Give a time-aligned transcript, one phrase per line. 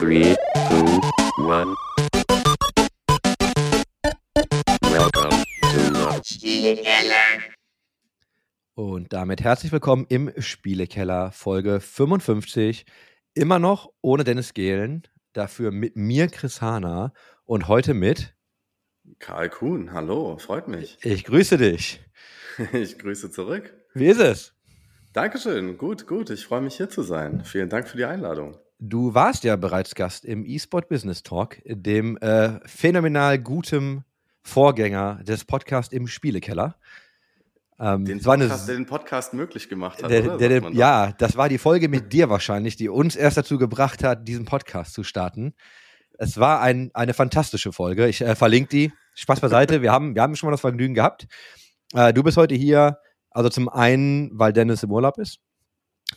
[0.00, 0.34] Three,
[0.70, 1.00] two,
[1.44, 1.76] one.
[4.80, 6.22] Welcome to the
[8.72, 12.86] Und damit herzlich willkommen im Spielekeller, Folge 55.
[13.34, 15.02] Immer noch ohne Dennis Gehlen,
[15.34, 17.12] dafür mit mir Chris Hahner
[17.44, 18.34] und heute mit.
[19.18, 20.96] Karl Kuhn, hallo, freut mich.
[21.02, 22.00] Ich grüße dich.
[22.72, 23.74] Ich grüße zurück.
[23.92, 24.54] Wie ist es?
[25.12, 26.30] Dankeschön, gut, gut.
[26.30, 27.44] Ich freue mich hier zu sein.
[27.44, 28.56] Vielen Dank für die Einladung.
[28.82, 34.04] Du warst ja bereits Gast im eSport Business Talk, dem äh, phänomenal gutem
[34.42, 36.76] Vorgänger des Podcasts im Spielekeller.
[37.78, 40.10] Ähm, den, Podcast, der den Podcast möglich gemacht hat.
[40.10, 43.58] Der, der, der, ja, das war die Folge mit dir wahrscheinlich, die uns erst dazu
[43.58, 45.52] gebracht hat, diesen Podcast zu starten.
[46.16, 48.08] Es war ein, eine fantastische Folge.
[48.08, 48.92] Ich äh, verlinke die.
[49.14, 49.82] Spaß beiseite.
[49.82, 51.26] Wir haben, wir haben schon mal das Vergnügen gehabt.
[51.92, 52.96] Äh, du bist heute hier,
[53.30, 55.40] also zum einen, weil Dennis im Urlaub ist.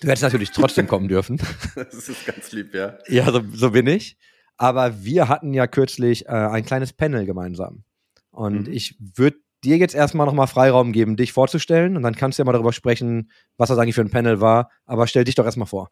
[0.01, 1.39] Du hättest natürlich trotzdem kommen dürfen.
[1.75, 2.97] Das ist ganz lieb, ja.
[3.07, 4.17] Ja, so, so bin ich.
[4.57, 7.83] Aber wir hatten ja kürzlich äh, ein kleines Panel gemeinsam.
[8.31, 8.73] Und mhm.
[8.73, 11.95] ich würde dir jetzt erstmal nochmal Freiraum geben, dich vorzustellen.
[11.95, 14.69] Und dann kannst du ja mal darüber sprechen, was das eigentlich für ein Panel war.
[14.85, 15.89] Aber stell dich doch erstmal vor.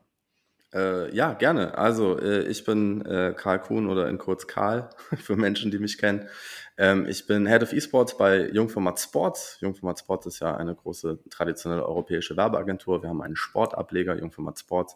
[0.74, 1.78] Äh, ja, gerne.
[1.78, 5.98] Also, äh, ich bin äh, Karl Kuhn oder in kurz Karl für Menschen, die mich
[5.98, 6.28] kennen.
[6.78, 9.58] Ähm, ich bin Head of Esports bei Jungformat Sports.
[9.60, 13.04] Jungformat Sports ist ja eine große traditionelle europäische Werbeagentur.
[13.04, 14.96] Wir haben einen Sportableger, Jungformat Sports.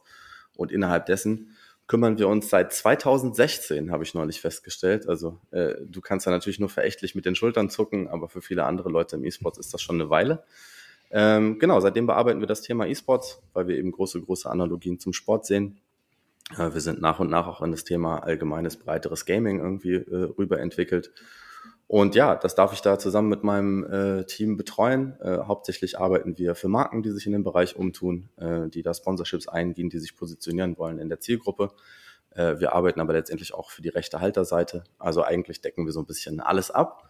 [0.55, 1.55] Und innerhalb dessen
[1.87, 5.07] kümmern wir uns seit 2016, habe ich neulich festgestellt.
[5.07, 8.63] Also äh, du kannst ja natürlich nur verächtlich mit den Schultern zucken, aber für viele
[8.63, 10.43] andere Leute im E-Sports ist das schon eine Weile.
[11.11, 15.13] Ähm, genau, seitdem bearbeiten wir das Thema E-Sports, weil wir eben große, große Analogien zum
[15.13, 15.79] Sport sehen.
[16.57, 20.29] Äh, wir sind nach und nach auch in das Thema allgemeines, breiteres Gaming irgendwie äh,
[20.37, 21.11] rüber entwickelt.
[21.87, 25.19] Und ja, das darf ich da zusammen mit meinem äh, Team betreuen.
[25.21, 28.93] Äh, hauptsächlich arbeiten wir für Marken, die sich in dem Bereich umtun, äh, die da
[28.93, 31.71] Sponsorships eingehen, die sich positionieren wollen in der Zielgruppe.
[32.31, 34.83] Äh, wir arbeiten aber letztendlich auch für die rechte Halterseite.
[34.97, 37.04] Also eigentlich decken wir so ein bisschen alles ab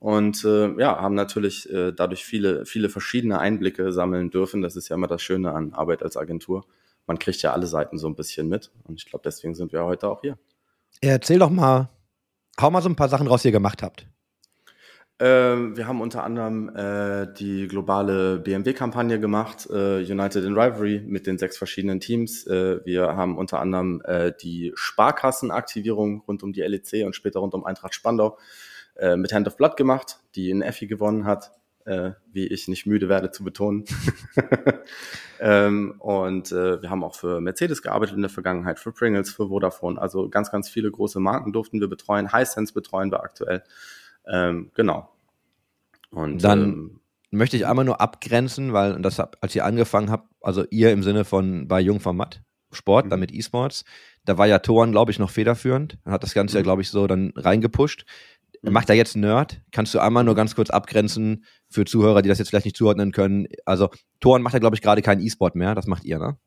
[0.00, 4.62] und äh, ja, haben natürlich äh, dadurch viele, viele verschiedene Einblicke sammeln dürfen.
[4.62, 6.64] Das ist ja immer das Schöne an Arbeit als Agentur.
[7.06, 9.84] Man kriegt ja alle Seiten so ein bisschen mit und ich glaube, deswegen sind wir
[9.84, 10.38] heute auch hier.
[11.02, 11.90] Erzähl doch mal,
[12.58, 14.06] hau mal so ein paar Sachen raus, die ihr gemacht habt.
[15.18, 21.26] Ähm, wir haben unter anderem äh, die globale BMW-Kampagne gemacht, äh, United in Rivalry mit
[21.26, 22.46] den sechs verschiedenen Teams.
[22.46, 27.52] Äh, wir haben unter anderem äh, die Sparkassenaktivierung rund um die LEC und später rund
[27.52, 28.38] um Eintracht Spandau
[29.00, 31.52] äh, mit Hand of Blood gemacht, die in Effi gewonnen hat,
[31.86, 33.84] äh, wie ich nicht müde werde zu betonen.
[35.40, 39.48] ähm, und äh, wir haben auch für Mercedes gearbeitet in der Vergangenheit, für Pringles, für
[39.48, 40.00] Vodafone.
[40.00, 42.32] Also ganz, ganz viele große Marken durften wir betreuen.
[42.32, 43.62] Hisense betreuen wir aktuell.
[44.26, 45.10] Ähm, genau.
[46.10, 47.00] Und dann ähm,
[47.30, 51.24] möchte ich einmal nur abgrenzen, weil das als ihr angefangen habt, also ihr im Sinne
[51.24, 53.10] von bei Jungformat Sport, mhm.
[53.10, 53.84] damit E-Sports,
[54.24, 56.58] da war ja Toran, glaube ich, noch federführend, hat das Ganze mhm.
[56.58, 58.04] ja, glaube ich, so dann reingepusht.
[58.62, 58.72] Mhm.
[58.72, 59.60] Macht er jetzt Nerd?
[59.72, 63.12] Kannst du einmal nur ganz kurz abgrenzen für Zuhörer, die das jetzt vielleicht nicht zuordnen
[63.12, 63.48] können?
[63.64, 63.88] Also,
[64.20, 65.74] Toren macht ja, glaube ich, gerade keinen E-Sport mehr.
[65.74, 66.38] Das macht ihr, ne?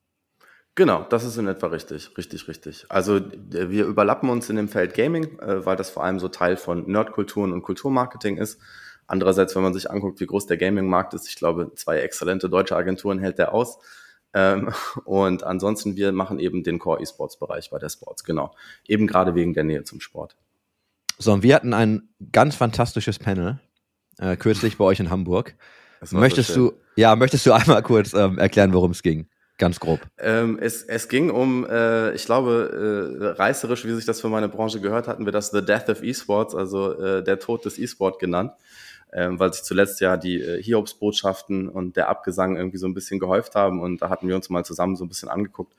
[0.75, 2.87] Genau, das ist in etwa richtig, richtig, richtig.
[2.89, 6.57] Also wir überlappen uns in dem Feld Gaming, äh, weil das vor allem so Teil
[6.57, 8.59] von Nerdkulturen und Kulturmarketing ist.
[9.05, 12.75] Andererseits, wenn man sich anguckt, wie groß der Gaming-Markt ist, ich glaube, zwei exzellente deutsche
[12.75, 13.77] Agenturen hält der aus.
[14.33, 14.73] Ähm,
[15.05, 18.55] und ansonsten, wir machen eben den Core-E-Sports-Bereich bei der Sports, genau.
[18.87, 20.35] Eben gerade wegen der Nähe zum Sport.
[21.17, 23.59] So, und wir hatten ein ganz fantastisches Panel
[24.19, 25.55] äh, kürzlich bei euch in Hamburg.
[26.11, 29.27] Möchtest so du, ja, möchtest du einmal kurz ähm, erklären, worum es ging?
[29.57, 30.01] Ganz grob.
[30.17, 34.49] Ähm, es, es ging um, äh, ich glaube, äh, reißerisch, wie sich das für meine
[34.49, 38.19] Branche gehört, hatten wir das The Death of Esports, also äh, der Tod des E-Sport
[38.19, 38.51] genannt,
[39.13, 43.19] ähm, weil sich zuletzt ja die äh, Hiobs-Botschaften und der Abgesang irgendwie so ein bisschen
[43.19, 45.75] gehäuft haben und da hatten wir uns mal zusammen so ein bisschen angeguckt,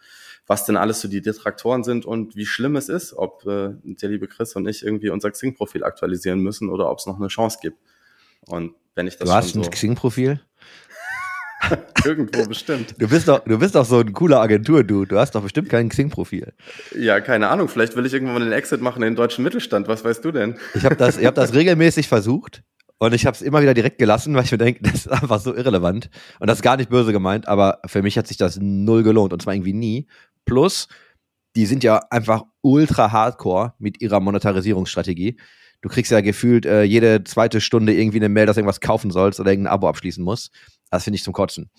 [0.46, 4.08] was denn alles so die Detraktoren sind und wie schlimm es ist, ob äh, der
[4.10, 7.58] liebe Chris und ich irgendwie unser Xing-Profil aktualisieren müssen oder ob es noch eine Chance
[7.62, 7.78] gibt.
[8.46, 10.40] Und wenn ich das Du hast ein so Xing-Profil?
[12.04, 12.94] Irgendwo bestimmt.
[12.98, 15.06] Du bist doch, du bist doch so ein cooler Agentur, du.
[15.06, 16.52] Du hast doch bestimmt kein Xing-Profil.
[16.94, 17.68] Ja, keine Ahnung.
[17.68, 19.88] Vielleicht will ich irgendwann mal den Exit machen in den deutschen Mittelstand.
[19.88, 20.56] Was weißt du denn?
[20.74, 22.62] Ich habe das, ich hab das regelmäßig versucht
[22.98, 25.40] und ich habe es immer wieder direkt gelassen, weil ich mir denke, das ist einfach
[25.40, 26.10] so irrelevant.
[26.40, 29.32] Und das ist gar nicht böse gemeint, aber für mich hat sich das null gelohnt
[29.32, 30.06] und zwar irgendwie nie.
[30.44, 30.88] Plus,
[31.56, 35.36] die sind ja einfach ultra hardcore mit ihrer Monetarisierungsstrategie.
[35.80, 39.10] Du kriegst ja gefühlt äh, jede zweite Stunde irgendwie eine Mail, dass du irgendwas kaufen
[39.10, 40.50] sollst oder irgendein Abo abschließen musst.
[40.90, 41.70] Das finde ich zum Kotzen.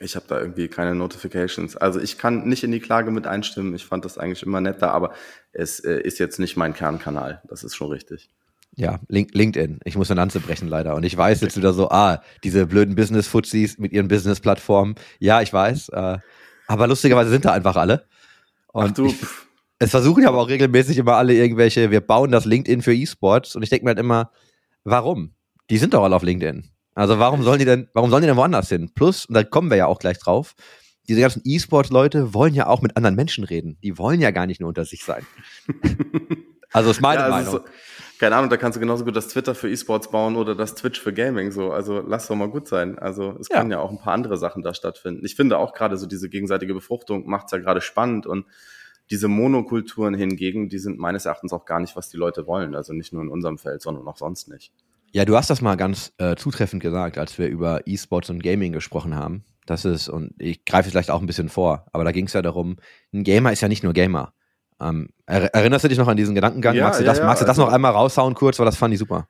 [0.00, 1.76] Ich habe da irgendwie keine Notifications.
[1.76, 3.74] Also ich kann nicht in die Klage mit einstimmen.
[3.74, 5.12] Ich fand das eigentlich immer netter, aber
[5.52, 7.40] es äh, ist jetzt nicht mein Kernkanal.
[7.48, 8.28] Das ist schon richtig.
[8.76, 9.80] Ja, LinkedIn.
[9.84, 10.96] Ich muss eine Lanze brechen leider.
[10.96, 14.96] Und ich weiß jetzt wieder so, ah, diese blöden Business-Fuzis mit ihren Business-Plattformen.
[15.20, 15.90] Ja, ich weiß.
[15.90, 16.18] Äh,
[16.66, 18.06] aber lustigerweise sind da einfach alle.
[18.72, 19.06] Und Ach du.
[19.06, 19.16] Ich,
[19.78, 23.56] Es versuchen ja aber auch regelmäßig immer alle irgendwelche, wir bauen das LinkedIn für E-Sports
[23.56, 24.30] und ich denke mir halt immer,
[24.84, 25.34] warum?
[25.70, 26.70] Die sind doch alle auf LinkedIn.
[26.94, 28.92] Also warum sollen die denn, warum sollen die denn woanders hin?
[28.94, 30.54] Plus, und da kommen wir ja auch gleich drauf,
[31.08, 33.76] diese ganzen E-Sports-Leute wollen ja auch mit anderen Menschen reden.
[33.82, 35.26] Die wollen ja gar nicht nur unter sich sein.
[36.72, 37.52] also ist meine ja, also Meinung.
[37.52, 37.72] So,
[38.24, 40.98] keine Ahnung, da kannst du genauso gut das Twitter für E-Sports bauen oder das Twitch
[40.98, 41.52] für Gaming.
[41.52, 42.98] So, also lass doch mal gut sein.
[42.98, 43.58] Also es ja.
[43.58, 45.26] können ja auch ein paar andere Sachen da stattfinden.
[45.26, 48.46] Ich finde auch gerade so diese gegenseitige Befruchtung macht es ja gerade spannend und
[49.10, 52.74] diese Monokulturen hingegen, die sind meines Erachtens auch gar nicht, was die Leute wollen.
[52.74, 54.72] Also nicht nur in unserem Feld, sondern auch sonst nicht.
[55.12, 58.72] Ja, du hast das mal ganz äh, zutreffend gesagt, als wir über E-Sports und Gaming
[58.72, 59.44] gesprochen haben.
[59.66, 62.40] Das ist, und ich greife vielleicht auch ein bisschen vor, aber da ging es ja
[62.40, 62.76] darum,
[63.12, 64.32] ein Gamer ist ja nicht nur Gamer.
[64.80, 66.74] Ähm, er, erinnerst du dich noch an diesen Gedankengang?
[66.74, 68.76] Ja, magst du, das, ja, magst du das also, noch einmal raushauen kurz, weil das
[68.76, 69.28] fand ich super.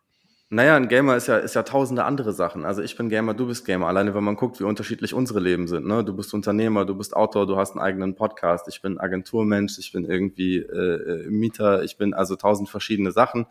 [0.50, 2.64] Naja, ein Gamer ist ja, ist ja tausende andere Sachen.
[2.64, 3.88] Also ich bin Gamer, du bist Gamer.
[3.88, 5.86] Alleine wenn man guckt, wie unterschiedlich unsere Leben sind.
[5.86, 6.04] Ne?
[6.04, 8.68] Du bist Unternehmer, du bist Autor, du hast einen eigenen Podcast.
[8.68, 13.46] Ich bin Agenturmensch, ich bin irgendwie äh, äh Mieter, ich bin also tausend verschiedene Sachen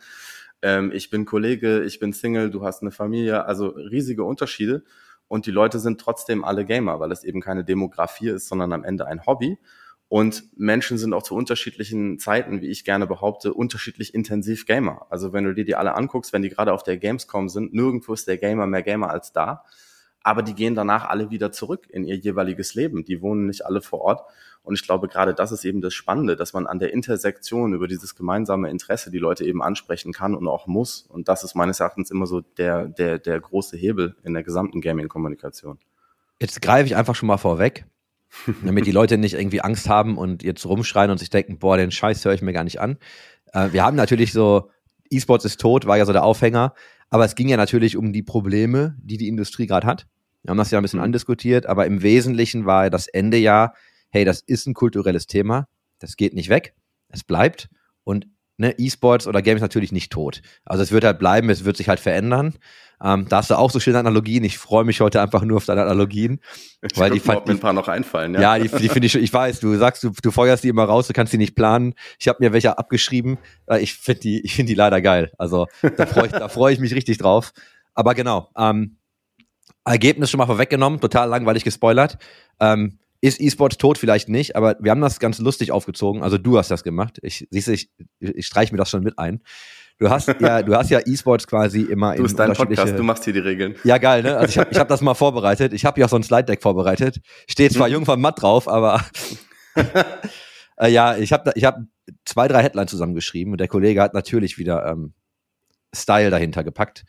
[0.63, 4.83] ähm, ich bin Kollege, ich bin Single, du hast eine Familie, also riesige Unterschiede.
[5.27, 8.83] Und die Leute sind trotzdem alle Gamer, weil es eben keine Demografie ist, sondern am
[8.83, 9.57] Ende ein Hobby.
[10.13, 15.07] Und Menschen sind auch zu unterschiedlichen Zeiten, wie ich gerne behaupte, unterschiedlich intensiv Gamer.
[15.09, 18.13] Also wenn du dir die alle anguckst, wenn die gerade auf der Gamescom sind, nirgendwo
[18.13, 19.63] ist der Gamer mehr Gamer als da.
[20.21, 23.03] Aber die gehen danach alle wieder zurück in ihr jeweiliges Leben.
[23.05, 24.21] Die wohnen nicht alle vor Ort.
[24.61, 27.87] Und ich glaube, gerade das ist eben das Spannende, dass man an der Intersektion über
[27.87, 31.07] dieses gemeinsame Interesse die Leute eben ansprechen kann und auch muss.
[31.09, 34.79] Und das ist meines Erachtens immer so der, der, der große Hebel in der gesamten
[34.79, 35.79] Gaming-Kommunikation.
[36.39, 37.87] Jetzt greife ich einfach schon mal vorweg,
[38.63, 41.91] damit die Leute nicht irgendwie Angst haben und jetzt rumschreien und sich denken, boah, den
[41.91, 42.97] Scheiß höre ich mir gar nicht an.
[43.53, 44.69] Äh, wir haben natürlich so,
[45.09, 46.73] E-Sports ist tot, war ja so der Aufhänger,
[47.09, 50.07] aber es ging ja natürlich um die Probleme, die die Industrie gerade hat.
[50.41, 51.05] Wir haben das ja ein bisschen mhm.
[51.05, 53.73] andiskutiert, aber im Wesentlichen war das Ende ja,
[54.09, 55.67] hey, das ist ein kulturelles Thema,
[55.99, 56.73] das geht nicht weg,
[57.09, 57.69] es bleibt
[58.03, 58.27] und
[58.63, 60.41] ne, E-Sports oder Games natürlich nicht tot.
[60.65, 62.55] Also es wird halt bleiben, es wird sich halt verändern.
[63.03, 64.43] Ähm, da hast du auch so schöne Analogien.
[64.45, 66.39] Ich freue mich heute einfach nur auf deine Analogien.
[66.81, 68.33] Ich weil die fand, mir ein paar noch einfallen.
[68.35, 70.85] Ja, ja die, die finde ich, ich weiß, du sagst, du, du feuerst die immer
[70.85, 71.95] raus, du kannst die nicht planen.
[72.17, 73.37] Ich habe mir welche abgeschrieben.
[73.67, 75.31] Äh, ich finde die, ich finde die leider geil.
[75.37, 75.67] Also
[75.97, 77.51] da freue ich, da freue ich mich richtig drauf.
[77.93, 78.97] Aber genau, ähm,
[79.85, 82.17] Ergebnis schon mal vorweggenommen, total langweilig gespoilert.
[82.59, 83.97] Ähm, ist E-Sport tot?
[83.97, 86.21] Vielleicht nicht, aber wir haben das ganz lustig aufgezogen.
[86.21, 87.19] Also du hast das gemacht.
[87.21, 87.89] Ich, siehst du, ich,
[88.19, 89.41] ich streiche mir das schon mit ein.
[89.97, 93.23] Du hast ja, du hast ja E-Sports quasi immer Du bist dein Podcast, du machst
[93.23, 93.75] hier die Regeln.
[93.85, 94.35] Ja, geil, ne?
[94.35, 95.71] Also ich habe ich hab das mal vorbereitet.
[95.71, 97.21] Ich habe ja auch so ein Slide-Deck vorbereitet.
[97.47, 97.93] Steht zwar mhm.
[97.93, 99.01] jung vom Matt drauf, aber
[100.77, 101.77] äh, ja, ich habe ich hab
[102.25, 105.13] zwei, drei Headlines zusammengeschrieben und der Kollege hat natürlich wieder ähm,
[105.95, 107.05] Style dahinter gepackt.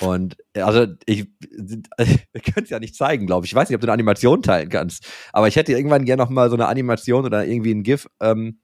[0.00, 3.52] Und also ich, wir können es ja nicht zeigen, glaube ich.
[3.52, 5.06] Ich weiß nicht, ob du eine Animation teilen kannst.
[5.32, 8.60] Aber ich hätte irgendwann gerne noch mal so eine Animation oder irgendwie ein GIF ähm,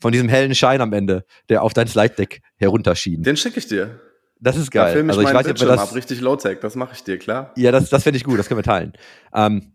[0.00, 3.22] von diesem hellen Schein am Ende, der auf dein Slide-Deck herunterschien.
[3.22, 4.00] Den schicke ich dir.
[4.40, 4.88] Das ist geil.
[4.88, 7.04] Da film ich also ich weiß nicht, ob das ab, richtig Low-Tech, das mache ich
[7.04, 7.52] dir, klar.
[7.56, 8.92] Ja, das, das finde ich gut, das können wir teilen.
[9.32, 9.72] Ähm,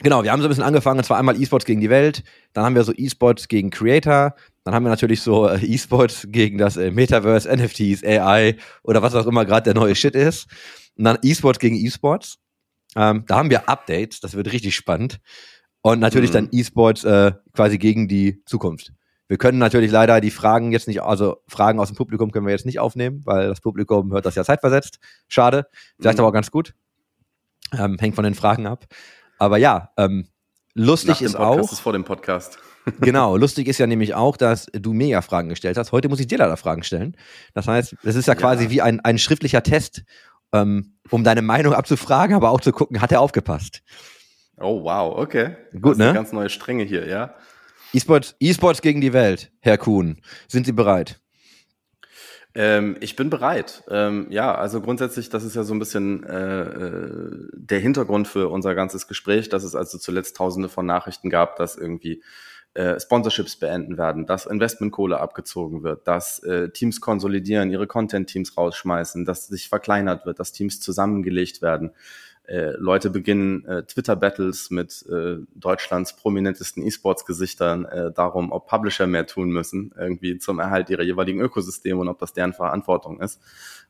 [0.00, 2.64] genau, wir haben so ein bisschen angefangen, und zwar einmal E-Sports gegen die Welt, dann
[2.64, 6.76] haben wir so E-Sports gegen Creator, dann haben wir natürlich so äh, E-Sports gegen das
[6.76, 10.48] äh, Metaverse, NFTs, AI oder was auch immer gerade der neue Shit ist.
[10.98, 12.38] Und dann E-Sports gegen E-Sports.
[12.96, 15.20] Ähm, da haben wir Updates, das wird richtig spannend.
[15.82, 16.34] Und natürlich mhm.
[16.34, 18.92] dann E-Sports äh, quasi gegen die Zukunft.
[19.28, 22.52] Wir können natürlich leider die Fragen jetzt nicht, also Fragen aus dem Publikum können wir
[22.52, 24.98] jetzt nicht aufnehmen, weil das Publikum hört das ja zeitversetzt.
[25.28, 25.68] Schade.
[26.00, 26.22] Vielleicht mhm.
[26.22, 26.74] aber auch ganz gut.
[27.72, 28.86] Ähm, hängt von den Fragen ab.
[29.38, 30.26] Aber ja, ähm,
[30.76, 31.72] lustig ist Podcast auch.
[31.72, 32.58] Ist vor dem Podcast.
[33.00, 35.90] genau, lustig ist ja nämlich auch, dass du mir ja Fragen gestellt hast.
[35.92, 37.16] Heute muss ich dir leider Fragen stellen.
[37.54, 38.70] Das heißt, es ist ja quasi ja.
[38.70, 40.04] wie ein, ein schriftlicher Test,
[40.52, 43.82] ähm, um deine Meinung abzufragen, aber auch zu gucken, hat er aufgepasst.
[44.58, 45.56] Oh, wow, okay.
[45.72, 46.12] Gut, das ne?
[46.14, 47.34] ganz neue Stränge hier, ja.
[47.92, 50.20] E-Sports e gegen die Welt, Herr Kuhn.
[50.48, 51.20] Sind Sie bereit?
[52.56, 53.84] Ähm, ich bin bereit.
[53.90, 58.48] Ähm, ja, also grundsätzlich, das ist ja so ein bisschen äh, äh, der Hintergrund für
[58.48, 62.22] unser ganzes Gespräch, dass es also zuletzt tausende von Nachrichten gab, dass irgendwie
[62.72, 69.26] äh, Sponsorships beenden werden, dass Investmentkohle abgezogen wird, dass äh, Teams konsolidieren, ihre Content-Teams rausschmeißen,
[69.26, 71.90] dass sich verkleinert wird, dass Teams zusammengelegt werden.
[72.46, 79.26] Äh, Leute beginnen äh, Twitter-Battles mit äh, Deutschlands prominentesten E-Sports-Gesichtern äh, darum, ob Publisher mehr
[79.26, 83.40] tun müssen, irgendwie zum Erhalt ihrer jeweiligen Ökosysteme und ob das deren Verantwortung ist.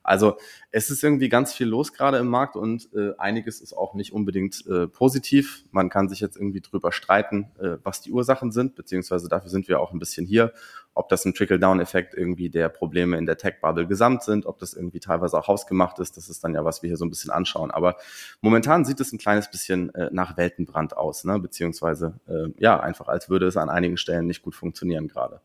[0.01, 0.37] Also
[0.71, 4.13] es ist irgendwie ganz viel los gerade im Markt und äh, einiges ist auch nicht
[4.13, 5.65] unbedingt äh, positiv.
[5.71, 9.67] Man kann sich jetzt irgendwie drüber streiten, äh, was die Ursachen sind, beziehungsweise dafür sind
[9.67, 10.53] wir auch ein bisschen hier,
[10.97, 14.99] ob das ein Trickle-Down-Effekt irgendwie der Probleme in der Tech-Bubble gesamt sind, ob das irgendwie
[14.99, 16.17] teilweise auch hausgemacht ist.
[16.17, 17.71] Das ist dann ja, was wir hier so ein bisschen anschauen.
[17.71, 17.97] Aber
[18.41, 21.39] momentan sieht es ein kleines bisschen äh, nach Weltenbrand aus, ne?
[21.39, 25.41] beziehungsweise äh, ja, einfach als würde es an einigen Stellen nicht gut funktionieren gerade.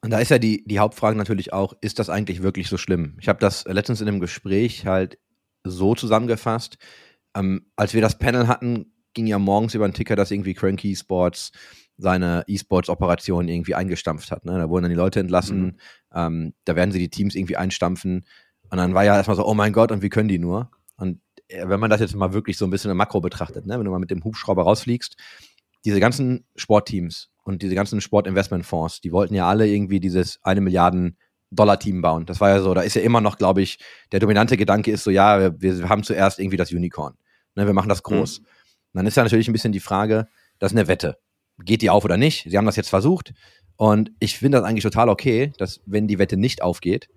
[0.00, 3.16] Und da ist ja die, die Hauptfrage natürlich auch, ist das eigentlich wirklich so schlimm?
[3.20, 5.18] Ich habe das letztens in einem Gespräch halt
[5.64, 6.78] so zusammengefasst.
[7.34, 10.94] Ähm, als wir das Panel hatten, ging ja morgens über den Ticker, dass irgendwie Cranky
[10.94, 11.52] Sports
[11.98, 14.44] seine E-Sports-Operation irgendwie eingestampft hat.
[14.44, 14.56] Ne?
[14.56, 15.74] Da wurden dann die Leute entlassen, mhm.
[16.14, 18.24] ähm, da werden sie die Teams irgendwie einstampfen.
[18.70, 20.70] Und dann war ja erstmal so, oh mein Gott, und wie können die nur?
[20.96, 23.76] Und äh, wenn man das jetzt mal wirklich so ein bisschen im Makro betrachtet, ne?
[23.76, 25.16] wenn du mal mit dem Hubschrauber rausfliegst,
[25.84, 31.16] diese ganzen Sportteams und diese ganzen Sportinvestmentfonds, die wollten ja alle irgendwie dieses eine Milliarden
[31.50, 32.26] Dollar-Team bauen.
[32.26, 33.78] Das war ja so, da ist ja immer noch, glaube ich,
[34.12, 37.14] der dominante Gedanke ist so, ja, wir, wir haben zuerst irgendwie das Unicorn.
[37.54, 38.40] Ne, wir machen das groß.
[38.40, 38.44] Mhm.
[38.92, 40.28] Dann ist ja natürlich ein bisschen die Frage,
[40.58, 41.18] das ist eine Wette
[41.64, 42.46] geht die auf oder nicht?
[42.48, 43.32] Sie haben das jetzt versucht.
[43.76, 47.08] Und ich finde das eigentlich total okay, dass wenn die Wette nicht aufgeht,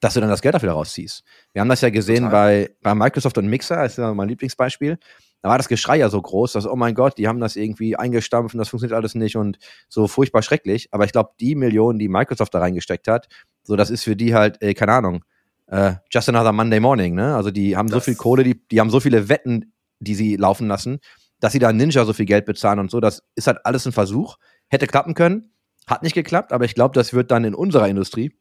[0.00, 1.24] dass du dann das Geld dafür rausziehst.
[1.52, 4.98] Wir haben das ja gesehen bei, bei Microsoft und Mixer, das ist ja mein Lieblingsbeispiel.
[5.40, 7.96] Da war das Geschrei ja so groß, dass, oh mein Gott, die haben das irgendwie
[7.96, 10.88] eingestampft und das funktioniert alles nicht und so furchtbar schrecklich.
[10.90, 13.28] Aber ich glaube, die Millionen, die Microsoft da reingesteckt hat,
[13.62, 15.24] so das ist für die halt, äh, keine Ahnung,
[15.68, 17.34] äh, just another Monday morning, ne?
[17.34, 20.36] Also die haben das so viel Kohle, die, die haben so viele Wetten, die sie
[20.36, 21.00] laufen lassen
[21.40, 23.92] dass sie da Ninja so viel Geld bezahlen und so, das ist halt alles ein
[23.92, 24.36] Versuch.
[24.68, 25.52] Hätte klappen können,
[25.86, 28.32] hat nicht geklappt, aber ich glaube, das wird dann in unserer Industrie,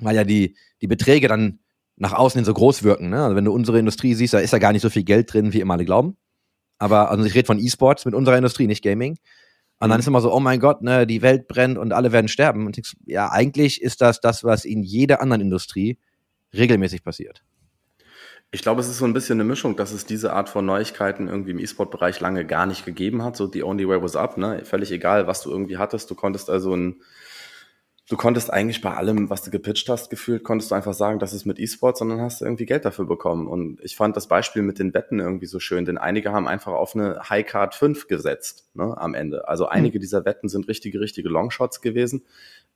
[0.00, 1.60] weil ja die, die Beträge dann
[1.96, 3.10] nach außen hin so groß wirken.
[3.10, 3.22] Ne?
[3.22, 5.52] Also wenn du unsere Industrie siehst, da ist ja gar nicht so viel Geld drin,
[5.52, 6.16] wie immer alle glauben.
[6.78, 9.18] Aber also ich rede von E-Sports mit unserer Industrie, nicht Gaming.
[9.78, 12.28] Und dann ist immer so, oh mein Gott, ne, die Welt brennt und alle werden
[12.28, 12.66] sterben.
[12.66, 15.98] Und ich, ja, eigentlich ist das das, was in jeder anderen Industrie
[16.54, 17.42] regelmäßig passiert.
[18.54, 21.26] Ich glaube, es ist so ein bisschen eine Mischung, dass es diese Art von Neuigkeiten
[21.26, 23.34] irgendwie im E-Sport-Bereich lange gar nicht gegeben hat.
[23.34, 24.62] So the only way was up, ne?
[24.66, 26.10] Völlig egal, was du irgendwie hattest.
[26.10, 27.00] Du konntest also ein,
[28.10, 31.32] du konntest eigentlich bei allem, was du gepitcht hast, gefühlt, konntest du einfach sagen, das
[31.32, 33.46] ist mit E-Sport, sondern hast du irgendwie Geld dafür bekommen.
[33.46, 36.72] Und ich fand das Beispiel mit den Wetten irgendwie so schön, denn einige haben einfach
[36.72, 39.48] auf eine High Card 5 gesetzt, ne, am Ende.
[39.48, 40.02] Also einige mhm.
[40.02, 42.22] dieser Wetten sind richtige, richtige Longshots gewesen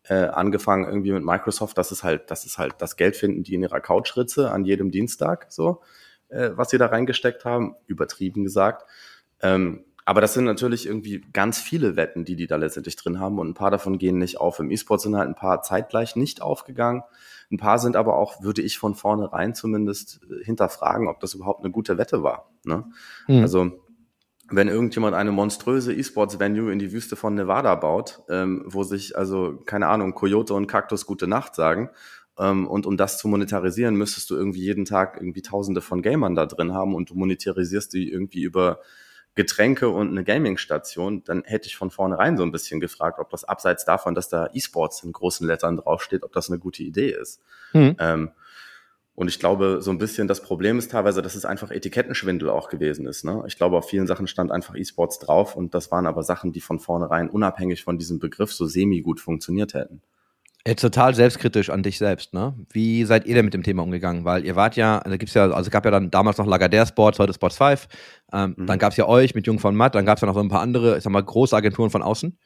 [0.09, 3.55] äh, angefangen irgendwie mit Microsoft, das ist halt, das ist halt das Geld finden die
[3.55, 5.81] in ihrer Couchritze an jedem Dienstag, so,
[6.29, 8.87] äh, was sie da reingesteckt haben, übertrieben gesagt.
[9.43, 13.41] Ähm, aber das sind natürlich irgendwie ganz viele Wetten, die die da letztendlich drin haben
[13.41, 14.61] und ein paar davon gehen nicht auf.
[14.61, 17.03] Im E-Sport sind halt ein paar zeitgleich nicht aufgegangen.
[17.51, 21.65] Ein paar sind aber auch, würde ich von vornherein zumindest äh, hinterfragen, ob das überhaupt
[21.65, 22.49] eine gute Wette war.
[22.65, 22.85] Ne?
[23.27, 23.43] Mhm.
[23.43, 23.73] Also
[24.49, 29.57] wenn irgendjemand eine monströse E-Sports-Venue in die Wüste von Nevada baut, ähm, wo sich also,
[29.67, 31.91] keine Ahnung, Coyote und Kaktus gute Nacht sagen,
[32.39, 36.35] ähm, und um das zu monetarisieren, müsstest du irgendwie jeden Tag irgendwie tausende von Gamern
[36.35, 38.81] da drin haben und du monetarisierst die irgendwie über
[39.35, 43.45] Getränke und eine Gaming-Station, dann hätte ich von vornherein so ein bisschen gefragt, ob das
[43.45, 47.43] abseits davon, dass da E-Sports in großen Lettern draufsteht, ob das eine gute Idee ist.
[47.75, 47.97] Mhm.
[47.99, 48.31] Ähm,
[49.17, 52.69] und ich glaube, so ein bisschen das Problem ist teilweise, dass es einfach Etikettenschwindel auch
[52.69, 53.25] gewesen ist.
[53.25, 53.43] Ne?
[53.47, 56.61] Ich glaube, auf vielen Sachen stand einfach E-Sports drauf und das waren aber Sachen, die
[56.61, 60.03] von vornherein unabhängig von diesem Begriff so semi-gut funktioniert hätten.
[60.67, 62.53] Jetzt total selbstkritisch an dich selbst, ne?
[62.71, 64.25] Wie seid ihr denn mit dem Thema umgegangen?
[64.25, 67.21] Weil ihr wart ja, da gibt's ja, also gab ja dann damals noch Lagardère Sports,
[67.21, 67.87] heute Sports 5.
[68.33, 68.67] Ähm, mhm.
[68.67, 70.61] Dann gab's ja euch mit Jung von Matt, dann gab's ja noch so ein paar
[70.61, 72.37] andere, ich sag mal, große Agenturen von außen.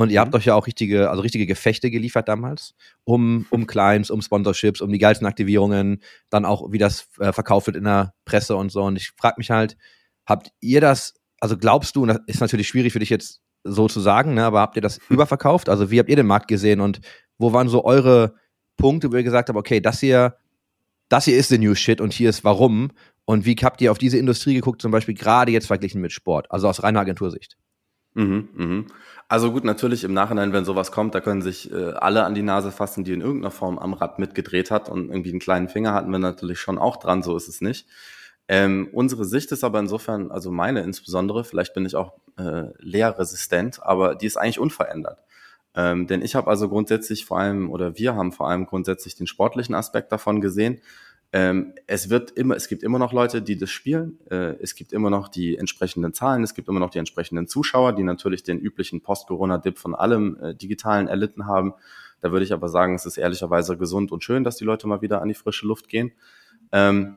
[0.00, 0.38] Und ihr habt mhm.
[0.38, 4.90] euch ja auch richtige, also richtige Gefechte geliefert damals, um, um Clients, um Sponsorships, um
[4.90, 8.82] die geilsten Aktivierungen, dann auch, wie das äh, verkauft wird in der Presse und so.
[8.82, 9.76] Und ich frage mich halt,
[10.24, 13.88] habt ihr das, also glaubst du, und das ist natürlich schwierig für dich jetzt so
[13.88, 15.68] zu sagen, ne, aber habt ihr das überverkauft?
[15.68, 17.02] Also wie habt ihr den Markt gesehen und
[17.36, 18.36] wo waren so eure
[18.78, 20.34] Punkte, wo ihr gesagt habt, okay, das hier,
[21.10, 22.90] das hier ist the new shit und hier ist warum?
[23.26, 26.50] Und wie habt ihr auf diese Industrie geguckt, zum Beispiel gerade jetzt verglichen mit Sport,
[26.50, 27.58] also aus reiner Agentursicht?
[28.14, 28.86] Mhm, mhm.
[29.30, 32.42] Also gut, natürlich im Nachhinein, wenn sowas kommt, da können sich äh, alle an die
[32.42, 35.94] Nase fassen, die in irgendeiner Form am Rad mitgedreht hat und irgendwie einen kleinen Finger
[35.94, 37.86] hatten wir natürlich schon auch dran, so ist es nicht.
[38.48, 43.80] Ähm, unsere Sicht ist aber insofern, also meine insbesondere, vielleicht bin ich auch äh, lehrresistent,
[43.84, 45.20] aber die ist eigentlich unverändert.
[45.76, 49.28] Ähm, denn ich habe also grundsätzlich vor allem, oder wir haben vor allem grundsätzlich den
[49.28, 50.80] sportlichen Aspekt davon gesehen
[51.32, 54.18] ähm, es wird immer, es gibt immer noch Leute, die das spielen.
[54.30, 56.42] Äh, es gibt immer noch die entsprechenden Zahlen.
[56.42, 60.54] Es gibt immer noch die entsprechenden Zuschauer, die natürlich den üblichen Post-Corona-Dip von allem äh,
[60.54, 61.74] Digitalen erlitten haben.
[62.20, 65.02] Da würde ich aber sagen, es ist ehrlicherweise gesund und schön, dass die Leute mal
[65.02, 66.12] wieder an die frische Luft gehen.
[66.72, 67.16] Ähm,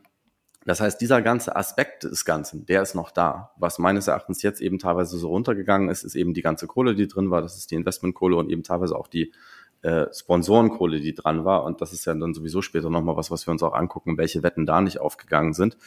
[0.65, 3.51] das heißt, dieser ganze Aspekt des Ganzen, der ist noch da.
[3.58, 7.08] Was meines Erachtens jetzt eben teilweise so runtergegangen ist, ist eben die ganze Kohle, die
[7.08, 7.41] drin war.
[7.41, 9.34] Das ist die Investmentkohle und eben teilweise auch die
[9.83, 11.63] äh, Sponsorenkohle, die dran war.
[11.63, 14.43] Und das ist ja dann sowieso später nochmal was, was wir uns auch angucken, welche
[14.43, 15.77] Wetten da nicht aufgegangen sind.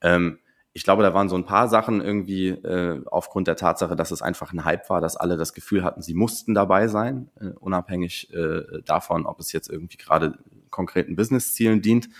[0.00, 0.38] Ähm,
[0.72, 4.20] ich glaube, da waren so ein paar Sachen irgendwie äh, aufgrund der Tatsache, dass es
[4.20, 8.30] einfach ein Hype war, dass alle das Gefühl hatten, sie mussten dabei sein, äh, unabhängig
[8.34, 10.38] äh, davon, ob es jetzt irgendwie gerade
[10.68, 12.10] konkreten Business-Zielen dient.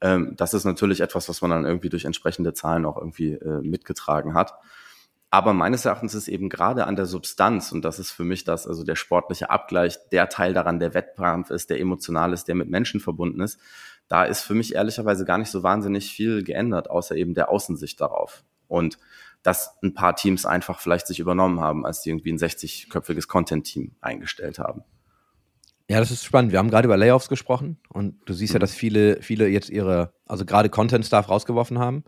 [0.00, 3.60] Ähm, das ist natürlich etwas, was man dann irgendwie durch entsprechende Zahlen auch irgendwie äh,
[3.60, 4.54] mitgetragen hat.
[5.30, 8.66] Aber meines Erachtens ist eben gerade an der Substanz, und das ist für mich das,
[8.66, 12.68] also der sportliche Abgleich, der Teil daran, der Wettkampf ist, der emotional ist, der mit
[12.68, 13.60] Menschen verbunden ist,
[14.08, 18.00] da ist für mich ehrlicherweise gar nicht so wahnsinnig viel geändert, außer eben der Außensicht
[18.00, 18.42] darauf.
[18.66, 18.98] Und
[19.44, 23.92] dass ein paar Teams einfach vielleicht sich übernommen haben, als die irgendwie ein 60-köpfiges Content-Team
[24.00, 24.82] eingestellt haben.
[25.88, 26.52] Ja, das ist spannend.
[26.52, 28.56] Wir haben gerade über Layoffs gesprochen und du siehst mhm.
[28.56, 32.04] ja, dass viele, viele jetzt ihre, also gerade Content-Staff rausgeworfen haben,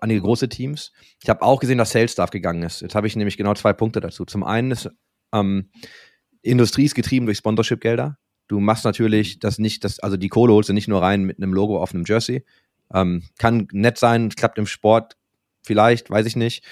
[0.00, 0.92] einige große Teams.
[1.22, 2.80] Ich habe auch gesehen, dass Sales-Staff gegangen ist.
[2.80, 4.24] Jetzt habe ich nämlich genau zwei Punkte dazu.
[4.24, 4.90] Zum einen ist
[5.32, 5.70] ähm,
[6.42, 8.18] Industrie ist getrieben durch Sponsorship-Gelder.
[8.48, 11.38] Du machst natürlich das nicht, das, also die Kohle holst du nicht nur rein mit
[11.38, 12.44] einem Logo auf einem Jersey.
[12.92, 15.16] Ähm, kann nett sein, klappt im Sport
[15.62, 16.64] vielleicht, weiß ich nicht.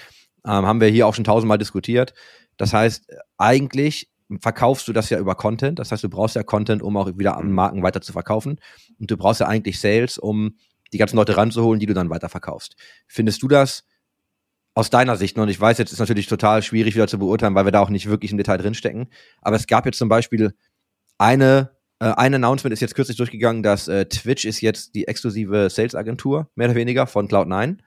[0.45, 2.13] Ähm, haben wir hier auch schon tausendmal diskutiert.
[2.57, 5.79] Das heißt, eigentlich verkaufst du das ja über Content.
[5.79, 7.51] Das heißt, du brauchst ja Content, um auch wieder an.
[7.51, 8.59] Marken weiter zu verkaufen.
[8.99, 10.55] Und du brauchst ja eigentlich Sales, um
[10.93, 12.75] die ganzen Leute ranzuholen, die du dann weiter verkaufst.
[13.07, 13.83] Findest du das
[14.75, 17.65] aus deiner Sicht, und ich weiß, jetzt ist natürlich total schwierig wieder zu beurteilen, weil
[17.65, 19.07] wir da auch nicht wirklich im Detail drinstecken,
[19.41, 20.53] aber es gab jetzt zum Beispiel
[21.17, 25.69] eine, äh, ein Announcement ist jetzt kürzlich durchgegangen, dass äh, Twitch ist jetzt die exklusive
[25.69, 27.77] Sales-Agentur, mehr oder weniger, von Cloud9.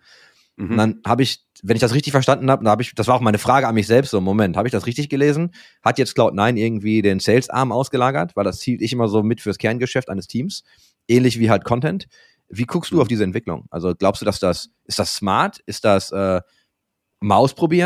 [0.57, 0.71] Mhm.
[0.71, 3.21] Und dann habe ich, wenn ich das richtig verstanden habe, habe ich, das war auch
[3.21, 5.51] meine Frage an mich selbst, so Moment, habe ich das richtig gelesen?
[5.83, 8.37] Hat jetzt Cloud9 irgendwie den Sales-Arm ausgelagert?
[8.37, 10.65] Weil das zielt ich immer so mit fürs Kerngeschäft eines Teams.
[11.09, 12.07] Ähnlich wie halt Content.
[12.49, 13.67] Wie guckst du auf diese Entwicklung?
[13.71, 15.61] Also glaubst du, dass das, ist das smart?
[15.67, 16.41] Ist das äh,
[17.21, 17.39] mal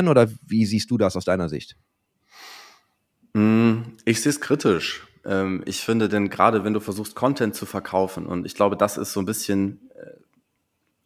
[0.08, 1.76] oder wie siehst du das aus deiner Sicht?
[3.32, 5.06] Mm, ich sehe es kritisch.
[5.24, 8.98] Ähm, ich finde denn gerade, wenn du versuchst, Content zu verkaufen, und ich glaube, das
[8.98, 10.10] ist so ein bisschen äh,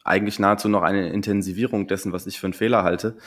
[0.03, 3.17] eigentlich nahezu noch eine Intensivierung dessen, was ich für einen Fehler halte,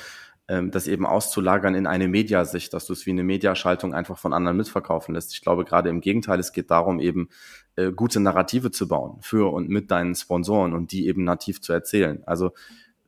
[0.48, 4.32] ähm, das eben auszulagern in eine Mediasicht, dass du es wie eine Mediaschaltung einfach von
[4.32, 5.32] anderen mitverkaufen lässt.
[5.34, 7.28] Ich glaube gerade im Gegenteil, es geht darum, eben
[7.76, 11.72] äh, gute Narrative zu bauen für und mit deinen Sponsoren und die eben nativ zu
[11.72, 12.22] erzählen.
[12.26, 12.52] Also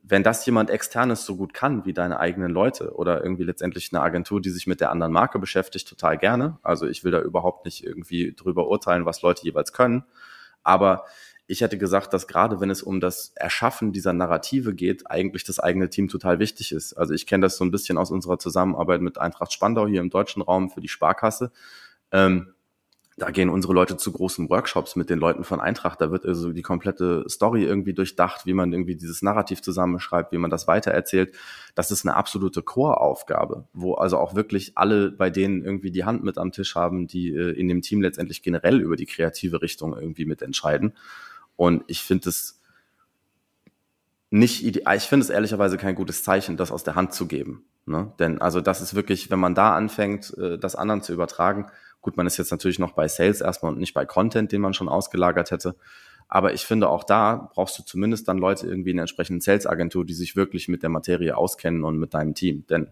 [0.02, 4.02] wenn das jemand externes so gut kann wie deine eigenen Leute oder irgendwie letztendlich eine
[4.02, 6.59] Agentur, die sich mit der anderen Marke beschäftigt, total gerne.
[6.62, 10.04] Also ich will da überhaupt nicht irgendwie drüber urteilen, was Leute jeweils können.
[10.62, 11.04] Aber
[11.50, 15.58] ich hätte gesagt, dass gerade wenn es um das Erschaffen dieser Narrative geht, eigentlich das
[15.58, 16.93] eigene Team total wichtig ist.
[16.93, 20.10] Also ich kenne das so ein bisschen aus unserer Zusammenarbeit mit Eintracht Spandau hier im
[20.10, 21.50] deutschen Raum für die Sparkasse.
[22.13, 22.54] Ähm,
[23.17, 26.00] da gehen unsere Leute zu großen Workshops mit den Leuten von Eintracht.
[26.00, 30.39] Da wird also die komplette Story irgendwie durchdacht, wie man irgendwie dieses Narrativ zusammenschreibt, wie
[30.39, 31.34] man das weitererzählt.
[31.75, 36.23] Das ist eine absolute Core-Aufgabe, wo also auch wirklich alle bei denen irgendwie die Hand
[36.23, 39.99] mit am Tisch haben, die äh, in dem Team letztendlich generell über die kreative Richtung
[39.99, 40.95] irgendwie mitentscheiden.
[41.60, 42.58] Und ich finde es
[44.30, 44.96] nicht ideal.
[44.96, 47.66] Ich finde es ehrlicherweise kein gutes Zeichen, das aus der Hand zu geben.
[47.84, 48.14] Ne?
[48.18, 51.66] Denn also das ist wirklich, wenn man da anfängt, äh, das anderen zu übertragen.
[52.00, 54.73] Gut, man ist jetzt natürlich noch bei Sales erstmal und nicht bei Content, den man
[54.73, 55.76] schon ausgelagert hätte.
[56.28, 60.06] Aber ich finde, auch da brauchst du zumindest dann Leute irgendwie in der entsprechenden Sales-Agentur,
[60.06, 62.64] die sich wirklich mit der Materie auskennen und mit deinem Team.
[62.70, 62.90] Denn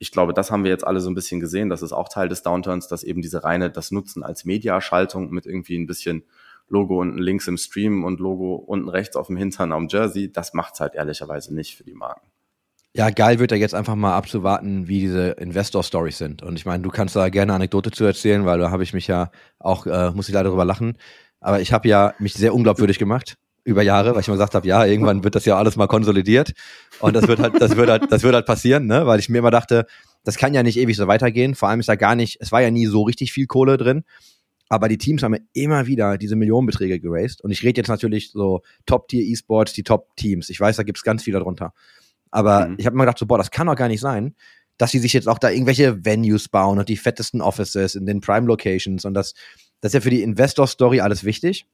[0.00, 1.68] ich glaube, das haben wir jetzt alle so ein bisschen gesehen.
[1.68, 5.46] Das ist auch Teil des Downturns, dass eben diese reine, das Nutzen als Mediaschaltung mit
[5.46, 6.24] irgendwie ein bisschen
[6.68, 10.54] Logo unten links im Stream und Logo unten rechts auf dem Hintern am Jersey, das
[10.54, 12.28] macht's halt ehrlicherweise nicht für die Marken.
[12.94, 16.42] Ja, geil wird ja jetzt einfach mal abzuwarten, wie diese Investor-Stories sind.
[16.42, 19.06] Und ich meine, du kannst da gerne Anekdote zu erzählen, weil da habe ich mich
[19.06, 20.96] ja auch, äh, muss ich leider drüber lachen,
[21.40, 24.66] aber ich habe ja mich sehr unglaubwürdig gemacht über Jahre, weil ich immer gesagt habe,
[24.66, 26.52] ja, irgendwann wird das ja alles mal konsolidiert
[27.00, 29.06] und das wird halt, das wird halt, das wird halt passieren, ne?
[29.06, 29.86] Weil ich mir immer dachte,
[30.24, 31.54] das kann ja nicht ewig so weitergehen.
[31.54, 34.04] Vor allem ist da gar nicht, es war ja nie so richtig viel Kohle drin.
[34.68, 37.40] Aber die Teams haben ja immer wieder diese Millionenbeträge geraced.
[37.40, 40.50] Und ich rede jetzt natürlich so Top-Tier-E-Sports, die Top-Teams.
[40.50, 41.72] Ich weiß, da gibt es ganz viele darunter.
[42.30, 42.76] Aber mhm.
[42.78, 44.34] ich habe immer gedacht, so, boah, das kann doch gar nicht sein,
[44.76, 48.20] dass sie sich jetzt auch da irgendwelche Venues bauen und die fettesten Offices in den
[48.20, 49.04] Prime-Locations.
[49.06, 49.32] Und das,
[49.80, 51.66] das ist ja für die Investor-Story alles wichtig.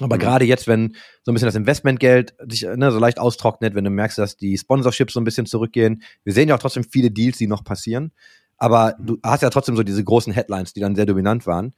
[0.00, 0.20] Aber mhm.
[0.20, 3.90] gerade jetzt, wenn so ein bisschen das Investmentgeld sich ne, so leicht austrocknet, wenn du
[3.90, 7.38] merkst, dass die Sponsorships so ein bisschen zurückgehen, wir sehen ja auch trotzdem viele Deals,
[7.38, 8.10] die noch passieren.
[8.58, 9.06] Aber mhm.
[9.06, 11.72] du hast ja trotzdem so diese großen Headlines, die dann sehr dominant waren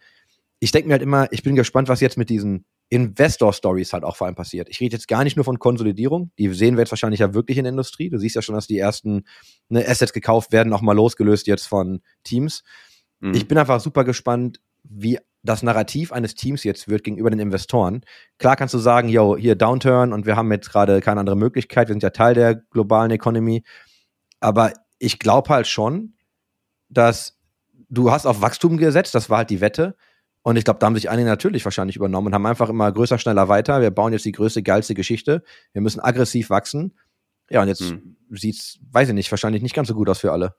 [0.61, 4.16] ich denke mir halt immer, ich bin gespannt, was jetzt mit diesen Investor-Stories halt auch
[4.16, 4.68] vor allem passiert.
[4.71, 7.59] Ich rede jetzt gar nicht nur von Konsolidierung, die sehen wir jetzt wahrscheinlich ja wirklich
[7.59, 8.09] in der Industrie.
[8.11, 9.25] Du siehst ja schon, dass die ersten
[9.68, 12.62] ne, Assets gekauft werden, auch mal losgelöst jetzt von Teams.
[13.21, 13.35] Mhm.
[13.35, 18.03] Ich bin einfach super gespannt, wie das Narrativ eines Teams jetzt wird gegenüber den Investoren.
[18.38, 21.88] Klar kannst du sagen, yo, hier Downturn und wir haben jetzt gerade keine andere Möglichkeit,
[21.88, 23.62] wir sind ja Teil der globalen Economy.
[24.40, 26.14] Aber ich glaube halt schon,
[26.88, 27.38] dass
[27.88, 29.97] du hast auf Wachstum gesetzt, das war halt die Wette.
[30.48, 33.18] Und ich glaube, da haben sich einige natürlich wahrscheinlich übernommen und haben einfach immer größer,
[33.18, 33.82] schneller weiter.
[33.82, 35.42] Wir bauen jetzt die größte, geilste Geschichte.
[35.74, 36.94] Wir müssen aggressiv wachsen.
[37.50, 38.16] Ja, und jetzt hm.
[38.30, 40.54] sieht's, weiß ich nicht, wahrscheinlich nicht ganz so gut aus für alle.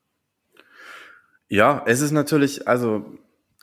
[1.47, 3.03] Ja, es ist natürlich, also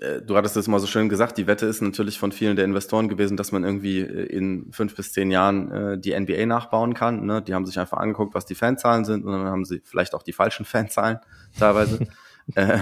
[0.01, 2.65] äh, du hattest es mal so schön gesagt, die Wette ist natürlich von vielen der
[2.65, 6.95] Investoren gewesen, dass man irgendwie äh, in fünf bis zehn Jahren äh, die NBA nachbauen
[6.95, 7.25] kann.
[7.25, 7.41] Ne?
[7.41, 10.25] Die haben sich einfach angeguckt, was die Fanzahlen sind und dann haben sie vielleicht auch
[10.25, 11.21] die falschen Fanzahlen
[11.57, 12.01] teilweise.
[12.57, 12.81] äh,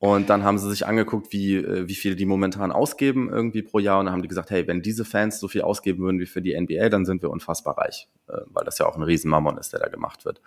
[0.00, 3.80] und dann haben sie sich angeguckt, wie, äh, wie viel die momentan ausgeben irgendwie pro
[3.80, 6.26] Jahr und dann haben die gesagt, hey, wenn diese Fans so viel ausgeben würden wie
[6.26, 9.58] für die NBA, dann sind wir unfassbar reich, äh, weil das ja auch ein Riesenmammon
[9.58, 10.40] ist, der da gemacht wird.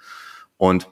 [0.57, 0.87] Und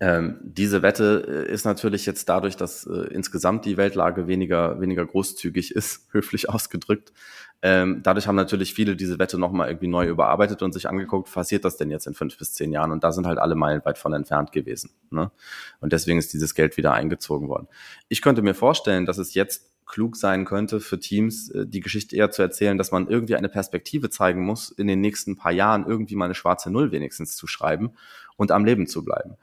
[0.00, 5.04] ähm, diese Wette äh, ist natürlich jetzt dadurch, dass äh, insgesamt die Weltlage weniger, weniger
[5.04, 7.12] großzügig ist, höflich ausgedrückt.
[7.60, 11.64] Ähm, dadurch haben natürlich viele diese Wette nochmal irgendwie neu überarbeitet und sich angeguckt, passiert
[11.64, 12.92] das denn jetzt in fünf bis zehn Jahren?
[12.92, 14.90] Und da sind halt alle meilenweit von entfernt gewesen.
[15.10, 15.32] Ne?
[15.80, 17.66] Und deswegen ist dieses Geld wieder eingezogen worden.
[18.08, 22.14] Ich könnte mir vorstellen, dass es jetzt klug sein könnte für Teams, äh, die Geschichte
[22.14, 25.86] eher zu erzählen, dass man irgendwie eine Perspektive zeigen muss, in den nächsten paar Jahren
[25.86, 27.92] irgendwie mal eine schwarze Null wenigstens zu schreiben
[28.36, 29.36] und am Leben zu bleiben.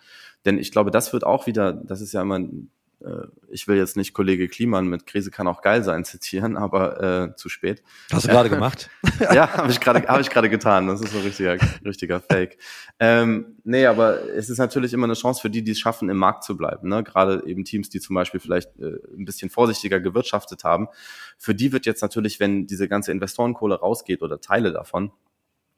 [0.46, 2.40] Denn ich glaube, das wird auch wieder, das ist ja immer,
[3.50, 7.36] ich will jetzt nicht Kollege Kliman mit Krise kann auch geil sein zitieren, aber äh,
[7.36, 7.84] zu spät.
[8.12, 8.90] Hast du gerade gemacht?
[9.20, 10.88] ja, habe ich gerade hab ich gerade getan.
[10.88, 12.58] Das ist so richtiger, richtiger Fake.
[13.00, 16.18] Ähm, nee, aber es ist natürlich immer eine Chance für die, die es schaffen, im
[16.18, 16.90] Markt zu bleiben.
[16.90, 17.04] Ne?
[17.04, 20.88] Gerade eben Teams, die zum Beispiel vielleicht äh, ein bisschen vorsichtiger gewirtschaftet haben.
[21.38, 25.12] Für die wird jetzt natürlich, wenn diese ganze Investorenkohle rausgeht oder Teile davon,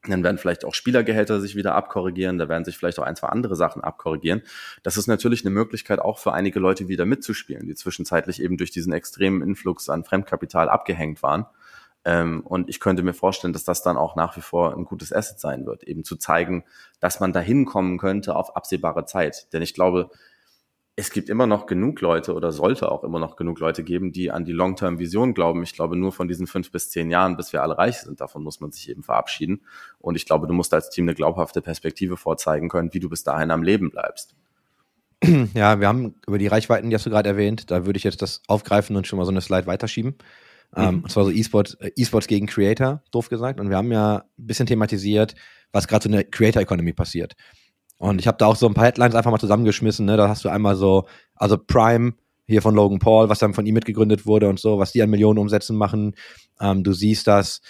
[0.06, 3.28] dann werden vielleicht auch Spielergehälter sich wieder abkorrigieren, da werden sich vielleicht auch ein, zwei
[3.28, 4.42] andere Sachen abkorrigieren.
[4.82, 8.70] Das ist natürlich eine Möglichkeit auch für einige Leute wieder mitzuspielen, die zwischenzeitlich eben durch
[8.70, 11.46] diesen extremen Influx an Fremdkapital abgehängt waren.
[12.04, 15.12] Ähm, und ich könnte mir vorstellen, dass das dann auch nach wie vor ein gutes
[15.12, 16.64] Asset sein wird, eben zu zeigen,
[17.00, 19.52] dass man dahin kommen könnte auf absehbare Zeit.
[19.52, 20.10] Denn ich glaube,
[20.98, 24.32] es gibt immer noch genug Leute oder sollte auch immer noch genug Leute geben, die
[24.32, 25.62] an die Long-Term-Vision glauben.
[25.62, 28.42] Ich glaube, nur von diesen fünf bis zehn Jahren, bis wir alle reich sind, davon
[28.42, 29.60] muss man sich eben verabschieden.
[30.00, 33.22] Und ich glaube, du musst als Team eine glaubhafte Perspektive vorzeigen können, wie du bis
[33.22, 34.34] dahin am Leben bleibst.
[35.54, 38.20] Ja, wir haben über die Reichweiten, die hast du gerade erwähnt, da würde ich jetzt
[38.20, 40.16] das aufgreifen und schon mal so eine Slide weiterschieben.
[40.76, 40.82] Mhm.
[40.82, 43.60] Ähm, und zwar so E-Sports, äh, E-Sports gegen Creator, doof gesagt.
[43.60, 45.36] Und wir haben ja ein bisschen thematisiert,
[45.70, 47.36] was gerade so in der Creator Economy passiert.
[47.98, 50.06] Und ich habe da auch so ein paar Headlines einfach mal zusammengeschmissen.
[50.06, 50.16] Ne?
[50.16, 52.14] Da hast du einmal so, also Prime
[52.46, 55.10] hier von Logan Paul, was dann von ihm mitgegründet wurde und so, was die an
[55.10, 56.14] Millionen Umsätzen machen.
[56.60, 57.60] Ähm, du siehst das.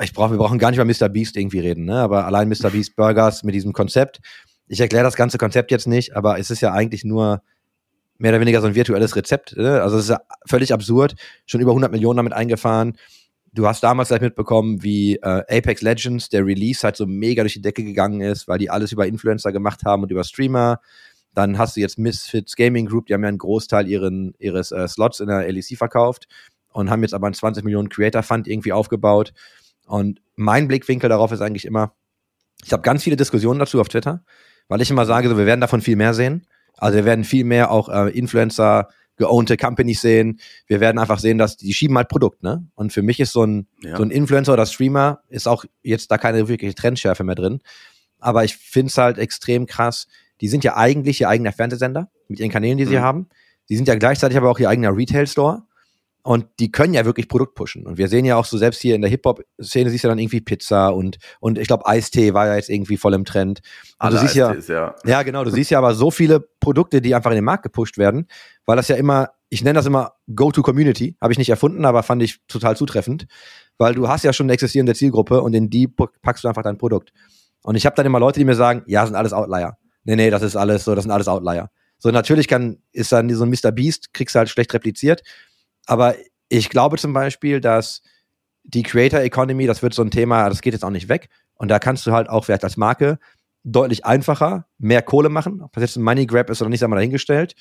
[0.00, 1.08] Ich brauche, wir brauchen gar nicht über Mr.
[1.08, 2.00] Beast irgendwie reden, ne?
[2.00, 2.70] Aber allein Mr.
[2.70, 4.20] Beast Burgers mit diesem Konzept.
[4.66, 7.40] Ich erkläre das ganze Konzept jetzt nicht, aber es ist ja eigentlich nur
[8.18, 9.56] mehr oder weniger so ein virtuelles Rezept.
[9.56, 9.80] Ne?
[9.80, 11.14] Also es ist ja völlig absurd.
[11.46, 12.96] Schon über 100 Millionen damit eingefahren
[13.56, 17.54] du hast damals vielleicht mitbekommen, wie äh, Apex Legends, der Release halt so mega durch
[17.54, 20.80] die Decke gegangen ist, weil die alles über Influencer gemacht haben und über Streamer.
[21.34, 24.86] Dann hast du jetzt Misfits Gaming Group, die haben ja einen Großteil ihren, ihres äh,
[24.86, 26.28] Slots in der LEC verkauft
[26.72, 29.32] und haben jetzt aber einen 20 Millionen Creator Fund irgendwie aufgebaut.
[29.86, 31.92] Und mein Blickwinkel darauf ist eigentlich immer,
[32.64, 34.22] ich habe ganz viele Diskussionen dazu auf Twitter,
[34.68, 36.46] weil ich immer sage, so, wir werden davon viel mehr sehen.
[36.76, 40.40] Also wir werden viel mehr auch äh, Influencer geownte Companies sehen.
[40.66, 42.66] Wir werden einfach sehen, dass die schieben halt Produkt, ne?
[42.74, 43.96] Und für mich ist so ein, ja.
[43.96, 47.60] so ein Influencer oder Streamer ist auch jetzt da keine wirkliche Trendschärfe mehr drin.
[48.18, 50.06] Aber ich finde es halt extrem krass.
[50.40, 52.90] Die sind ja eigentlich ihr eigener Fernsehsender mit ihren Kanälen, die mhm.
[52.90, 53.28] sie haben.
[53.68, 55.62] Die sind ja gleichzeitig aber auch ihr eigener Retail-Store.
[56.26, 57.86] Und die können ja wirklich Produkt pushen.
[57.86, 60.40] Und wir sehen ja auch so, selbst hier in der Hip-Hop-Szene siehst du dann irgendwie
[60.40, 63.60] Pizza und, und ich glaube, Eistee war ja jetzt irgendwie voll im Trend.
[63.60, 67.00] Und Alle du siehst ja, ja, ja, genau, du siehst ja aber so viele Produkte,
[67.00, 68.26] die einfach in den Markt gepusht werden,
[68.64, 72.20] weil das ja immer, ich nenne das immer Go-to-Community, habe ich nicht erfunden, aber fand
[72.24, 73.26] ich total zutreffend,
[73.78, 76.76] weil du hast ja schon eine existierende Zielgruppe und in die packst du einfach dein
[76.76, 77.12] Produkt.
[77.62, 79.76] Und ich habe dann immer Leute, die mir sagen, ja, sind alles Outlier.
[80.02, 81.70] Nee, nee, das ist alles so, das sind alles Outlier.
[81.98, 83.70] So, natürlich kann, ist dann so ein Mr.
[83.70, 85.22] Beast, kriegst du halt schlecht repliziert,
[85.86, 86.14] aber
[86.48, 88.02] ich glaube zum Beispiel, dass
[88.64, 91.28] die Creator Economy, das wird so ein Thema, das geht jetzt auch nicht weg.
[91.54, 93.18] Und da kannst du halt auch vielleicht als Marke
[93.64, 95.62] deutlich einfacher mehr Kohle machen.
[95.62, 97.54] Ob das jetzt ein Money Grab ist oder nicht, sei mal dahingestellt.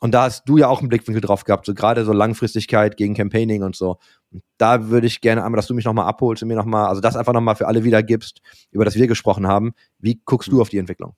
[0.00, 3.14] Und da hast du ja auch einen Blickwinkel drauf gehabt, so gerade so Langfristigkeit gegen
[3.14, 3.98] Campaigning und so.
[4.30, 7.00] Und da würde ich gerne einmal, dass du mich nochmal abholst und mir nochmal, also
[7.00, 9.72] das einfach nochmal für alle wiedergibst, über das wir gesprochen haben.
[9.98, 11.14] Wie guckst du auf die Entwicklung?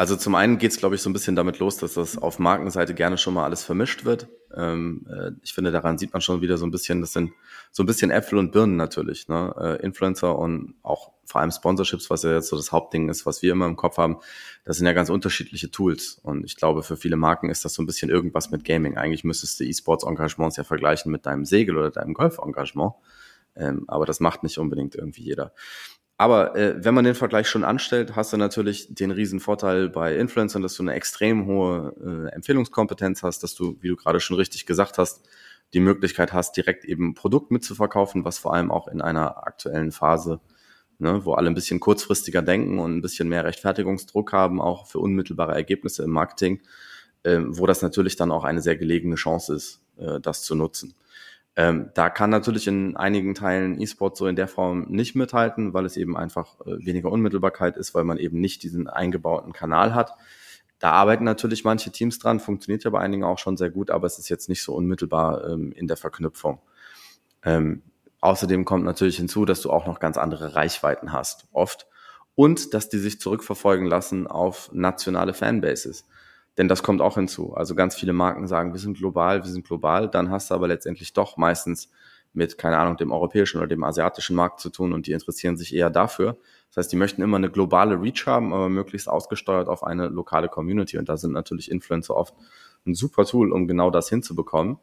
[0.00, 2.38] Also zum einen geht es, glaube ich, so ein bisschen damit los, dass das auf
[2.38, 4.28] Markenseite gerne schon mal alles vermischt wird.
[4.56, 7.32] Ähm, äh, ich finde, daran sieht man schon wieder so ein bisschen, das sind
[7.70, 9.28] so ein bisschen Äpfel und Birnen natürlich.
[9.28, 9.54] Ne?
[9.60, 13.42] Äh, Influencer und auch vor allem Sponsorships, was ja jetzt so das Hauptding ist, was
[13.42, 14.20] wir immer im Kopf haben,
[14.64, 16.18] das sind ja ganz unterschiedliche Tools.
[16.22, 18.96] Und ich glaube, für viele Marken ist das so ein bisschen irgendwas mit Gaming.
[18.96, 22.94] Eigentlich müsstest du E-Sports-Engagements ja vergleichen mit deinem Segel- oder deinem Golf-Engagement.
[23.54, 25.52] Ähm, aber das macht nicht unbedingt irgendwie jeder.
[26.20, 30.14] Aber äh, wenn man den Vergleich schon anstellt, hast du natürlich den riesen Vorteil bei
[30.16, 34.36] Influencern, dass du eine extrem hohe äh, Empfehlungskompetenz hast, dass du, wie du gerade schon
[34.36, 35.26] richtig gesagt hast,
[35.72, 40.40] die Möglichkeit hast, direkt eben Produkt mitzuverkaufen, was vor allem auch in einer aktuellen Phase,
[40.98, 44.98] ne, wo alle ein bisschen kurzfristiger denken und ein bisschen mehr Rechtfertigungsdruck haben, auch für
[44.98, 46.60] unmittelbare Ergebnisse im Marketing,
[47.22, 50.94] äh, wo das natürlich dann auch eine sehr gelegene Chance ist, äh, das zu nutzen.
[51.56, 55.84] Ähm, da kann natürlich in einigen Teilen E-Sport so in der Form nicht mithalten, weil
[55.84, 60.12] es eben einfach äh, weniger Unmittelbarkeit ist, weil man eben nicht diesen eingebauten Kanal hat.
[60.78, 64.06] Da arbeiten natürlich manche Teams dran, funktioniert ja bei einigen auch schon sehr gut, aber
[64.06, 66.60] es ist jetzt nicht so unmittelbar ähm, in der Verknüpfung.
[67.44, 67.82] Ähm,
[68.20, 71.86] außerdem kommt natürlich hinzu, dass du auch noch ganz andere Reichweiten hast, oft.
[72.34, 76.06] Und dass die sich zurückverfolgen lassen auf nationale Fanbases.
[76.58, 77.54] Denn das kommt auch hinzu.
[77.54, 80.08] Also ganz viele Marken sagen, wir sind global, wir sind global.
[80.10, 81.90] Dann hast du aber letztendlich doch meistens
[82.32, 85.74] mit, keine Ahnung, dem europäischen oder dem asiatischen Markt zu tun und die interessieren sich
[85.74, 86.36] eher dafür.
[86.68, 90.48] Das heißt, die möchten immer eine globale Reach haben, aber möglichst ausgesteuert auf eine lokale
[90.48, 90.98] Community.
[90.98, 92.34] Und da sind natürlich Influencer oft
[92.86, 94.78] ein super Tool, um genau das hinzubekommen.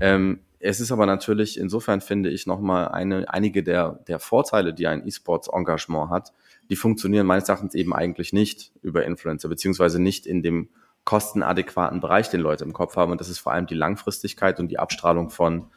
[0.00, 4.86] Ähm, es ist aber natürlich, insofern finde ich nochmal eine, einige der, der Vorteile, die
[4.86, 6.32] ein E-Sports-Engagement hat,
[6.70, 10.68] die funktionieren meines Erachtens eben eigentlich nicht über Influencer, beziehungsweise nicht in dem
[11.04, 13.12] kostenadäquaten Bereich, den Leute im Kopf haben.
[13.12, 15.70] Und das ist vor allem die Langfristigkeit und die Abstrahlung von,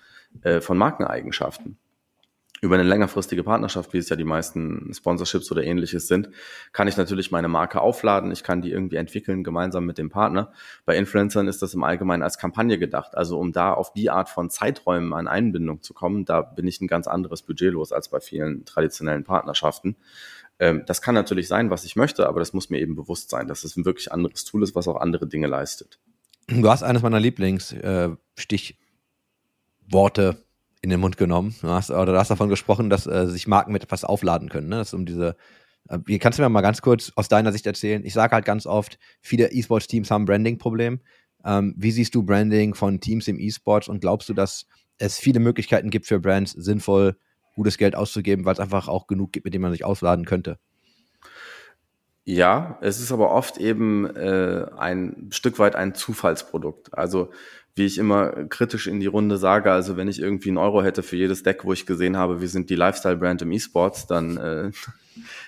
[0.44, 1.78] äh, von Markeneigenschaften.
[2.62, 6.30] Über eine längerfristige Partnerschaft, wie es ja die meisten Sponsorships oder ähnliches sind,
[6.72, 8.32] kann ich natürlich meine Marke aufladen.
[8.32, 10.54] Ich kann die irgendwie entwickeln, gemeinsam mit dem Partner.
[10.86, 13.16] Bei Influencern ist das im Allgemeinen als Kampagne gedacht.
[13.16, 16.80] Also um da auf die Art von Zeiträumen an Einbindung zu kommen, da bin ich
[16.80, 19.98] ein ganz anderes Budget los als bei vielen traditionellen Partnerschaften.
[20.60, 23.48] Ähm, das kann natürlich sein, was ich möchte, aber das muss mir eben bewusst sein,
[23.48, 26.00] dass es ein wirklich anderes Tool ist, was auch andere Dinge leistet.
[26.48, 28.18] Du hast eines meiner Lieblingsstichworte
[29.92, 30.36] äh,
[30.82, 31.56] in den Mund genommen.
[31.62, 34.70] Du hast, oder du hast davon gesprochen, dass äh, sich Marken mit etwas aufladen können.
[34.70, 34.78] Ne?
[34.78, 35.36] Das um diese
[35.90, 38.06] äh, kannst du mir mal ganz kurz aus deiner Sicht erzählen?
[38.06, 41.00] Ich sage halt ganz oft, viele E-Sports-Teams haben Branding-Problem.
[41.44, 45.40] Ähm, wie siehst du Branding von Teams im E-Sports und glaubst du, dass es viele
[45.40, 47.18] Möglichkeiten gibt für Brands, sinnvoll
[47.56, 50.60] gutes Geld auszugeben, weil es einfach auch genug gibt, mit dem man sich ausladen könnte.
[52.24, 56.98] Ja, es ist aber oft eben äh, ein Stück weit ein Zufallsprodukt.
[56.98, 57.30] Also
[57.76, 61.04] wie ich immer kritisch in die Runde sage, also wenn ich irgendwie einen Euro hätte
[61.04, 64.72] für jedes Deck, wo ich gesehen habe, wir sind die Lifestyle-Brand im E-Sports, dann äh,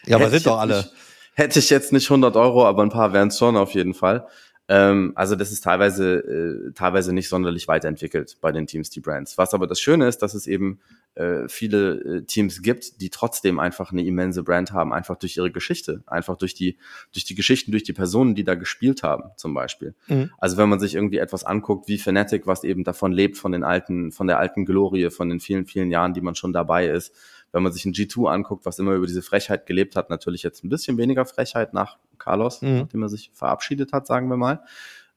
[0.05, 0.77] ja, aber sind doch alle.
[0.77, 0.93] Nicht,
[1.33, 4.27] hätte ich jetzt nicht 100 Euro, aber ein paar wären es schon auf jeden Fall.
[4.69, 9.37] Ähm, also das ist teilweise, äh, teilweise nicht sonderlich weiterentwickelt bei den Teams, die Brands.
[9.37, 10.79] Was aber das Schöne ist, dass es eben
[11.15, 15.51] äh, viele äh, Teams gibt, die trotzdem einfach eine immense Brand haben, einfach durch ihre
[15.51, 16.77] Geschichte, einfach durch die,
[17.13, 19.95] durch die Geschichten, durch die Personen, die da gespielt haben, zum Beispiel.
[20.07, 20.31] Mhm.
[20.37, 23.63] Also wenn man sich irgendwie etwas anguckt, wie Fnatic, was eben davon lebt, von den
[23.63, 27.15] alten, von der alten Glorie, von den vielen, vielen Jahren, die man schon dabei ist,
[27.57, 30.63] wenn man sich ein G2 anguckt, was immer über diese Frechheit gelebt hat, natürlich jetzt
[30.63, 32.81] ein bisschen weniger Frechheit nach Carlos, mhm.
[32.81, 34.61] nachdem er sich verabschiedet hat, sagen wir mal.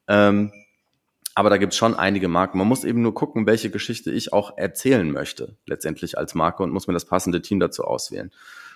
[0.07, 0.51] Ähm,
[1.35, 2.57] aber da gibt es schon einige Marken.
[2.57, 6.71] Man muss eben nur gucken, welche Geschichte ich auch erzählen möchte, letztendlich als Marke und
[6.71, 8.31] muss mir das passende Team dazu auswählen.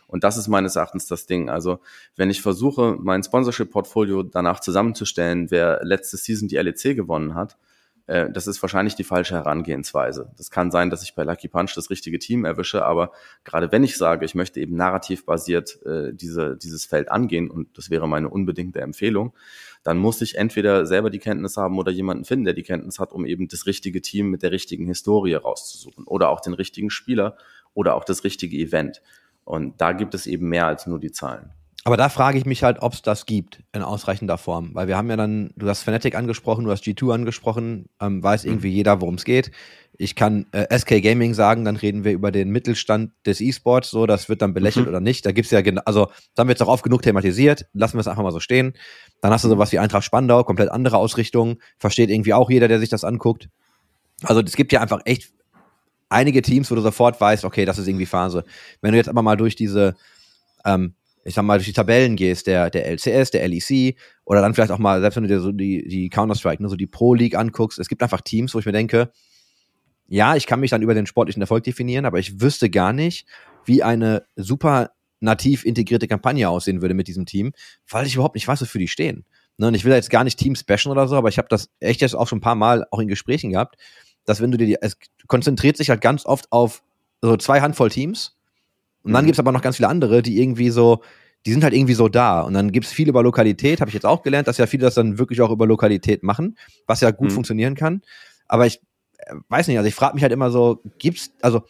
[0.05, 1.49] Und das ist meines Erachtens das Ding.
[1.49, 1.79] Also,
[2.15, 7.57] wenn ich versuche, mein Sponsorship-Portfolio danach zusammenzustellen, wer letzte Season die LEC gewonnen hat,
[8.07, 10.31] äh, das ist wahrscheinlich die falsche Herangehensweise.
[10.37, 13.11] Das kann sein, dass ich bei Lucky Punch das richtige Team erwische, aber
[13.43, 17.77] gerade wenn ich sage, ich möchte eben narrativ basiert äh, diese, dieses Feld angehen, und
[17.77, 19.33] das wäre meine unbedingte Empfehlung,
[19.83, 23.11] dann muss ich entweder selber die Kenntnis haben oder jemanden finden, der die Kenntnis hat,
[23.11, 27.37] um eben das richtige Team mit der richtigen Historie rauszusuchen oder auch den richtigen Spieler
[27.73, 29.01] oder auch das richtige Event.
[29.43, 31.51] Und da gibt es eben mehr als nur die Zahlen.
[31.87, 34.71] Aber da frage ich mich halt, ob es das gibt in ausreichender Form.
[34.73, 38.43] Weil wir haben ja dann, du hast Fnatic angesprochen, du hast G2 angesprochen, ähm, weiß
[38.43, 38.53] mhm.
[38.53, 39.51] irgendwie jeder, worum es geht.
[39.95, 44.07] Ich kann äh, SK Gaming sagen, dann reden wir über den Mittelstand des E-Sports, so,
[44.07, 44.89] das wird dann belächelt mhm.
[44.89, 45.27] oder nicht.
[45.27, 48.01] Da gibt's ja genau, also da haben wir jetzt auch oft genug thematisiert, lassen wir
[48.01, 48.73] es einfach mal so stehen.
[49.21, 52.79] Dann hast du sowas wie Eintracht Spandau, komplett andere Ausrichtung, versteht irgendwie auch jeder, der
[52.79, 53.47] sich das anguckt.
[54.23, 55.33] Also es gibt ja einfach echt
[56.09, 58.43] einige Teams, wo du sofort weißt, okay, das ist irgendwie Phase.
[58.81, 59.95] Wenn du jetzt aber mal durch diese
[60.65, 60.95] ähm,
[61.25, 64.71] ich sag mal, durch die Tabellen gehst, der, der LCS, der LEC, oder dann vielleicht
[64.71, 67.79] auch mal, selbst wenn du dir so die, die Counter-Strike, ne, so die Pro-League anguckst,
[67.79, 69.11] es gibt einfach Teams, wo ich mir denke,
[70.07, 73.27] ja, ich kann mich dann über den sportlichen Erfolg definieren, aber ich wüsste gar nicht,
[73.65, 77.53] wie eine super nativ integrierte Kampagne aussehen würde mit diesem Team,
[77.89, 79.25] weil ich überhaupt nicht weiß, wofür die stehen.
[79.57, 81.47] Ne, und ich will da jetzt gar nicht Team special oder so, aber ich habe
[81.49, 83.77] das echt jetzt auch schon ein paar Mal auch in Gesprächen gehabt,
[84.25, 86.83] dass wenn du dir die, es konzentriert sich halt ganz oft auf
[87.21, 88.37] so zwei Handvoll Teams
[89.05, 89.27] und dann mhm.
[89.27, 91.01] gibt's aber noch ganz viele andere, die irgendwie so,
[91.45, 92.41] die sind halt irgendwie so da.
[92.41, 94.95] Und dann gibt's viel über Lokalität, habe ich jetzt auch gelernt, dass ja viele das
[94.95, 97.33] dann wirklich auch über Lokalität machen, was ja gut mhm.
[97.33, 98.01] funktionieren kann.
[98.47, 98.81] Aber ich
[99.19, 101.63] äh, weiß nicht, also ich frage mich halt immer so, gibt's, also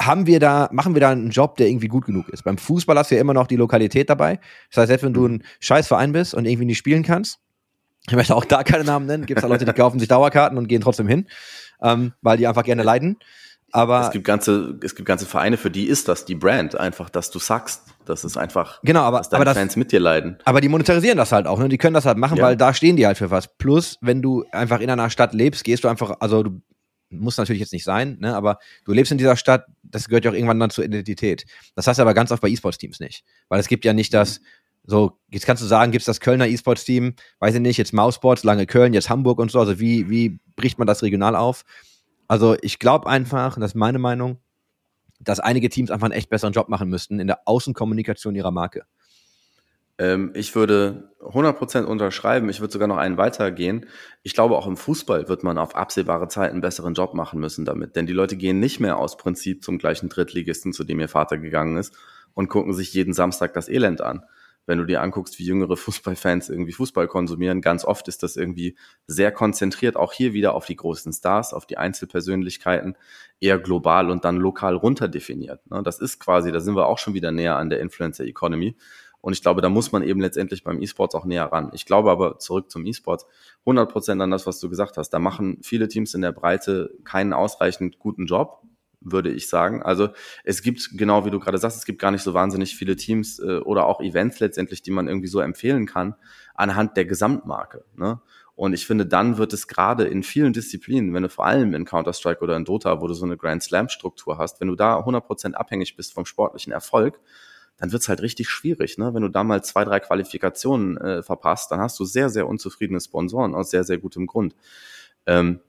[0.00, 2.42] haben wir da, machen wir da einen Job, der irgendwie gut genug ist?
[2.42, 4.40] Beim Fußball hast du ja immer noch die Lokalität dabei.
[4.70, 5.34] Das heißt, selbst wenn du mhm.
[5.34, 7.38] ein scheiß Verein bist und irgendwie nicht spielen kannst,
[8.08, 10.58] ich möchte auch da keine Namen nennen, gibt es da Leute, die kaufen sich Dauerkarten
[10.58, 11.28] und gehen trotzdem hin,
[11.80, 13.18] ähm, weil die einfach gerne leiden.
[13.72, 17.08] Aber es gibt ganze, es gibt ganze Vereine, für die ist das die Brand, einfach,
[17.08, 17.82] dass du sagst.
[18.04, 20.36] Das ist einfach, genau, aber, dass deine aber das, Fans mit dir leiden.
[20.44, 21.68] Aber die monetarisieren das halt auch, ne?
[21.68, 22.44] Die können das halt machen, ja.
[22.44, 23.56] weil da stehen die halt für was.
[23.56, 26.62] Plus, wenn du einfach in einer Stadt lebst, gehst du einfach, also du
[27.10, 28.34] muss natürlich jetzt nicht sein, ne?
[28.34, 31.44] aber du lebst in dieser Stadt, das gehört ja auch irgendwann dann zur Identität.
[31.74, 33.24] Das heißt aber ganz oft bei E-Sports-Teams nicht.
[33.48, 34.40] Weil es gibt ja nicht das,
[34.84, 38.44] so, jetzt kannst du sagen, gibt es das Kölner E-Sports-Team, weiß ich nicht, jetzt Mausports,
[38.44, 41.64] lange Köln, jetzt Hamburg und so, also wie, wie bricht man das regional auf?
[42.32, 44.38] Also ich glaube einfach, das ist meine Meinung,
[45.20, 48.86] dass einige Teams einfach einen echt besseren Job machen müssten in der Außenkommunikation ihrer Marke.
[49.98, 52.48] Ähm, ich würde 100% unterschreiben.
[52.48, 53.84] Ich würde sogar noch einen weitergehen.
[54.22, 57.66] Ich glaube, auch im Fußball wird man auf absehbare Zeit einen besseren Job machen müssen
[57.66, 57.96] damit.
[57.96, 61.36] Denn die Leute gehen nicht mehr aus Prinzip zum gleichen Drittligisten, zu dem ihr Vater
[61.36, 61.94] gegangen ist,
[62.32, 64.24] und gucken sich jeden Samstag das Elend an.
[64.66, 68.76] Wenn du dir anguckst, wie jüngere Fußballfans irgendwie Fußball konsumieren, ganz oft ist das irgendwie
[69.06, 72.96] sehr konzentriert, auch hier wieder auf die großen Stars, auf die Einzelpersönlichkeiten,
[73.40, 75.68] eher global und dann lokal runterdefiniert.
[75.70, 75.82] Ne?
[75.82, 78.76] Das ist quasi, da sind wir auch schon wieder näher an der Influencer Economy.
[79.22, 81.70] Und ich glaube, da muss man eben letztendlich beim E-Sports auch näher ran.
[81.74, 83.24] Ich glaube aber zurück zum E-Sports
[83.60, 85.10] 100 Prozent an das, was du gesagt hast.
[85.10, 88.62] Da machen viele Teams in der Breite keinen ausreichend guten Job,
[89.04, 89.82] würde ich sagen.
[89.82, 90.08] Also
[90.44, 93.38] es gibt, genau wie du gerade sagst, es gibt gar nicht so wahnsinnig viele Teams
[93.38, 96.14] äh, oder auch Events letztendlich, die man irgendwie so empfehlen kann,
[96.54, 97.84] anhand der Gesamtmarke.
[97.96, 98.20] Ne?
[98.54, 101.84] Und ich finde, dann wird es gerade in vielen Disziplinen, wenn du vor allem in
[101.84, 105.54] Counter-Strike oder in Dota, wo du so eine Grand Slam-Struktur hast, wenn du da 100%
[105.54, 107.18] abhängig bist vom sportlichen Erfolg,
[107.78, 108.98] dann wird's halt richtig schwierig.
[108.98, 109.14] Ne?
[109.14, 113.00] Wenn du da mal zwei, drei Qualifikationen äh, verpasst, dann hast du sehr, sehr unzufriedene
[113.00, 114.54] Sponsoren aus sehr, sehr gutem Grund.
[115.26, 115.60] Ähm,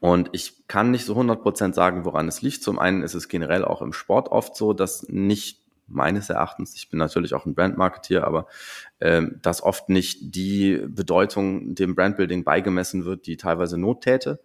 [0.00, 2.62] und ich kann nicht so 100% sagen, woran es liegt.
[2.62, 6.90] Zum einen ist es generell auch im Sport oft so, dass nicht meines Erachtens, ich
[6.90, 8.46] bin natürlich auch ein Brandmarketeer, aber
[9.00, 14.40] ähm, dass oft nicht die Bedeutung dem Brandbuilding beigemessen wird, die teilweise Not täte.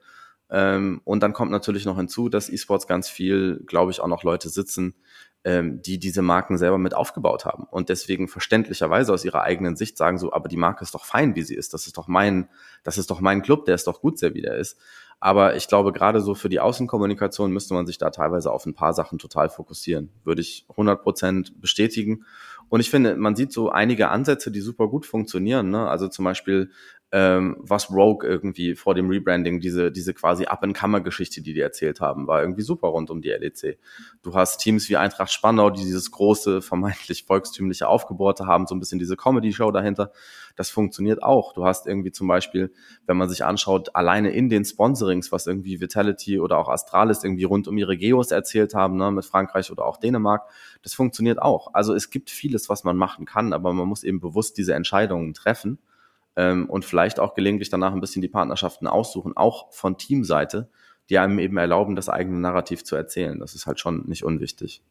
[0.50, 4.24] Ähm, und dann kommt natürlich noch hinzu, dass E-Sports ganz viel, glaube ich, auch noch
[4.24, 4.96] Leute sitzen,
[5.44, 9.98] ähm, die diese Marken selber mit aufgebaut haben und deswegen verständlicherweise aus ihrer eigenen Sicht
[9.98, 11.74] sagen so, aber die Marke ist doch fein, wie sie ist.
[11.74, 12.48] Das ist doch mein,
[12.84, 14.78] das ist doch mein Club, der ist doch gut, sehr wie der ist.
[15.26, 18.74] Aber ich glaube, gerade so für die Außenkommunikation müsste man sich da teilweise auf ein
[18.74, 20.10] paar Sachen total fokussieren.
[20.26, 22.26] Würde ich 100 Prozent bestätigen.
[22.68, 25.70] Und ich finde, man sieht so einige Ansätze, die super gut funktionieren.
[25.70, 25.88] Ne?
[25.88, 26.72] Also zum Beispiel
[27.16, 32.26] ähm, was Rogue irgendwie vor dem Rebranding, diese, diese quasi Up-and-Comer-Geschichte, die die erzählt haben,
[32.26, 33.78] war irgendwie super rund um die LEC.
[34.24, 38.80] Du hast Teams wie Eintracht Spandau, die dieses große, vermeintlich volkstümliche Aufgebohrte haben, so ein
[38.80, 40.12] bisschen diese Comedy-Show dahinter.
[40.56, 41.54] Das funktioniert auch.
[41.54, 42.74] Du hast irgendwie zum Beispiel,
[43.06, 47.44] wenn man sich anschaut, alleine in den Sponsorings, was irgendwie Vitality oder auch Astralis irgendwie
[47.44, 50.50] rund um ihre Geos erzählt haben, ne, mit Frankreich oder auch Dänemark,
[50.82, 51.76] das funktioniert auch.
[51.76, 55.36] Also es gibt vieles, was man machen kann, aber man muss eben bewusst diese Entscheidungen
[55.36, 55.78] treffen
[56.36, 60.70] ähm, und vielleicht auch gelegentlich danach ein bisschen die Partnerschaften aussuchen, auch von Teamseite,
[61.10, 63.40] die einem eben erlauben, das eigene Narrativ zu erzählen.
[63.40, 64.84] Das ist halt schon nicht unwichtig.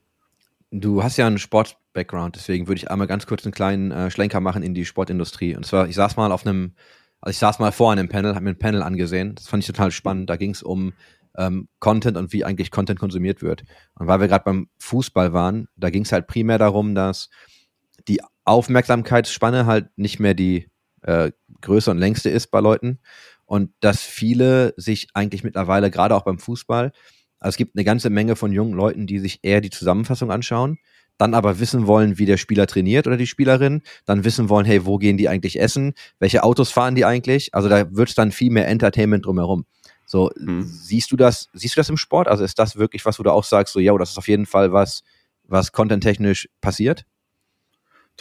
[0.71, 4.41] Du hast ja einen Sport-Background, deswegen würde ich einmal ganz kurz einen kleinen äh, Schlenker
[4.41, 5.55] machen in die Sportindustrie.
[5.55, 6.75] Und zwar, ich saß mal auf einem,
[7.21, 9.35] also ich saß mal vor einem Panel, habe mir ein Panel angesehen.
[9.35, 10.31] Das fand ich total spannend.
[10.31, 10.95] Da ging es um
[11.37, 13.65] ähm, Content und wie eigentlich Content konsumiert wird.
[13.95, 17.29] Und weil wir gerade beim Fußball waren, da ging es halt primär darum, dass
[18.09, 20.69] die Aufmerksamkeitsspanne halt nicht mehr die
[21.03, 22.99] äh, größte und längste ist bei Leuten.
[23.45, 26.93] Und dass viele sich eigentlich mittlerweile, gerade auch beim Fußball,
[27.39, 30.79] also es gibt eine ganze Menge von jungen Leuten, die sich eher die Zusammenfassung anschauen,
[31.19, 34.87] dann aber wissen wollen, wie der Spieler trainiert oder die Spielerin, dann wissen wollen, hey,
[34.87, 37.55] wo gehen die eigentlich essen, welche Autos fahren die eigentlich?
[37.55, 39.67] Also da wird es dann viel mehr Entertainment drumherum.
[40.07, 40.63] So, mhm.
[40.65, 42.29] siehst du das, siehst du das im Sport?
[42.29, 44.47] Also ist das wirklich was, wo du auch sagst, so, ja, das ist auf jeden
[44.47, 45.03] Fall was,
[45.45, 47.05] was content-technisch passiert?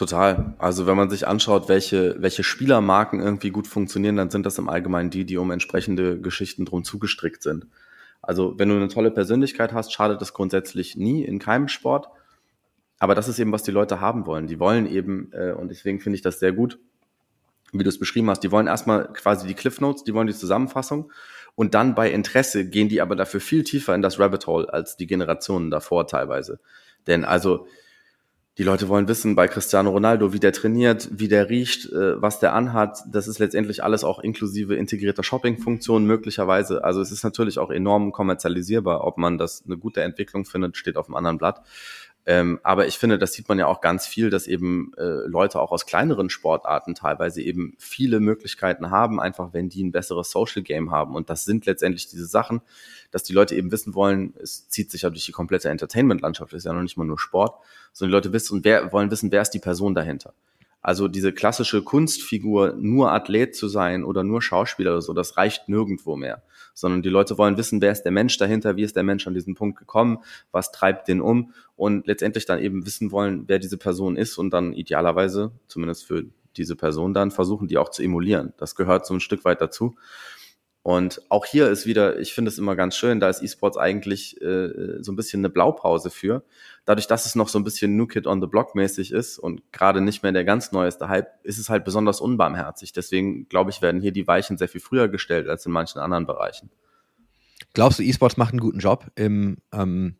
[0.02, 0.56] Total.
[0.58, 4.68] Also wenn man sich anschaut, welche, welche Spielermarken irgendwie gut funktionieren, dann sind das im
[4.68, 7.68] Allgemeinen die, die um entsprechende Geschichten drum zugestrickt sind.
[8.20, 12.08] Also wenn du eine tolle Persönlichkeit hast, schadet das grundsätzlich nie in keinem Sport.
[12.98, 14.48] Aber das ist eben, was die Leute haben wollen.
[14.48, 16.80] Die wollen eben, äh, und deswegen finde ich das sehr gut,
[17.72, 20.34] wie du es beschrieben hast, die wollen erstmal quasi die Cliff Notes, die wollen die
[20.34, 21.12] Zusammenfassung
[21.54, 24.98] und dann bei Interesse gehen die aber dafür viel tiefer in das Rabbit Hole als
[24.98, 26.60] die Generationen davor teilweise.
[27.06, 27.68] Denn also
[28.58, 32.40] die Leute wollen wissen bei Cristiano Ronaldo, wie der trainiert, wie der riecht, äh, was
[32.40, 33.00] der anhat.
[33.10, 36.84] Das ist letztendlich alles auch inklusive integrierter Shopping-Funktionen möglicherweise.
[36.84, 39.06] Also es ist natürlich auch enorm kommerzialisierbar.
[39.06, 41.62] Ob man das eine gute Entwicklung findet, steht auf einem anderen Blatt.
[42.26, 45.60] Ähm, aber ich finde, das sieht man ja auch ganz viel, dass eben äh, Leute
[45.60, 50.62] auch aus kleineren Sportarten teilweise eben viele Möglichkeiten haben, einfach wenn die ein besseres Social
[50.62, 51.16] Game haben.
[51.16, 52.62] Und das sind letztendlich diese Sachen,
[53.10, 56.66] dass die Leute eben wissen wollen, es zieht sich ja durch die komplette Entertainment-Landschaft, ist
[56.66, 57.60] ja noch nicht mal nur Sport,
[57.92, 60.34] sondern die Leute wissen, wer, wollen wissen, wer ist die Person dahinter.
[60.82, 65.70] Also diese klassische Kunstfigur, nur Athlet zu sein oder nur Schauspieler oder so, das reicht
[65.70, 66.42] nirgendwo mehr.
[66.74, 69.34] Sondern die Leute wollen wissen, wer ist der Mensch dahinter, wie ist der Mensch an
[69.34, 70.20] diesen Punkt gekommen,
[70.52, 74.52] was treibt den um und letztendlich dann eben wissen wollen, wer diese Person ist und
[74.52, 76.26] dann idealerweise, zumindest für
[76.58, 78.54] diese Person dann, versuchen, die auch zu emulieren.
[78.58, 79.96] Das gehört so ein Stück weit dazu.
[80.84, 84.42] Und auch hier ist wieder, ich finde es immer ganz schön, da ist E-Sports eigentlich
[84.42, 86.44] äh, so ein bisschen eine Blaupause für.
[86.86, 89.62] Dadurch, dass es noch so ein bisschen New Kid on the Block mäßig ist und
[89.72, 92.94] gerade nicht mehr der ganz neueste Hype, ist es halt besonders unbarmherzig.
[92.94, 96.26] Deswegen, glaube ich, werden hier die Weichen sehr viel früher gestellt als in manchen anderen
[96.26, 96.72] Bereichen.
[97.74, 100.16] Glaubst du, E-Sports macht einen guten Job im, ähm,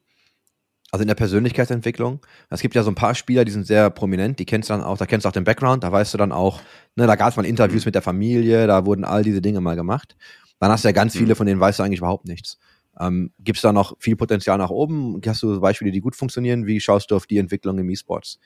[0.92, 2.20] also in der Persönlichkeitsentwicklung?
[2.52, 4.84] Es gibt ja so ein paar Spieler, die sind sehr prominent, die kennst du dann
[4.84, 6.62] auch, da kennst du auch den Background, da weißt du dann auch,
[6.96, 7.88] ne, da gab es mal Interviews mhm.
[7.88, 10.16] mit der Familie, da wurden all diese Dinge mal gemacht.
[10.62, 11.38] Dann hast du ja ganz viele, mhm.
[11.38, 12.60] von denen weißt du eigentlich überhaupt nichts.
[13.00, 15.20] Ähm, Gibt es da noch viel Potenzial nach oben?
[15.26, 16.68] Hast du Beispiele, die gut funktionieren?
[16.68, 18.40] Wie schaust du auf die Entwicklung im E-Sports?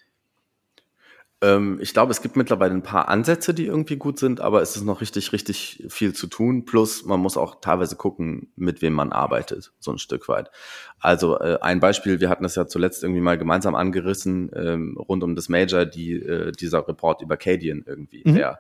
[1.42, 4.78] Ähm, ich glaube, es gibt mittlerweile ein paar Ansätze, die irgendwie gut sind, aber es
[4.78, 6.64] ist noch richtig, richtig viel zu tun.
[6.64, 10.50] Plus, man muss auch teilweise gucken, mit wem man arbeitet, so ein Stück weit.
[11.00, 15.22] Also äh, ein Beispiel, wir hatten das ja zuletzt irgendwie mal gemeinsam angerissen, ähm, rund
[15.22, 18.36] um das Major, die, äh, dieser Report über Cadian irgendwie, mhm.
[18.36, 18.60] der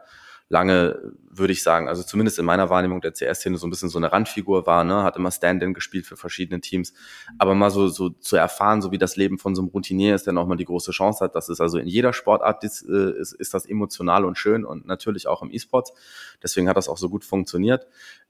[0.49, 3.97] lange, würde ich sagen, also zumindest in meiner Wahrnehmung der CS-Szene so ein bisschen so
[3.97, 6.93] eine Randfigur war, ne, hat immer Stand-in gespielt für verschiedene Teams.
[7.37, 10.25] Aber mal so, so zu erfahren, so wie das Leben von so einem Routinier ist,
[10.25, 13.33] der nochmal die große Chance hat, das ist also in jeder Sportart ist, äh, ist,
[13.33, 15.91] ist das emotional und schön und natürlich auch im E-Sport.
[16.41, 17.87] Deswegen hat das auch so gut funktioniert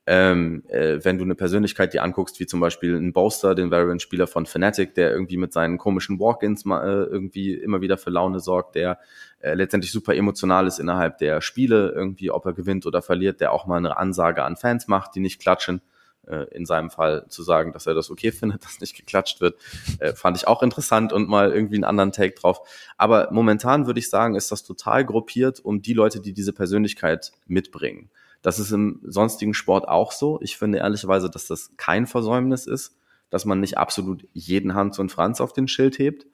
[0.07, 4.27] ähm, äh, wenn du eine Persönlichkeit dir anguckst, wie zum Beispiel ein Boaster, den Variant-Spieler
[4.27, 8.75] von Fnatic, der irgendwie mit seinen komischen Walk-ins äh, irgendwie immer wieder für Laune sorgt,
[8.75, 8.99] der
[9.39, 13.51] äh, letztendlich super emotional ist innerhalb der Spiele, irgendwie, ob er gewinnt oder verliert, der
[13.51, 15.81] auch mal eine Ansage an Fans macht, die nicht klatschen.
[16.27, 19.59] Äh, in seinem Fall zu sagen, dass er das okay findet, dass nicht geklatscht wird,
[19.99, 22.61] äh, fand ich auch interessant und mal irgendwie einen anderen Take drauf.
[22.97, 27.31] Aber momentan würde ich sagen, ist das total gruppiert um die Leute, die diese Persönlichkeit
[27.45, 28.09] mitbringen.
[28.41, 30.39] Das ist im sonstigen Sport auch so.
[30.41, 32.95] Ich finde ehrlicherweise, dass das kein Versäumnis ist,
[33.29, 36.25] dass man nicht absolut jeden Hans und Franz auf den Schild hebt.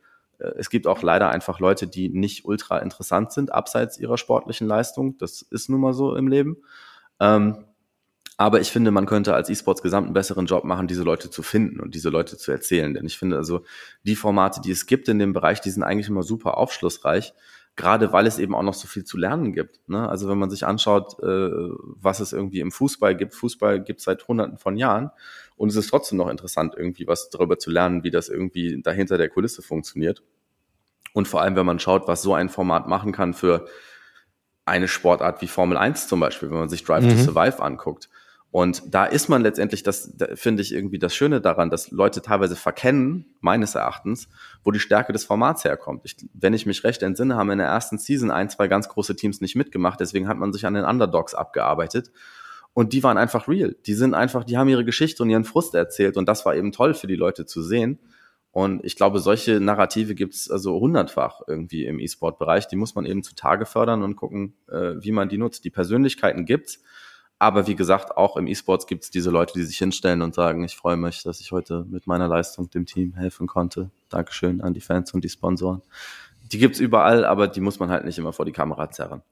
[0.57, 5.17] Es gibt auch leider einfach Leute, die nicht ultra interessant sind, abseits ihrer sportlichen Leistung.
[5.17, 6.57] Das ist nun mal so im Leben.
[7.19, 7.65] Ähm,
[8.37, 11.43] aber ich finde, man könnte als E-Sports gesamt einen besseren Job machen, diese Leute zu
[11.43, 12.93] finden und diese Leute zu erzählen.
[12.93, 13.63] Denn ich finde also,
[14.03, 17.33] die Formate, die es gibt in dem Bereich, die sind eigentlich immer super aufschlussreich
[17.81, 19.89] gerade weil es eben auch noch so viel zu lernen gibt.
[19.89, 20.07] Ne?
[20.07, 21.49] Also wenn man sich anschaut, äh,
[21.99, 25.09] was es irgendwie im Fußball gibt, Fußball gibt es seit hunderten von Jahren
[25.57, 29.17] und es ist trotzdem noch interessant, irgendwie was darüber zu lernen, wie das irgendwie dahinter
[29.17, 30.21] der Kulisse funktioniert.
[31.13, 33.65] Und vor allem, wenn man schaut, was so ein Format machen kann für
[34.65, 37.09] eine Sportart wie Formel 1 zum Beispiel, wenn man sich Drive mhm.
[37.09, 38.09] to Survive anguckt.
[38.51, 42.21] Und da ist man letztendlich, das da finde ich irgendwie das Schöne daran, dass Leute
[42.21, 44.27] teilweise verkennen, meines Erachtens,
[44.65, 46.01] wo die Stärke des Formats herkommt.
[46.03, 49.15] Ich, wenn ich mich recht entsinne, haben in der ersten Season ein, zwei ganz große
[49.15, 52.11] Teams nicht mitgemacht, deswegen hat man sich an den Underdogs abgearbeitet.
[52.73, 53.75] Und die waren einfach real.
[53.85, 56.73] Die sind einfach, die haben ihre Geschichte und ihren Frust erzählt und das war eben
[56.73, 57.99] toll für die Leute zu sehen.
[58.51, 62.67] Und ich glaube, solche Narrative gibt's also hundertfach irgendwie im E-Sport-Bereich.
[62.67, 65.63] Die muss man eben zutage fördern und gucken, äh, wie man die nutzt.
[65.63, 66.83] Die Persönlichkeiten gibt's
[67.41, 70.63] aber wie gesagt, auch im E-Sports gibt es diese Leute, die sich hinstellen und sagen,
[70.63, 73.89] ich freue mich, dass ich heute mit meiner Leistung dem Team helfen konnte.
[74.09, 75.81] Dankeschön an die Fans und die Sponsoren.
[76.51, 79.23] Die gibt es überall, aber die muss man halt nicht immer vor die Kamera zerren.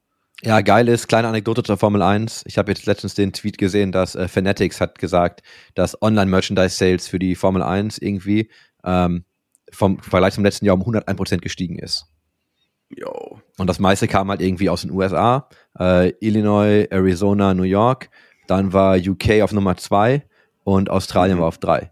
[0.41, 2.45] Ja, geil ist, kleine Anekdote zur Formel 1.
[2.47, 5.43] Ich habe jetzt letztens den Tweet gesehen, dass äh, Fanatics hat gesagt,
[5.76, 8.49] dass Online-Merchandise-Sales für die Formel 1 irgendwie
[8.84, 9.24] ähm,
[9.72, 12.07] vom Vergleich zum letzten Jahr um 101% gestiegen ist.
[12.89, 13.38] Jo.
[13.60, 18.10] Und das meiste kam halt irgendwie aus den USA, äh, Illinois, Arizona, New York.
[18.47, 20.26] Dann war UK auf Nummer zwei
[20.64, 21.41] und Australien mhm.
[21.41, 21.91] war auf drei.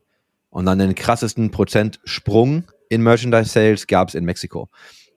[0.49, 4.69] Und dann den krassesten Prozentsprung in Merchandise Sales gab es in Mexiko.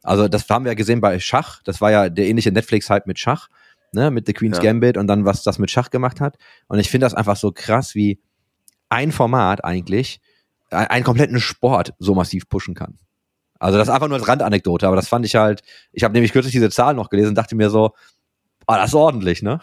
[0.02, 1.62] Also das haben wir ja gesehen bei Schach.
[1.64, 3.48] Das war ja der ähnliche Netflix-Hype mit Schach,
[3.92, 4.64] ne, mit The Queen's ja.
[4.64, 6.36] Gambit und dann was das mit Schach gemacht hat.
[6.68, 8.20] Und ich finde das einfach so krass, wie
[8.88, 10.20] ein Format eigentlich
[10.70, 12.98] einen kompletten Sport so massiv pushen kann.
[13.60, 16.32] Also das ist einfach nur als Randanekdote, aber das fand ich halt, ich habe nämlich
[16.32, 17.92] kürzlich diese Zahl noch gelesen und dachte mir so,
[18.66, 19.60] ah, das ist ordentlich, ne?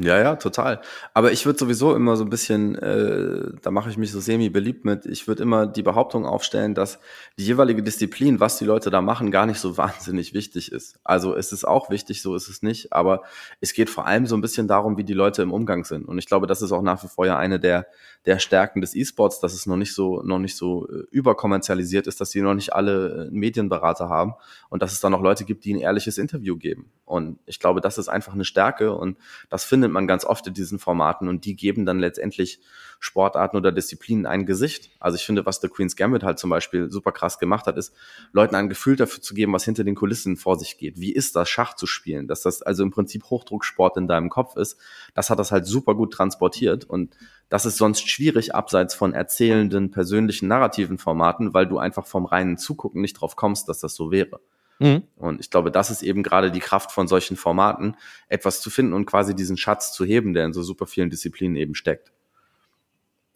[0.00, 0.80] Ja, ja, total.
[1.12, 4.48] Aber ich würde sowieso immer so ein bisschen, äh, da mache ich mich so semi
[4.48, 7.00] beliebt mit, ich würde immer die Behauptung aufstellen, dass
[7.36, 11.00] die jeweilige Disziplin, was die Leute da machen, gar nicht so wahnsinnig wichtig ist.
[11.02, 13.22] Also es ist auch wichtig, so ist es nicht, aber
[13.60, 16.06] es geht vor allem so ein bisschen darum, wie die Leute im Umgang sind.
[16.06, 17.88] Und ich glaube, das ist auch nach wie vor ja eine der,
[18.24, 22.20] der Stärken des E-Sports, dass es noch nicht so, noch nicht so äh, überkommerzialisiert ist,
[22.20, 24.34] dass sie noch nicht alle äh, Medienberater haben
[24.68, 26.90] und dass es da noch Leute gibt, die ein ehrliches Interview geben.
[27.04, 29.16] Und ich glaube, das ist einfach eine Stärke und
[29.48, 32.60] das findet man ganz oft in diesen Formaten und die geben dann letztendlich
[33.00, 34.90] Sportarten oder Disziplinen ein Gesicht.
[34.98, 37.94] Also ich finde, was The Queen's Gambit halt zum Beispiel super krass gemacht hat, ist,
[38.32, 41.00] Leuten ein Gefühl dafür zu geben, was hinter den Kulissen vor sich geht.
[41.00, 42.26] Wie ist das, Schach zu spielen?
[42.26, 44.78] Dass das also im Prinzip Hochdrucksport in deinem Kopf ist.
[45.14, 47.14] Das hat das halt super gut transportiert und
[47.48, 52.58] das ist sonst schwierig abseits von erzählenden, persönlichen, narrativen Formaten, weil du einfach vom reinen
[52.58, 54.40] Zugucken nicht drauf kommst, dass das so wäre.
[54.78, 55.02] Mhm.
[55.16, 57.96] Und ich glaube, das ist eben gerade die Kraft von solchen Formaten,
[58.28, 61.56] etwas zu finden und quasi diesen Schatz zu heben, der in so super vielen Disziplinen
[61.56, 62.12] eben steckt.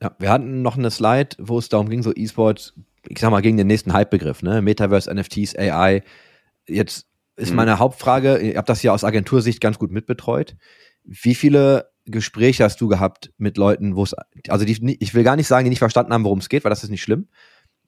[0.01, 2.74] Ja, wir hatten noch eine Slide, wo es darum ging, so E-Sports,
[3.09, 4.62] ich sag mal, gegen den nächsten Hype-Begriff, ne?
[4.62, 6.03] Metaverse, NFTs, AI.
[6.66, 7.57] Jetzt ist mhm.
[7.57, 10.57] meine Hauptfrage, ich habe das hier aus Agentursicht ganz gut mitbetreut.
[11.05, 14.14] Wie viele Gespräche hast du gehabt mit Leuten, wo es,
[14.49, 16.70] also die, ich will gar nicht sagen, die nicht verstanden haben, worum es geht, weil
[16.70, 17.28] das ist nicht schlimm,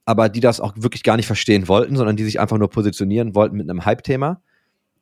[0.04, 3.34] aber die das auch wirklich gar nicht verstehen wollten, sondern die sich einfach nur positionieren
[3.34, 4.40] wollten mit einem Hype-Thema.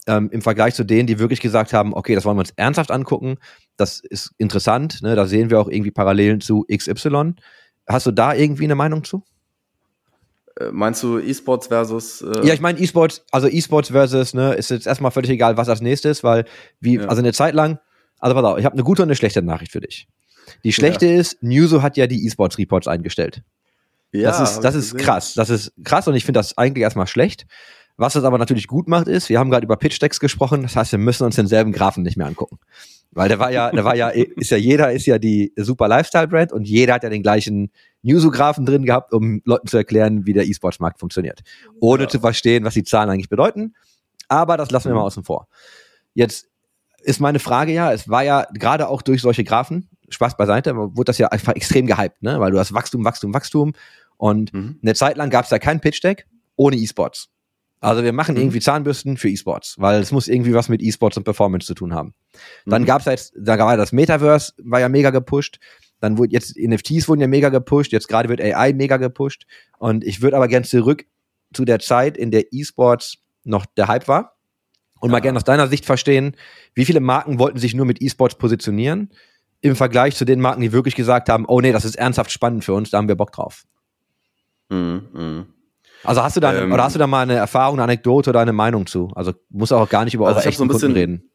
[0.07, 2.91] Ähm, Im Vergleich zu denen, die wirklich gesagt haben, okay, das wollen wir uns ernsthaft
[2.91, 3.37] angucken,
[3.77, 7.35] das ist interessant, ne, da sehen wir auch irgendwie Parallelen zu XY.
[7.87, 9.23] Hast du da irgendwie eine Meinung zu?
[10.59, 12.23] Äh, meinst du E-Sports versus?
[12.23, 15.69] Äh ja, ich meine E-Sports, also E-Sports versus, ne, ist jetzt erstmal völlig egal, was
[15.69, 16.47] als nächstes, weil
[16.81, 17.07] wie, ja.
[17.07, 17.79] also eine Zeit lang,
[18.19, 20.09] also pass auf, ich habe eine gute und eine schlechte Nachricht für dich.
[20.65, 21.19] Die schlechte ja.
[21.19, 23.43] ist, Newso hat ja die E-Sports Reports eingestellt.
[24.13, 25.35] Ja, das ist, das ist krass.
[25.35, 27.47] Das ist krass und ich finde das eigentlich erstmal schlecht.
[27.97, 30.77] Was es aber natürlich gut macht, ist, wir haben gerade über Pitch Decks gesprochen, das
[30.77, 32.59] heißt, wir müssen uns denselben Graphen nicht mehr angucken.
[33.11, 36.53] Weil der war ja, der war ja, ist ja jeder, ist ja die super Lifestyle-Brand
[36.53, 37.71] und jeder hat ja den gleichen
[38.03, 41.43] Newsographen drin gehabt, um Leuten zu erklären, wie der E-Sports-Markt funktioniert.
[41.81, 42.09] Ohne ja.
[42.09, 43.75] zu verstehen, was die Zahlen eigentlich bedeuten.
[44.29, 45.47] Aber das lassen wir mal außen vor.
[46.15, 46.49] Jetzt
[47.03, 51.05] ist meine Frage ja, es war ja gerade auch durch solche Graphen, Spaß beiseite, wurde
[51.05, 52.39] das ja einfach extrem gehypt, ne?
[52.41, 53.73] Weil du hast Wachstum, Wachstum, Wachstum.
[54.23, 54.79] Und mhm.
[54.81, 57.29] eine Zeit lang gab es da kein Pitch-Deck ohne E-Sports.
[57.81, 58.43] Also wir machen mhm.
[58.43, 61.93] irgendwie Zahnbürsten für E-Sports, weil es muss irgendwie was mit E-Sports und Performance zu tun
[61.93, 62.15] haben.
[62.65, 62.87] Dann mhm.
[62.87, 65.59] gab es jetzt, da war das Metaverse, war ja mega gepusht.
[65.99, 67.91] Dann wurde jetzt NFTs wurden ja mega gepusht.
[67.91, 69.45] Jetzt gerade wird AI mega gepusht.
[69.79, 71.05] Und ich würde aber gern zurück
[71.53, 74.37] zu der Zeit, in der E-Sports noch der Hype war.
[75.01, 75.15] Und ja.
[75.15, 76.37] mal gerne aus deiner Sicht verstehen,
[76.75, 79.11] wie viele Marken wollten sich nur mit E-Sports positionieren
[79.63, 82.65] im Vergleich zu den Marken, die wirklich gesagt haben, oh nee, das ist ernsthaft spannend
[82.65, 83.65] für uns, da haben wir Bock drauf.
[84.69, 85.47] Mhm, mh.
[86.05, 88.41] Also hast du da, ähm, oder hast du da mal eine Erfahrung, eine Anekdote oder
[88.41, 89.11] eine Meinung zu?
[89.15, 91.31] Also muss auch gar nicht über also eure echten so bisschen, Kunden reden.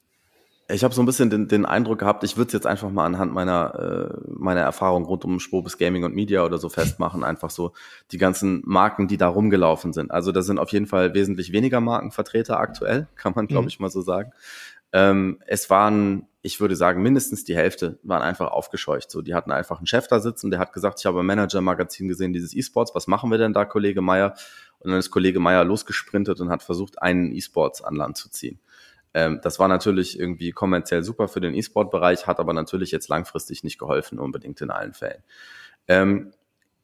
[0.70, 3.06] Ich habe so ein bisschen den, den Eindruck gehabt, ich würde es jetzt einfach mal
[3.06, 7.50] anhand meiner, äh, meiner Erfahrung rund um Spobis Gaming und Media oder so festmachen, einfach
[7.50, 7.72] so
[8.12, 10.12] die ganzen Marken, die da rumgelaufen sind.
[10.12, 13.70] Also da sind auf jeden Fall wesentlich weniger Markenvertreter aktuell, kann man glaube mhm.
[13.70, 14.32] ich mal so sagen.
[14.92, 19.12] Ähm, es waren, ich würde sagen, mindestens die Hälfte waren einfach aufgescheucht.
[19.12, 22.08] So, die hatten einfach einen Chef da sitzen, der hat gesagt, ich habe ein Manager-Magazin
[22.08, 24.34] gesehen, dieses E-Sports, was machen wir denn da, Kollege Meier?
[24.80, 28.62] Und dann ist Kollege Meier losgesprintet und hat versucht, einen E-Sports an Land zu ziehen.
[29.14, 33.66] Ähm, das war natürlich irgendwie kommerziell super für den E-Sport-Bereich, hat aber natürlich jetzt langfristig
[33.66, 35.24] nicht geholfen, unbedingt in allen Fällen.
[35.90, 36.32] Ähm,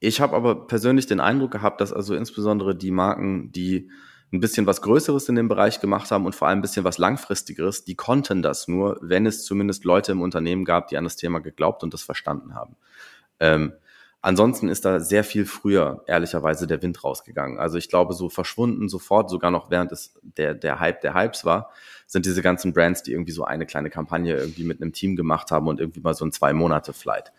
[0.01, 3.89] ich habe aber persönlich den Eindruck gehabt, dass also insbesondere die Marken, die
[4.34, 6.97] ein bisschen was Größeres in dem Bereich gemacht haben und vor allem ein bisschen was
[6.97, 11.15] Langfristigeres, die konnten das nur, wenn es zumindest Leute im Unternehmen gab, die an das
[11.15, 12.75] Thema geglaubt und das verstanden haben.
[13.39, 13.73] Ähm,
[14.21, 17.59] ansonsten ist da sehr viel früher, ehrlicherweise, der Wind rausgegangen.
[17.59, 21.45] Also ich glaube, so verschwunden sofort, sogar noch während es der, der Hype der Hypes
[21.45, 21.69] war,
[22.07, 25.51] sind diese ganzen Brands, die irgendwie so eine kleine Kampagne irgendwie mit einem Team gemacht
[25.51, 27.31] haben und irgendwie mal so ein Zwei-Monate-Flight.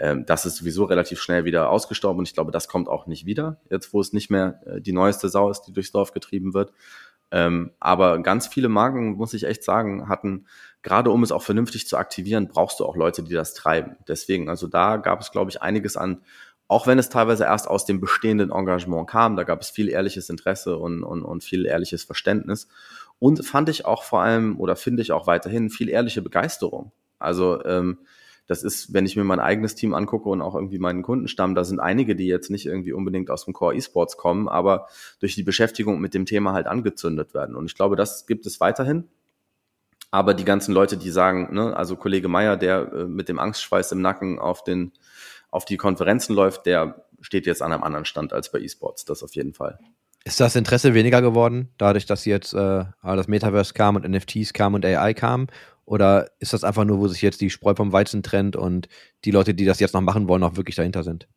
[0.00, 3.26] Ähm, das ist sowieso relativ schnell wieder ausgestorben und ich glaube, das kommt auch nicht
[3.26, 6.54] wieder, jetzt wo es nicht mehr äh, die neueste Sau ist, die durchs Dorf getrieben
[6.54, 6.72] wird.
[7.30, 10.46] Ähm, aber ganz viele Marken, muss ich echt sagen, hatten,
[10.82, 13.96] gerade um es auch vernünftig zu aktivieren, brauchst du auch Leute, die das treiben.
[14.08, 16.22] Deswegen, also da gab es, glaube ich, einiges an,
[16.66, 20.30] auch wenn es teilweise erst aus dem bestehenden Engagement kam, da gab es viel ehrliches
[20.30, 22.68] Interesse und, und, und viel ehrliches Verständnis.
[23.18, 26.92] Und fand ich auch vor allem, oder finde ich auch weiterhin, viel ehrliche Begeisterung.
[27.18, 27.98] Also ähm,
[28.50, 31.62] das ist, wenn ich mir mein eigenes Team angucke und auch irgendwie meinen Kundenstamm, da
[31.62, 34.88] sind einige, die jetzt nicht irgendwie unbedingt aus dem Core E-Sports kommen, aber
[35.20, 37.54] durch die Beschäftigung mit dem Thema halt angezündet werden.
[37.54, 39.04] Und ich glaube, das gibt es weiterhin.
[40.10, 43.92] Aber die ganzen Leute, die sagen, ne, also Kollege Meier, der äh, mit dem Angstschweiß
[43.92, 44.90] im Nacken auf den,
[45.52, 49.22] auf die Konferenzen läuft, der steht jetzt an einem anderen Stand als bei E-Sports, das
[49.22, 49.78] auf jeden Fall.
[50.24, 54.74] Ist das Interesse weniger geworden, dadurch, dass jetzt äh, das Metaverse kam und NFTs kam
[54.74, 55.46] und AI kam?
[55.84, 58.88] Oder ist das einfach nur, wo sich jetzt die Spreu vom Weizen trennt und
[59.24, 61.28] die Leute, die das jetzt noch machen wollen, auch wirklich dahinter sind?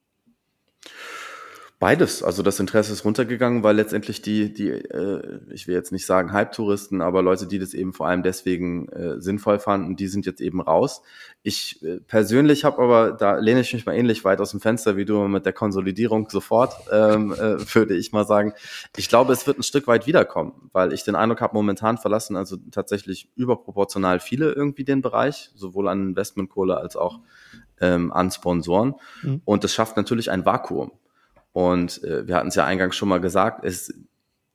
[1.84, 2.24] Beides.
[2.24, 6.32] Also das Interesse ist runtergegangen, weil letztendlich die, die, äh, ich will jetzt nicht sagen
[6.32, 10.40] Halbtouristen, aber Leute, die das eben vor allem deswegen äh, sinnvoll fanden, die sind jetzt
[10.40, 11.02] eben raus.
[11.42, 14.96] Ich äh, persönlich habe aber, da lehne ich mich mal ähnlich weit aus dem Fenster
[14.96, 18.54] wie du mit der Konsolidierung sofort, ähm, äh, würde ich mal sagen.
[18.96, 22.38] Ich glaube, es wird ein Stück weit wiederkommen, weil ich den Eindruck habe, momentan verlassen
[22.38, 27.20] also tatsächlich überproportional viele irgendwie den Bereich, sowohl an Investmentkohle als auch
[27.82, 28.96] ähm, an Sponsoren.
[29.22, 29.42] Mhm.
[29.44, 30.94] Und das schafft natürlich ein Vakuum.
[31.54, 33.93] Und äh, wir hatten es ja eingangs schon mal gesagt, es,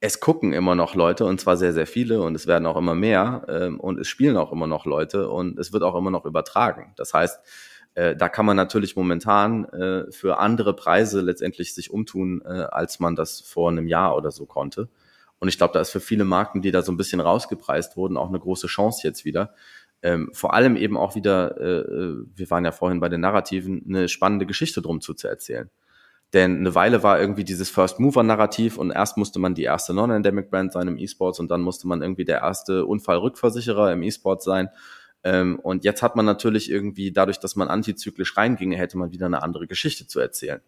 [0.01, 2.94] es gucken immer noch Leute und zwar sehr, sehr viele und es werden auch immer
[2.94, 6.24] mehr ähm, und es spielen auch immer noch Leute und es wird auch immer noch
[6.24, 6.92] übertragen.
[6.96, 7.40] Das heißt,
[7.94, 13.01] äh, da kann man natürlich momentan äh, für andere Preise letztendlich sich umtun, äh, als
[13.01, 14.88] man das vor einem Jahr oder so konnte.
[15.40, 18.16] Und ich glaube, da ist für viele Marken, die da so ein bisschen rausgepreist wurden,
[18.16, 19.55] auch eine große Chance jetzt wieder.
[20.03, 23.84] Ähm, vor allem eben auch wieder, äh, äh wir waren ja vorhin bei den Narrativen,
[23.88, 25.70] eine spannende Geschichte drum zu, zu erzählen.
[26.35, 30.89] Denn eine Weile war irgendwie dieses First-Mover-Narrativ und erst musste man die erste Non-Endemic-Brand sein
[30.89, 34.68] im E-Sports und dann musste man irgendwie der erste Unfallrückversicherer im E-Sports sein.
[35.24, 39.26] Ähm, und jetzt hat man natürlich irgendwie, dadurch, dass man antizyklisch reinginge, hätte man wieder
[39.26, 40.61] eine andere Geschichte zu erzählen,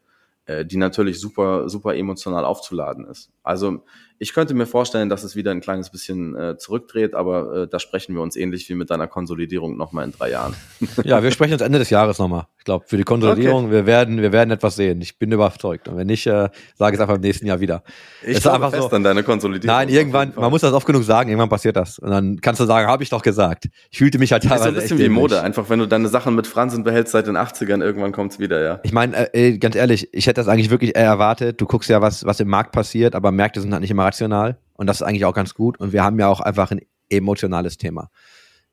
[0.46, 3.30] äh, die natürlich super, super emotional aufzuladen ist.
[3.42, 3.84] Also
[4.22, 7.78] ich könnte mir vorstellen, dass es wieder ein kleines bisschen äh, zurückdreht, aber äh, da
[7.78, 10.54] sprechen wir uns ähnlich wie mit deiner Konsolidierung nochmal in drei Jahren.
[11.04, 12.44] ja, wir sprechen uns Ende des Jahres nochmal.
[12.58, 13.72] Ich glaube, für die Konsolidierung, okay.
[13.72, 15.00] wir werden, wir werden etwas sehen.
[15.00, 15.88] Ich bin überzeugt.
[15.88, 17.82] Und wenn nicht, äh, sage ich es einfach im nächsten Jahr wieder.
[18.22, 19.74] Ich es glaube fest so, an deine Konsolidierung.
[19.74, 21.98] Nein, irgendwann, man muss das oft genug sagen, irgendwann passiert das.
[21.98, 23.70] Und dann kannst du sagen, habe ich doch gesagt.
[23.90, 24.74] Ich fühlte mich halt teilweise.
[24.74, 27.26] Das ist ein bisschen wie Mode, einfach wenn du deine Sachen mit Fransen behältst seit
[27.26, 28.80] den 80ern, irgendwann kommt's wieder, ja.
[28.82, 31.58] Ich meine, äh, ganz ehrlich, ich hätte das eigentlich wirklich erwartet.
[31.58, 34.58] Du guckst ja, was, was im Markt passiert, aber Märkte sind halt nicht immer rational.
[34.74, 35.78] Und das ist eigentlich auch ganz gut.
[35.78, 38.10] Und wir haben ja auch einfach ein emotionales Thema.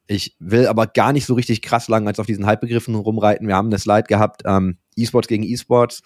[0.08, 3.48] Ich will aber gar nicht so richtig krass lang als auf diesen Halbbegriffen rumreiten.
[3.48, 6.02] Wir haben eine Slide gehabt, ähm, E-Sports gegen E-Sports.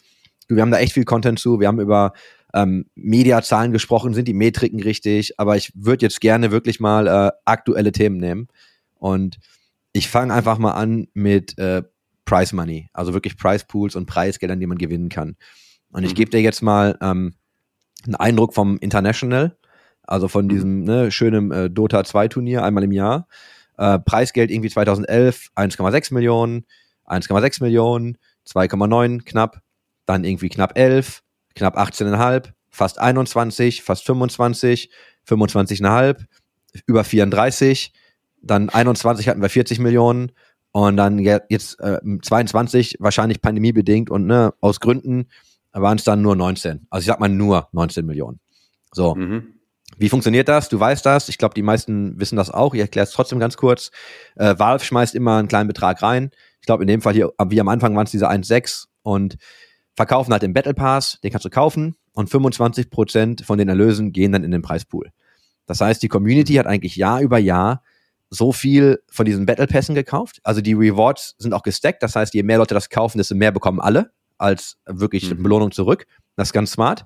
[0.47, 1.59] Wir haben da echt viel Content zu.
[1.59, 2.13] Wir haben über
[2.53, 7.31] ähm, Mediazahlen gesprochen, sind die Metriken richtig, aber ich würde jetzt gerne wirklich mal äh,
[7.45, 8.47] aktuelle Themen nehmen.
[8.95, 9.37] Und
[9.93, 11.83] ich fange einfach mal an mit äh,
[12.25, 15.35] Price Money, also wirklich Price Pools und Preisgeldern, die man gewinnen kann.
[15.91, 16.15] Und ich mhm.
[16.15, 17.35] gebe dir jetzt mal ähm,
[18.05, 19.57] einen Eindruck vom International.
[20.03, 20.49] Also von mhm.
[20.49, 23.27] diesem ne, schönen äh, Dota 2 Turnier einmal im Jahr.
[23.77, 26.65] Äh, Preisgeld irgendwie 2011 1,6 Millionen,
[27.05, 29.61] 1,6 Millionen, 2,9 knapp,
[30.05, 31.23] dann irgendwie knapp 11,
[31.55, 34.91] knapp 18,5, fast 21, fast 25,
[35.27, 36.25] 25,5,
[36.85, 37.93] über 34,
[38.41, 40.31] dann 21 hatten wir 40 Millionen
[40.71, 45.27] und dann jetzt äh, 22 wahrscheinlich pandemiebedingt und ne, aus Gründen
[45.73, 46.87] waren es dann nur 19.
[46.89, 48.39] Also ich sag mal nur 19 Millionen.
[48.91, 49.15] So.
[49.15, 49.55] Mhm.
[49.97, 50.69] Wie funktioniert das?
[50.69, 51.29] Du weißt das.
[51.29, 52.73] Ich glaube, die meisten wissen das auch.
[52.73, 53.91] Ich erkläre es trotzdem ganz kurz.
[54.35, 56.31] Äh, Valve schmeißt immer einen kleinen Betrag rein.
[56.59, 59.37] Ich glaube, in dem Fall hier, wie am Anfang waren es diese 1,6 und
[59.95, 64.11] verkaufen halt den Battle Pass, den kannst du kaufen und 25 Prozent von den Erlösen
[64.11, 65.11] gehen dann in den Preispool.
[65.65, 67.83] Das heißt, die Community hat eigentlich Jahr über Jahr
[68.29, 70.39] so viel von diesen Battle Pässen gekauft.
[70.43, 72.01] Also die Rewards sind auch gestackt.
[72.01, 74.11] Das heißt, je mehr Leute das kaufen, desto mehr bekommen alle
[74.41, 75.43] als wirklich mhm.
[75.43, 76.05] Belohnung zurück.
[76.35, 77.05] Das ist ganz smart.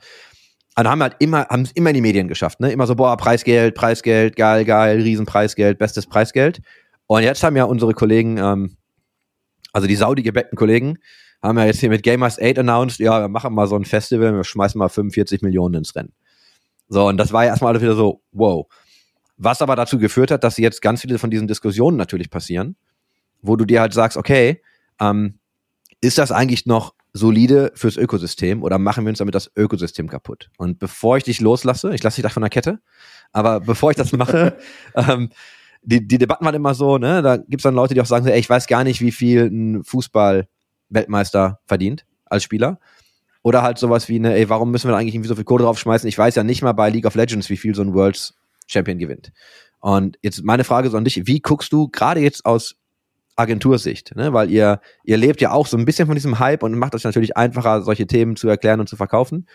[0.76, 2.72] Also haben halt immer, haben es immer in die Medien geschafft, ne?
[2.72, 6.62] Immer so, boah, Preisgeld, Preisgeld, geil, geil, Riesenpreisgeld, bestes Preisgeld.
[7.08, 8.78] Und jetzt haben ja unsere Kollegen, ähm,
[9.72, 10.98] also die Saudi gebackten Kollegen,
[11.42, 14.34] haben ja jetzt hier mit Gamers 8 announced, ja, wir machen mal so ein Festival,
[14.34, 16.14] wir schmeißen mal 45 Millionen ins Rennen.
[16.90, 18.68] So, und das war ja erstmal alles wieder so, wow.
[19.38, 22.76] Was aber dazu geführt hat, dass jetzt ganz viele von diesen Diskussionen natürlich passieren,
[23.42, 24.62] wo du dir halt sagst, okay,
[25.00, 25.40] ähm,
[26.02, 30.50] ist das eigentlich noch solide fürs Ökosystem oder machen wir uns damit das Ökosystem kaputt?
[30.58, 32.80] Und bevor ich dich loslasse, ich lasse dich da von der Kette,
[33.32, 34.58] aber bevor ich das mache,
[34.96, 35.30] ähm,
[35.82, 38.38] die, die Debatten waren immer so, ne, da gibt's dann Leute, die auch sagen, ey,
[38.38, 42.80] ich weiß gar nicht, wie viel ein Fußball-Weltmeister verdient als Spieler.
[43.44, 45.64] Oder halt sowas wie, ne, ey, warum müssen wir da eigentlich irgendwie so viel Kohle
[45.64, 46.10] draufschmeißen?
[46.10, 48.34] Ich weiß ja nicht mal bei League of Legends, wie viel so ein Worlds
[48.68, 49.32] Champion gewinnt.
[49.80, 52.76] Und jetzt meine Frage so an dich, wie guckst du gerade jetzt aus
[53.36, 54.34] Agentursicht, ne?
[54.34, 57.04] weil ihr, ihr lebt ja auch so ein bisschen von diesem Hype und macht es
[57.04, 59.48] natürlich einfacher, solche Themen zu erklären und zu verkaufen.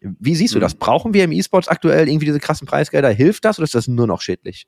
[0.00, 0.74] Wie siehst du das?
[0.74, 0.78] Mhm.
[0.78, 3.08] Brauchen wir im E-Sports aktuell irgendwie diese krassen Preisgelder?
[3.10, 4.66] Hilft das oder ist das nur noch schädlich?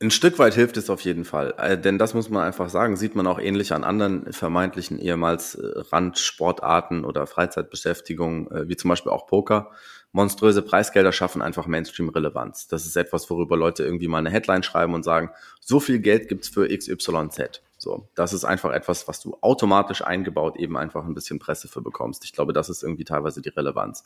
[0.00, 2.96] Ein Stück weit hilft es auf jeden Fall, äh, denn das muss man einfach sagen,
[2.96, 8.90] sieht man auch ähnlich an anderen vermeintlichen ehemals äh, Randsportarten oder Freizeitbeschäftigungen, äh, wie zum
[8.90, 9.72] Beispiel auch Poker
[10.12, 12.68] monströse Preisgelder schaffen einfach Mainstream-Relevanz.
[12.68, 15.30] Das ist etwas, worüber Leute irgendwie mal eine Headline schreiben und sagen,
[15.60, 17.60] so viel Geld gibt's für XYZ.
[17.76, 21.80] So, das ist einfach etwas, was du automatisch eingebaut eben einfach ein bisschen Presse für
[21.80, 22.24] bekommst.
[22.24, 24.02] Ich glaube, das ist irgendwie teilweise die Relevanz.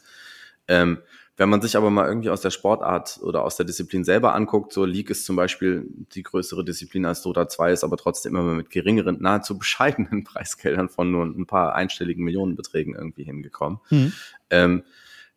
[0.68, 0.98] Ähm,
[1.38, 4.72] wenn man sich aber mal irgendwie aus der Sportart oder aus der Disziplin selber anguckt,
[4.72, 8.52] so League ist zum Beispiel die größere Disziplin als Dota 2, ist aber trotzdem immer
[8.52, 13.80] mit geringeren, nahezu bescheidenen Preisgeldern von nur ein paar einstelligen Millionenbeträgen irgendwie hingekommen.
[13.88, 14.12] Mhm.
[14.50, 14.82] Ähm,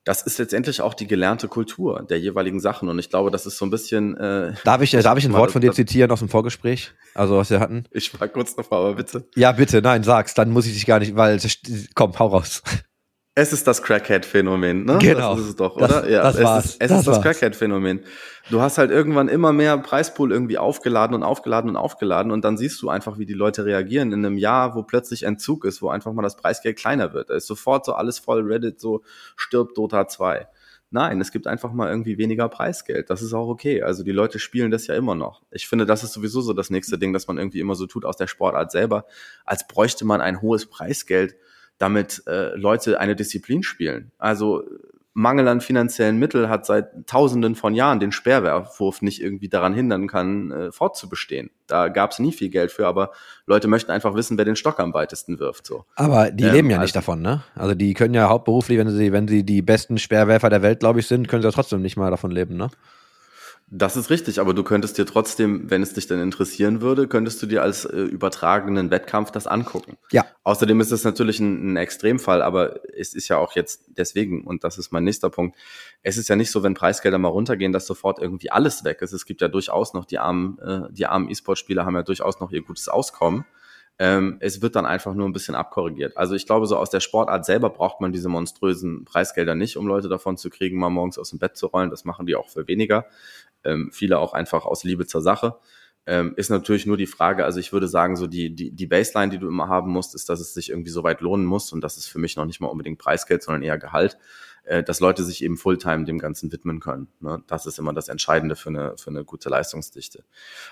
[0.06, 2.88] das ist letztendlich auch die gelernte Kultur der jeweiligen Sachen.
[2.90, 4.16] Und ich glaube, das ist so ein bisschen.
[4.16, 6.94] Äh, darf ich, darf ich ein Wort von dir zitieren aus dem Vorgespräch?
[7.16, 7.86] Also, was wir hatten?
[7.92, 9.28] Ich frage kurz noch mal, aber bitte.
[9.36, 11.40] Ja, bitte, nein, sag's, dann muss ich dich gar nicht, weil,
[11.96, 12.62] komm, hau raus.
[13.38, 14.98] Es ist das Crackhead-Phänomen, ne?
[15.02, 15.32] Genau.
[15.36, 15.88] Das ist es doch, oder?
[15.88, 16.66] Das, ja, das es war's.
[16.66, 18.00] ist, es das ist das Crackhead-Phänomen.
[18.50, 22.58] Du hast halt irgendwann immer mehr Preispool irgendwie aufgeladen und aufgeladen und aufgeladen und dann
[22.58, 25.90] siehst du einfach, wie die Leute reagieren in einem Jahr, wo plötzlich Entzug ist, wo
[25.90, 27.30] einfach mal das Preisgeld kleiner wird.
[27.30, 29.04] Da ist sofort so alles voll Reddit, so
[29.36, 30.48] stirbt Dota 2.
[30.92, 33.10] Nein, es gibt einfach mal irgendwie weniger Preisgeld.
[33.10, 33.82] Das ist auch okay.
[33.82, 35.42] Also die Leute spielen das ja immer noch.
[35.52, 38.06] Ich finde, das ist sowieso so das nächste Ding, dass man irgendwie immer so tut
[38.06, 39.06] aus der Sportart selber,
[39.44, 41.36] als bräuchte man ein hohes Preisgeld
[41.78, 44.12] damit äh, Leute eine Disziplin spielen.
[44.18, 44.64] Also
[45.18, 50.08] Mangel an finanziellen Mitteln hat seit Tausenden von Jahren den Speerwurf nicht irgendwie daran hindern
[50.08, 51.52] kann, äh, fortzubestehen.
[51.68, 53.12] Da gab es nie viel Geld für, aber
[53.46, 55.68] Leute möchten einfach wissen, wer den Stock am weitesten wirft.
[55.68, 55.86] So.
[55.96, 57.44] Aber die ähm, leben ja also, nicht davon, ne?
[57.56, 61.00] Also die können ja hauptberuflich, wenn sie, wenn sie die besten Speerwerfer der Welt, glaube
[61.00, 62.70] ich, sind, können sie ja trotzdem nicht mal davon leben, ne?
[63.78, 67.42] Das ist richtig, aber du könntest dir trotzdem, wenn es dich dann interessieren würde, könntest
[67.42, 69.98] du dir als äh, übertragenen Wettkampf das angucken.
[70.14, 70.26] Ja.
[70.46, 74.64] Außerdem ist es natürlich ein, ein, Extremfall, aber es ist ja auch jetzt deswegen, und
[74.64, 75.58] das ist mein nächster Punkt,
[76.04, 79.12] es ist ja nicht so, wenn Preisgelder mal runtergehen, dass sofort irgendwie alles weg ist.
[79.12, 82.52] Es gibt ja durchaus noch die armen, äh, die armen E-Sport-Spieler haben ja durchaus noch
[82.52, 83.44] ihr gutes Auskommen.
[83.98, 86.18] Ähm, es wird dann einfach nur ein bisschen abkorrigiert.
[86.18, 89.88] Also ich glaube, so aus der Sportart selber braucht man diese monströsen Preisgelder nicht, um
[89.88, 91.90] Leute davon zu kriegen, mal morgens aus dem Bett zu rollen.
[91.90, 93.06] Das machen die auch für weniger
[93.66, 95.58] ähm, viele auch einfach aus Liebe zur Sache.
[96.08, 99.32] Ähm, ist natürlich nur die Frage, also ich würde sagen, so die, die, die Baseline,
[99.32, 101.82] die du immer haben musst, ist, dass es sich irgendwie so weit lohnen muss und
[101.82, 104.20] das ist für mich noch nicht mal unbedingt Preisgeld, sondern eher Gehalt,
[104.66, 107.08] äh, dass Leute sich eben Fulltime dem Ganzen widmen können.
[107.22, 107.42] Ne?
[107.48, 110.24] Das ist immer das Entscheidende für eine, für eine gute Leistungsdichte.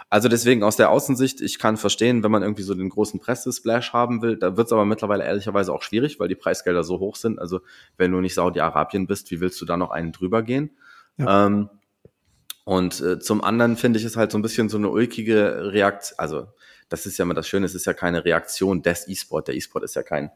[0.08, 3.92] Also deswegen aus der Außensicht, ich kann verstehen, wenn man irgendwie so den großen Presse-Splash
[3.92, 7.16] haben will, da wird es aber mittlerweile ehrlicherweise auch schwierig, weil die Preisgelder so hoch
[7.16, 7.40] sind.
[7.40, 7.62] Also
[7.98, 10.78] wenn du nicht Saudi-Arabien bist, wie willst du da noch einen drüber gehen?
[11.18, 11.48] Ja.
[11.48, 11.70] Ähm,
[12.64, 16.20] und äh, zum anderen finde ich es halt so ein bisschen so eine ulkige Reaktion.
[16.20, 16.48] Also,
[16.90, 19.48] das ist ja immer das Schöne, es ist ja keine Reaktion des E-Sport.
[19.48, 20.32] Der E-Sport ist ja kein,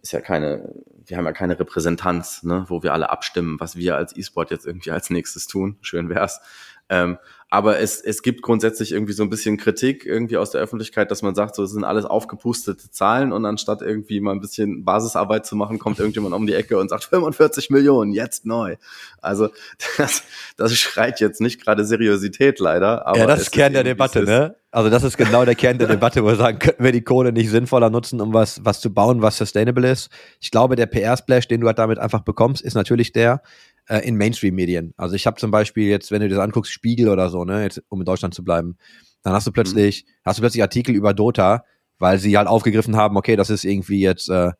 [0.00, 0.72] ist ja keine,
[1.06, 4.66] wir haben ja keine Repräsentanz, ne, wo wir alle abstimmen, was wir als E-Sport jetzt
[4.66, 5.78] irgendwie als nächstes tun.
[5.80, 6.40] Schön wär's.
[6.88, 7.18] Ähm,
[7.54, 11.22] aber es, es gibt grundsätzlich irgendwie so ein bisschen Kritik irgendwie aus der Öffentlichkeit, dass
[11.22, 15.46] man sagt, so, es sind alles aufgepustete Zahlen und anstatt irgendwie mal ein bisschen Basisarbeit
[15.46, 18.74] zu machen, kommt irgendjemand um die Ecke und sagt 45 Millionen, jetzt neu.
[19.22, 19.50] Also
[19.98, 20.24] das,
[20.56, 23.06] das schreit jetzt nicht gerade Seriosität leider.
[23.06, 24.56] Aber ja, das ist Kern der Debatte, ne?
[24.72, 27.30] Also das ist genau der Kern der Debatte, wo wir sagen, könnten wir die Kohle
[27.30, 30.10] nicht sinnvoller nutzen, um was, was zu bauen, was sustainable ist.
[30.40, 33.40] Ich glaube, der PR-Splash, den du halt damit einfach bekommst, ist natürlich der,
[33.88, 34.94] äh, in Mainstream-Medien.
[34.96, 37.62] Also ich habe zum Beispiel jetzt, wenn du dir das anguckst, Spiegel oder so, ne,
[37.62, 38.76] jetzt, um in Deutschland zu bleiben,
[39.22, 40.10] dann hast du plötzlich, mhm.
[40.24, 41.64] hast du plötzlich Artikel über Dota,
[41.98, 44.52] weil sie halt aufgegriffen haben, okay, das ist irgendwie jetzt äh,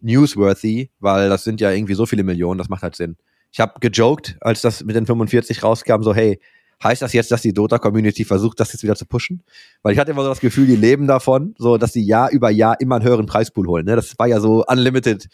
[0.00, 3.16] newsworthy, weil das sind ja irgendwie so viele Millionen, das macht halt Sinn.
[3.52, 6.40] Ich habe gejoked, als das mit den 45 rauskam, so hey,
[6.82, 9.42] heißt das jetzt, dass die Dota-Community versucht, das jetzt wieder zu pushen?
[9.82, 12.50] Weil ich hatte immer so das Gefühl, die leben davon, so dass sie Jahr über
[12.50, 13.86] Jahr immer einen höheren Preispool holen.
[13.86, 13.96] Ne?
[13.96, 15.28] Das war ja so unlimited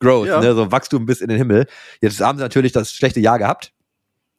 [0.00, 0.40] Growth, ja.
[0.40, 0.54] ne?
[0.54, 1.66] so Wachstum bis in den Himmel.
[2.00, 3.72] Jetzt haben sie natürlich das schlechte Jahr gehabt,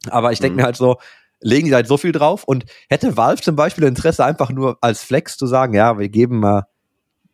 [0.09, 0.57] aber ich denke mhm.
[0.57, 0.97] mir halt so,
[1.41, 5.03] legen die halt so viel drauf und hätte Valve zum Beispiel Interesse einfach nur als
[5.03, 6.67] Flex zu sagen, ja, wir geben mal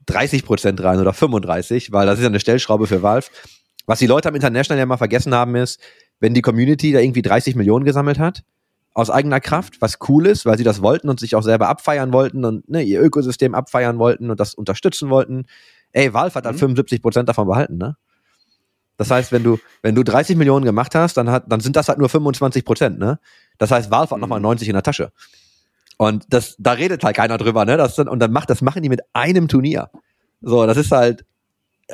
[0.07, 3.27] 30 Prozent rein oder 35, weil das ist ja eine Stellschraube für Valve.
[3.85, 5.79] Was die Leute am International ja mal vergessen haben ist,
[6.19, 8.43] wenn die Community da irgendwie 30 Millionen gesammelt hat,
[8.93, 12.11] aus eigener Kraft, was cool ist, weil sie das wollten und sich auch selber abfeiern
[12.11, 15.45] wollten und ne, ihr Ökosystem abfeiern wollten und das unterstützen wollten.
[15.93, 16.59] Ey, Valve hat dann mhm.
[16.59, 17.95] 75 Prozent davon behalten, ne?
[19.01, 21.89] Das heißt, wenn du, wenn du 30 Millionen gemacht hast, dann hat, dann sind das
[21.89, 23.17] halt nur 25 Prozent, ne?
[23.57, 24.21] Das heißt, Valve hat mhm.
[24.21, 25.11] nochmal 90 in der Tasche.
[25.97, 27.77] Und das, da redet halt keiner drüber, ne?
[27.77, 29.89] Das, und dann macht, das machen die mit einem Turnier.
[30.41, 31.25] So, das ist halt,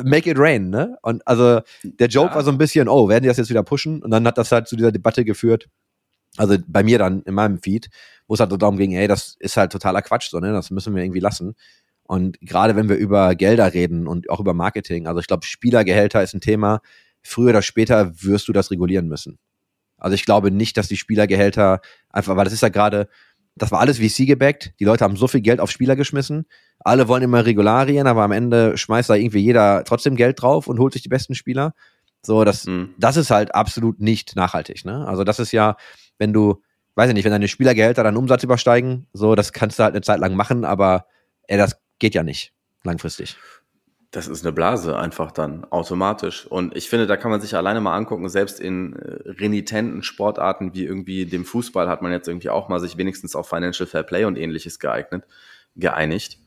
[0.03, 0.97] make it rain, ne?
[1.01, 2.36] Und also, der Joke ja.
[2.36, 4.03] war so ein bisschen, oh, werden die das jetzt wieder pushen?
[4.03, 5.70] Und dann hat das halt zu dieser Debatte geführt.
[6.36, 7.89] Also bei mir dann in meinem Feed,
[8.28, 10.51] wo es halt so darum ging, ey, das ist halt totaler Quatsch, so, ne?
[10.51, 11.55] Das müssen wir irgendwie lassen.
[12.08, 16.24] Und gerade wenn wir über Gelder reden und auch über Marketing, also ich glaube, Spielergehälter
[16.24, 16.82] ist ein Thema.
[17.22, 19.38] Früher oder später wirst du das regulieren müssen.
[19.97, 23.10] Also ich glaube nicht, dass die Spielergehälter einfach, weil das ist ja gerade,
[23.55, 24.74] das war alles VC gebackt.
[24.80, 26.45] Die Leute haben so viel Geld auf Spieler geschmissen.
[26.80, 30.80] Alle wollen immer Regularien, aber am Ende schmeißt da irgendwie jeder trotzdem Geld drauf und
[30.80, 31.74] holt sich die besten Spieler.
[32.22, 32.93] So, das, mhm.
[32.97, 35.08] das ist halt absolut nicht nachhaltig, ne?
[35.08, 35.76] Also das ist ja,
[36.18, 36.62] wenn du,
[36.95, 40.01] weiß ich nicht, wenn deine Spielergehälter deinen Umsatz übersteigen, so, das kannst du halt eine
[40.01, 41.05] Zeit lang machen, aber
[41.43, 43.38] ey, das geht ja nicht langfristig.
[44.12, 46.48] Das ist eine Blase einfach dann automatisch.
[46.48, 50.74] Und ich finde, da kann man sich alleine mal angucken, selbst in äh, renitenten Sportarten
[50.74, 54.04] wie irgendwie dem Fußball hat man jetzt irgendwie auch mal sich wenigstens auf Financial Fair
[54.04, 55.26] Play und ähnliches geeignet,
[55.76, 56.39] geeinigt.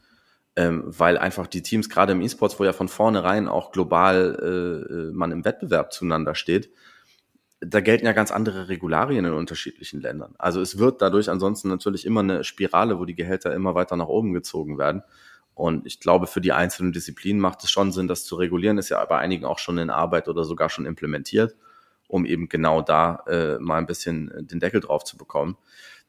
[0.56, 4.92] Ähm, weil einfach die Teams gerade im E-Sports, wo ja von vornherein auch global äh,
[4.92, 6.70] äh, man im Wettbewerb zueinander steht,
[7.60, 10.34] da gelten ja ganz andere Regularien in unterschiedlichen Ländern.
[10.38, 14.08] Also es wird dadurch ansonsten natürlich immer eine Spirale, wo die Gehälter immer weiter nach
[14.08, 15.02] oben gezogen werden.
[15.54, 18.78] Und ich glaube, für die einzelnen Disziplinen macht es schon Sinn, das zu regulieren.
[18.78, 21.54] Ist ja bei einigen auch schon in Arbeit oder sogar schon implementiert,
[22.08, 25.56] um eben genau da äh, mal ein bisschen den Deckel drauf zu bekommen.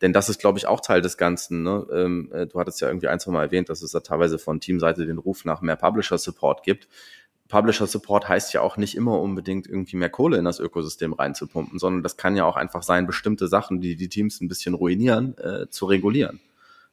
[0.02, 1.64] Denn das ist, glaube ich, auch Teil des Ganzen.
[1.64, 1.86] Ne?
[1.94, 4.60] Ähm, äh, du hattest ja irgendwie ein, zwei Mal erwähnt, dass es da teilweise von
[4.60, 6.88] Teamseite den Ruf nach mehr Publisher-Support gibt.
[7.50, 11.78] Publisher Support heißt ja auch nicht immer unbedingt irgendwie mehr Kohle in das Ökosystem reinzupumpen,
[11.78, 15.38] sondern das kann ja auch einfach sein, bestimmte Sachen, die die Teams ein bisschen ruinieren,
[15.38, 16.40] äh, zu regulieren.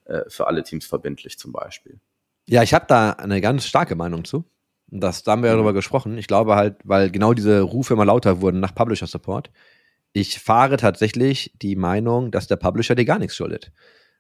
[0.05, 2.01] Äh, für alle Teams verbindlich zum Beispiel.
[2.49, 4.45] Ja, ich habe da eine ganz starke Meinung zu.
[4.87, 6.17] Das, da haben wir ja darüber gesprochen.
[6.17, 9.51] Ich glaube halt, weil genau diese Rufe immer lauter wurden nach Publisher Support.
[10.15, 13.71] Ich fahre tatsächlich die Meinung, dass der Publisher dir gar nichts schuldet.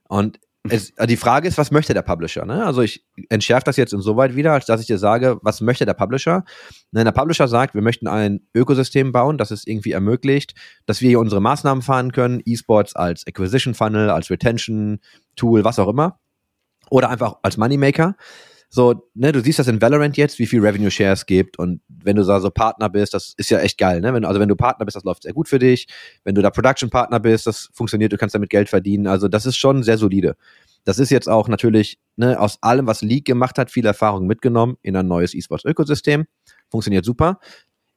[0.08, 2.44] Und es, die Frage ist, was möchte der Publisher?
[2.44, 2.66] Ne?
[2.66, 5.94] Also ich entschärfe das jetzt insoweit wieder, als dass ich dir sage, was möchte der
[5.94, 6.44] Publisher?
[6.92, 10.52] Wenn der Publisher sagt, wir möchten ein Ökosystem bauen, das es irgendwie ermöglicht,
[10.84, 14.98] dass wir hier unsere Maßnahmen fahren können, E-Sports als Acquisition Funnel, als Retention
[15.34, 16.20] Tool, was auch immer,
[16.90, 18.16] oder einfach als Moneymaker,
[18.70, 21.80] so, ne, du siehst das in Valorant jetzt, wie viel Revenue Share es gibt und
[21.88, 24.12] wenn du da so Partner bist, das ist ja echt geil, ne?
[24.12, 25.88] Wenn, also wenn du Partner bist, das läuft sehr gut für dich.
[26.24, 29.06] Wenn du da Production Partner bist, das funktioniert, du kannst damit Geld verdienen.
[29.06, 30.36] Also das ist schon sehr solide.
[30.84, 34.76] Das ist jetzt auch natürlich ne, aus allem, was League gemacht hat, viel Erfahrung mitgenommen
[34.82, 36.26] in ein neues E-Sports-Ökosystem.
[36.70, 37.40] Funktioniert super.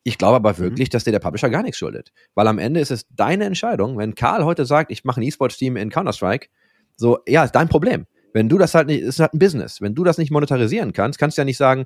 [0.03, 0.91] Ich glaube aber wirklich, mhm.
[0.91, 2.13] dass dir der Publisher gar nichts schuldet.
[2.33, 3.97] Weil am Ende ist es deine Entscheidung.
[3.97, 6.47] Wenn Karl heute sagt, ich mache ein E-Sports-Team in Counter-Strike,
[6.95, 8.05] so, ja, ist dein Problem.
[8.33, 9.81] Wenn du das halt nicht, ist halt ein Business.
[9.81, 11.85] Wenn du das nicht monetarisieren kannst, kannst du ja nicht sagen,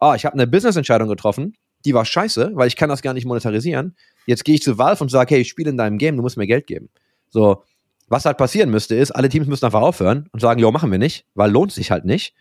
[0.00, 3.24] oh, ich habe eine Business-Entscheidung getroffen, die war scheiße, weil ich kann das gar nicht
[3.24, 3.96] monetarisieren.
[4.26, 6.36] Jetzt gehe ich zu Valve und sage, hey, ich spiele in deinem Game, du musst
[6.36, 6.90] mir Geld geben.
[7.28, 7.62] So,
[8.08, 10.98] was halt passieren müsste, ist, alle Teams müssen einfach aufhören und sagen, jo, machen wir
[10.98, 12.34] nicht, weil lohnt sich halt nicht.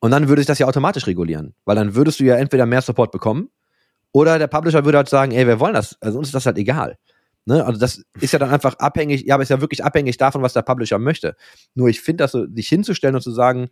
[0.00, 2.82] Und dann würde sich das ja automatisch regulieren, weil dann würdest du ja entweder mehr
[2.82, 3.50] Support bekommen
[4.12, 6.58] oder der Publisher würde halt sagen, ey, wir wollen das, also uns ist das halt
[6.58, 6.98] egal.
[7.48, 7.64] Ne?
[7.64, 10.52] Also das ist ja dann einfach abhängig, ja, aber ist ja wirklich abhängig davon, was
[10.52, 11.34] der Publisher möchte.
[11.74, 13.70] Nur ich finde das so, sich hinzustellen und zu sagen,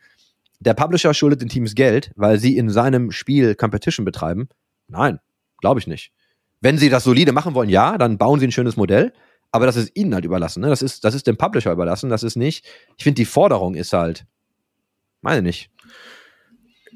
[0.60, 4.48] der Publisher schuldet den Teams Geld, weil sie in seinem Spiel Competition betreiben.
[4.88, 5.20] Nein,
[5.58, 6.10] glaube ich nicht.
[6.62, 9.12] Wenn sie das solide machen wollen, ja, dann bauen sie ein schönes Modell,
[9.52, 10.62] aber das ist ihnen halt überlassen.
[10.62, 10.68] Ne?
[10.68, 12.08] Das, ist, das ist dem Publisher überlassen.
[12.08, 12.64] Das ist nicht,
[12.96, 14.24] ich finde, die Forderung ist halt,
[15.20, 15.68] meine nicht.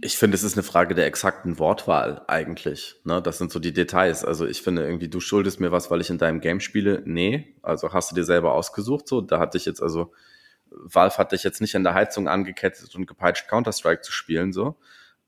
[0.02, 2.96] Ich finde, es ist eine Frage der exakten Wortwahl eigentlich.
[3.04, 3.20] Ne?
[3.20, 4.24] Das sind so die Details.
[4.24, 7.02] Also ich finde irgendwie, du schuldest mir was, weil ich in deinem Game spiele.
[7.04, 9.08] Nee, also hast du dir selber ausgesucht.
[9.08, 10.12] So, da hatte ich jetzt also,
[10.70, 14.52] Valve hat dich jetzt nicht in der Heizung angekettet und gepeitscht Counter-Strike zu spielen.
[14.52, 14.76] So,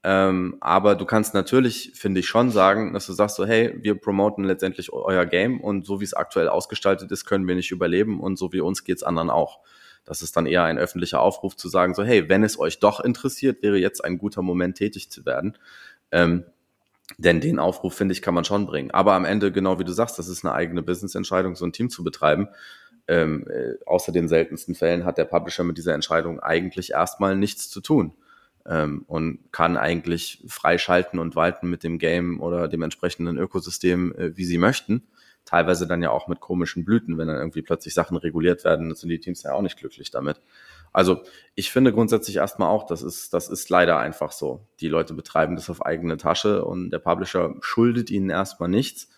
[0.04, 3.94] ähm, aber du kannst natürlich, finde ich, schon sagen, dass du sagst so, hey, wir
[3.94, 8.20] promoten letztendlich euer Game und so wie es aktuell ausgestaltet ist, können wir nicht überleben
[8.20, 9.60] und so wie uns geht's anderen auch.
[10.04, 13.00] Das ist dann eher ein öffentlicher Aufruf zu sagen, so, hey, wenn es euch doch
[13.00, 15.56] interessiert, wäre jetzt ein guter Moment, tätig zu werden.
[16.10, 16.44] Ähm,
[17.18, 18.90] denn den Aufruf, finde ich, kann man schon bringen.
[18.90, 21.90] Aber am Ende, genau wie du sagst, das ist eine eigene Business-Entscheidung, so ein Team
[21.90, 22.48] zu betreiben.
[23.08, 27.68] Ähm, äh, außer den seltensten Fällen hat der Publisher mit dieser Entscheidung eigentlich erstmal nichts
[27.68, 28.14] zu tun
[28.64, 34.36] ähm, und kann eigentlich freischalten und walten mit dem Game oder dem entsprechenden Ökosystem, äh,
[34.36, 35.02] wie sie möchten
[35.44, 39.08] teilweise dann ja auch mit komischen Blüten, wenn dann irgendwie plötzlich Sachen reguliert werden, sind
[39.08, 40.40] die Teams ja auch nicht glücklich damit.
[40.92, 41.22] Also
[41.54, 44.66] ich finde grundsätzlich erstmal auch, das ist, das ist leider einfach so.
[44.80, 49.08] Die Leute betreiben das auf eigene Tasche und der Publisher schuldet ihnen erstmal nichts,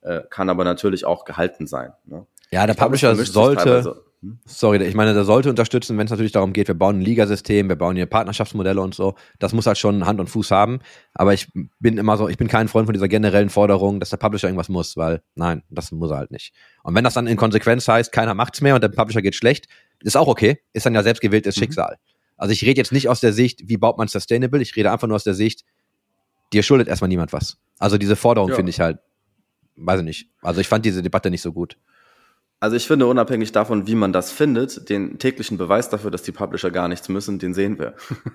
[0.00, 1.92] äh, kann aber natürlich auch gehalten sein.
[2.04, 2.26] Ne?
[2.50, 4.04] Ja, der ich Publisher glaube, sollte,
[4.44, 7.70] Sorry, ich meine, der sollte unterstützen, wenn es natürlich darum geht, wir bauen ein Ligasystem,
[7.70, 9.14] wir bauen hier Partnerschaftsmodelle und so.
[9.38, 10.80] Das muss halt schon Hand und Fuß haben.
[11.14, 11.48] Aber ich
[11.78, 14.68] bin immer so, ich bin kein Freund von dieser generellen Forderung, dass der Publisher irgendwas
[14.68, 16.52] muss, weil nein, das muss er halt nicht.
[16.82, 19.68] Und wenn das dann in Konsequenz heißt, keiner macht's mehr und der Publisher geht schlecht,
[20.00, 20.60] ist auch okay.
[20.74, 21.60] Ist dann ja selbstgewähltes mhm.
[21.60, 21.96] Schicksal.
[22.36, 25.08] Also ich rede jetzt nicht aus der Sicht, wie baut man sustainable, ich rede einfach
[25.08, 25.64] nur aus der Sicht,
[26.52, 27.58] dir schuldet erstmal niemand was.
[27.78, 28.56] Also diese Forderung ja.
[28.56, 28.98] finde ich halt,
[29.76, 30.28] weiß ich nicht.
[30.42, 31.78] Also ich fand diese Debatte nicht so gut.
[32.62, 36.32] Also ich finde, unabhängig davon, wie man das findet, den täglichen Beweis dafür, dass die
[36.32, 37.94] Publisher gar nichts müssen, den sehen wir.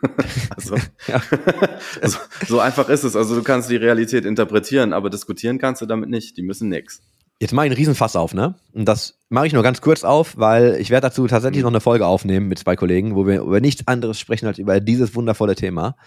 [0.55, 0.75] also,
[2.01, 2.17] so,
[2.47, 3.15] so, einfach ist es.
[3.15, 6.37] Also du kannst die Realität interpretieren, aber diskutieren kannst du damit nicht.
[6.37, 7.03] Die müssen nix.
[7.39, 8.55] Jetzt mache ich einen Riesenfass auf, ne?
[8.73, 11.65] Und das mache ich nur ganz kurz auf, weil ich werde dazu tatsächlich mhm.
[11.65, 14.79] noch eine Folge aufnehmen mit zwei Kollegen, wo wir über nichts anderes sprechen als über
[14.79, 15.97] dieses wundervolle Thema.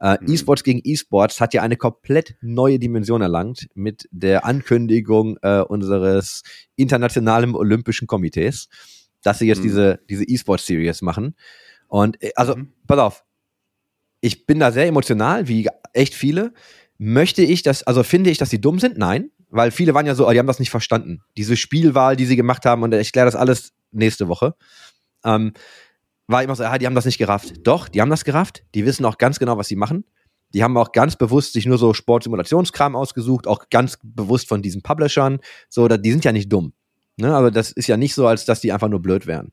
[0.00, 0.32] Äh, mhm.
[0.32, 6.42] E-Sports gegen E-Sports hat ja eine komplett neue Dimension erlangt mit der Ankündigung äh, unseres
[6.76, 8.68] internationalen Olympischen Komitees,
[9.22, 9.64] dass sie jetzt mhm.
[9.64, 11.34] diese, diese E-Sports-Series machen.
[11.88, 12.72] Und äh, also, mhm.
[12.86, 13.24] pass auf,
[14.20, 16.52] ich bin da sehr emotional, wie echt viele.
[16.98, 18.98] Möchte ich das, also finde ich, dass sie dumm sind?
[18.98, 21.20] Nein, weil viele waren ja so, oh, die haben das nicht verstanden.
[21.36, 24.54] Diese Spielwahl, die sie gemacht haben, und ich kläre das alles nächste Woche.
[25.24, 25.52] Ähm,
[26.28, 27.54] war immer so, ja, die haben das nicht gerafft.
[27.64, 28.62] Doch, die haben das gerafft.
[28.74, 30.04] Die wissen auch ganz genau, was sie machen.
[30.54, 34.82] Die haben auch ganz bewusst sich nur so Sportsimulationskram ausgesucht, auch ganz bewusst von diesen
[34.82, 35.40] Publishern.
[35.68, 36.72] So, die sind ja nicht dumm.
[37.16, 37.34] Ne?
[37.34, 39.50] Also das ist ja nicht so, als dass die einfach nur blöd wären.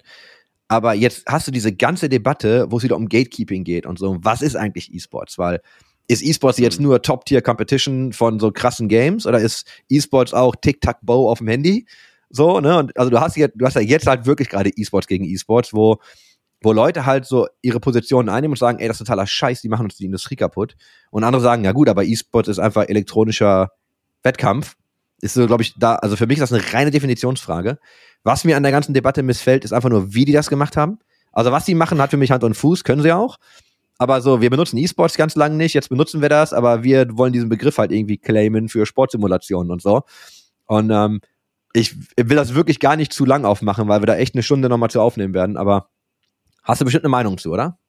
[0.68, 4.18] Aber jetzt hast du diese ganze Debatte, wo es wieder um Gatekeeping geht und so.
[4.22, 5.38] Was ist eigentlich E-Sports?
[5.38, 5.62] Weil
[6.08, 11.40] ist E-Sports jetzt nur Top-Tier-Competition von so krassen Games oder ist E-Sports auch Tic-Tac-Bow auf
[11.40, 11.88] dem Handy?
[12.30, 12.78] So, ne?
[12.78, 15.74] Und also du hast ja, du hast ja jetzt halt wirklich gerade E-Sports gegen E-Sports,
[15.74, 16.00] wo
[16.66, 19.70] wo Leute halt so ihre Positionen einnehmen und sagen, ey, das ist totaler Scheiß, die
[19.70, 20.76] machen uns die Industrie kaputt.
[21.12, 23.70] Und andere sagen, ja gut, aber E-Sport ist einfach elektronischer
[24.24, 24.76] Wettkampf.
[25.22, 27.78] Ist so, glaube ich, da, also für mich ist das eine reine Definitionsfrage.
[28.24, 30.98] Was mir an der ganzen Debatte missfällt, ist einfach nur, wie die das gemacht haben.
[31.32, 33.38] Also was sie machen, hat für mich Hand und Fuß, können sie auch.
[33.98, 37.32] aber so, wir benutzen E-Sports ganz lange nicht, jetzt benutzen wir das, aber wir wollen
[37.32, 40.02] diesen Begriff halt irgendwie claimen für Sportsimulationen und so.
[40.66, 41.22] Und ähm,
[41.74, 44.68] ich will das wirklich gar nicht zu lang aufmachen, weil wir da echt eine Stunde
[44.68, 45.90] nochmal zu aufnehmen werden, aber
[46.66, 47.80] hast du bestimmt eine Meinung zu, oder?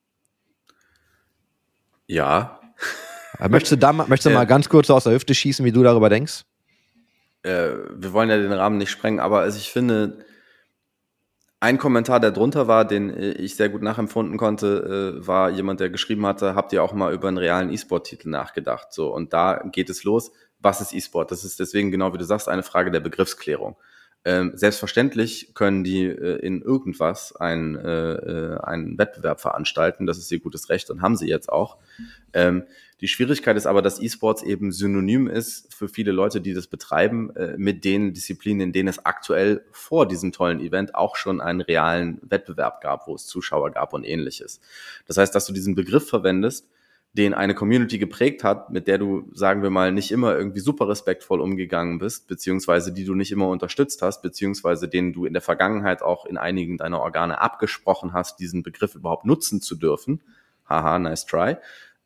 [2.07, 2.61] Ja.
[3.41, 5.73] Äh, möchtest du da mal, möchtest du mal ganz kurz aus der Hüfte schießen, wie
[5.73, 6.45] du darüber denkst?
[7.43, 10.25] Äh, wir wollen ja den Rahmen nicht sprengen, aber also ich finde,
[11.59, 15.81] ein Kommentar, der drunter war, den äh, ich sehr gut nachempfunden konnte, äh, war jemand,
[15.81, 18.93] der geschrieben hatte, habt ihr auch mal über einen realen E-Sport-Titel nachgedacht?
[18.93, 20.33] So, und da geht es los.
[20.61, 21.31] Was ist E-Sport?
[21.31, 23.77] Das ist deswegen, genau wie du sagst, eine Frage der Begriffsklärung.
[24.27, 30.05] Ähm, selbstverständlich können die äh, in irgendwas einen, äh, äh, einen Wettbewerb veranstalten.
[30.05, 31.77] Das ist ihr gutes Recht und haben sie jetzt auch.
[32.33, 32.65] Ähm,
[33.01, 37.37] die Schwierigkeit ist aber, dass E-Sports eben synonym ist für viele Leute, die das betreiben,
[37.37, 41.61] äh, mit den Disziplinen, in denen es aktuell vor diesem tollen Event auch schon einen
[41.61, 44.61] realen Wettbewerb gab, wo es Zuschauer gab und ähnliches.
[45.07, 46.67] Das heißt, dass du diesen Begriff verwendest,
[47.17, 50.89] den eine Community geprägt hat, mit der du, sagen wir mal, nicht immer irgendwie super
[50.89, 55.41] respektvoll umgegangen bist, beziehungsweise die du nicht immer unterstützt hast, beziehungsweise den du in der
[55.41, 60.23] Vergangenheit auch in einigen deiner Organe abgesprochen hast, diesen Begriff überhaupt nutzen zu dürfen.
[60.69, 61.57] Haha, nice try.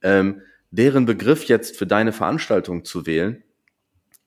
[0.03, 3.43] Ähm, deren Begriff jetzt für deine Veranstaltung zu wählen,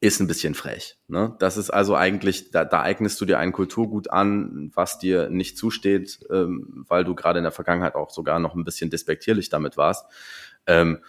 [0.04, 0.98] ist ein bisschen frech.
[1.08, 1.34] Ne?
[1.40, 5.58] Das ist also eigentlich, da, da eignest du dir ein Kulturgut an, was dir nicht
[5.58, 9.78] zusteht, ähm, weil du gerade in der Vergangenheit auch sogar noch ein bisschen despektierlich damit
[9.78, 10.06] warst.
[10.68, 11.00] Ähm,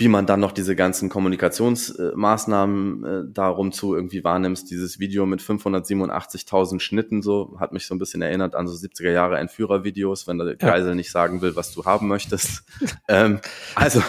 [0.00, 4.70] wie man dann noch diese ganzen Kommunikationsmaßnahmen äh, darum zu irgendwie wahrnimmst.
[4.70, 9.10] Dieses Video mit 587.000 Schnitten so hat mich so ein bisschen erinnert an so 70er
[9.10, 10.94] Jahre Entführervideos, wenn der Geisel ja.
[10.94, 12.62] nicht sagen will, was du haben möchtest.
[13.08, 13.40] ähm,
[13.74, 14.00] also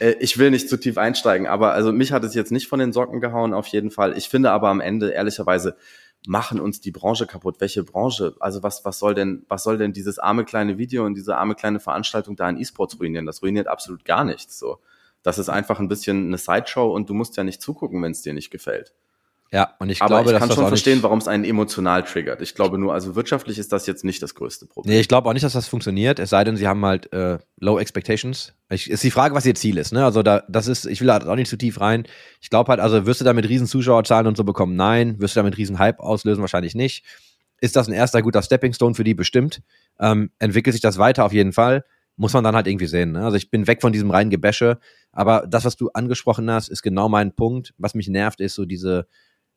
[0.00, 2.80] äh, ich will nicht zu tief einsteigen, aber also mich hat es jetzt nicht von
[2.80, 4.18] den Socken gehauen auf jeden Fall.
[4.18, 5.76] Ich finde aber am Ende ehrlicherweise
[6.26, 7.56] machen uns die Branche kaputt.
[7.60, 8.34] Welche Branche?
[8.40, 11.54] Also was, was soll denn, was soll denn dieses arme kleine Video und diese arme
[11.54, 13.26] kleine Veranstaltung da in E-Sports ruinieren?
[13.26, 14.58] Das ruiniert absolut gar nichts.
[14.58, 14.78] So.
[15.22, 18.22] Das ist einfach ein bisschen eine Sideshow und du musst ja nicht zugucken, wenn es
[18.22, 18.94] dir nicht gefällt.
[19.56, 22.42] Ja, und ich Aber glaube, ich kann schon verstehen, warum es einen emotional triggert.
[22.42, 24.92] Ich glaube nur, also wirtschaftlich ist das jetzt nicht das größte Problem.
[24.92, 27.38] Nee, ich glaube auch nicht, dass das funktioniert, es sei denn, sie haben halt äh,
[27.58, 28.52] low expectations.
[28.68, 30.04] Ich, ist die Frage, was ihr Ziel ist, ne?
[30.04, 32.04] Also da, das ist, ich will halt auch nicht zu tief rein.
[32.42, 34.76] Ich glaube halt, also wirst du damit riesen Zuschauerzahlen und so bekommen?
[34.76, 35.18] Nein.
[35.20, 36.42] Wirst du damit riesen Hype auslösen?
[36.42, 37.02] Wahrscheinlich nicht.
[37.58, 39.14] Ist das ein erster guter Stepping Stone für die?
[39.14, 39.62] Bestimmt.
[39.98, 41.82] Ähm, entwickelt sich das weiter auf jeden Fall
[42.16, 43.12] muss man dann halt irgendwie sehen.
[43.12, 43.24] Ne?
[43.24, 44.78] Also ich bin weg von diesem reinen Gebäsche,
[45.12, 47.74] aber das, was du angesprochen hast, ist genau mein Punkt.
[47.78, 49.06] Was mich nervt, ist so diese,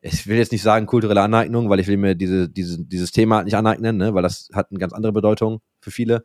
[0.02, 3.43] ich will jetzt nicht sagen kulturelle Aneignung, weil ich will mir diese, diese, dieses Thema
[3.43, 4.14] nicht aneignen, ne?
[4.14, 6.24] weil das hat eine ganz andere Bedeutung für viele.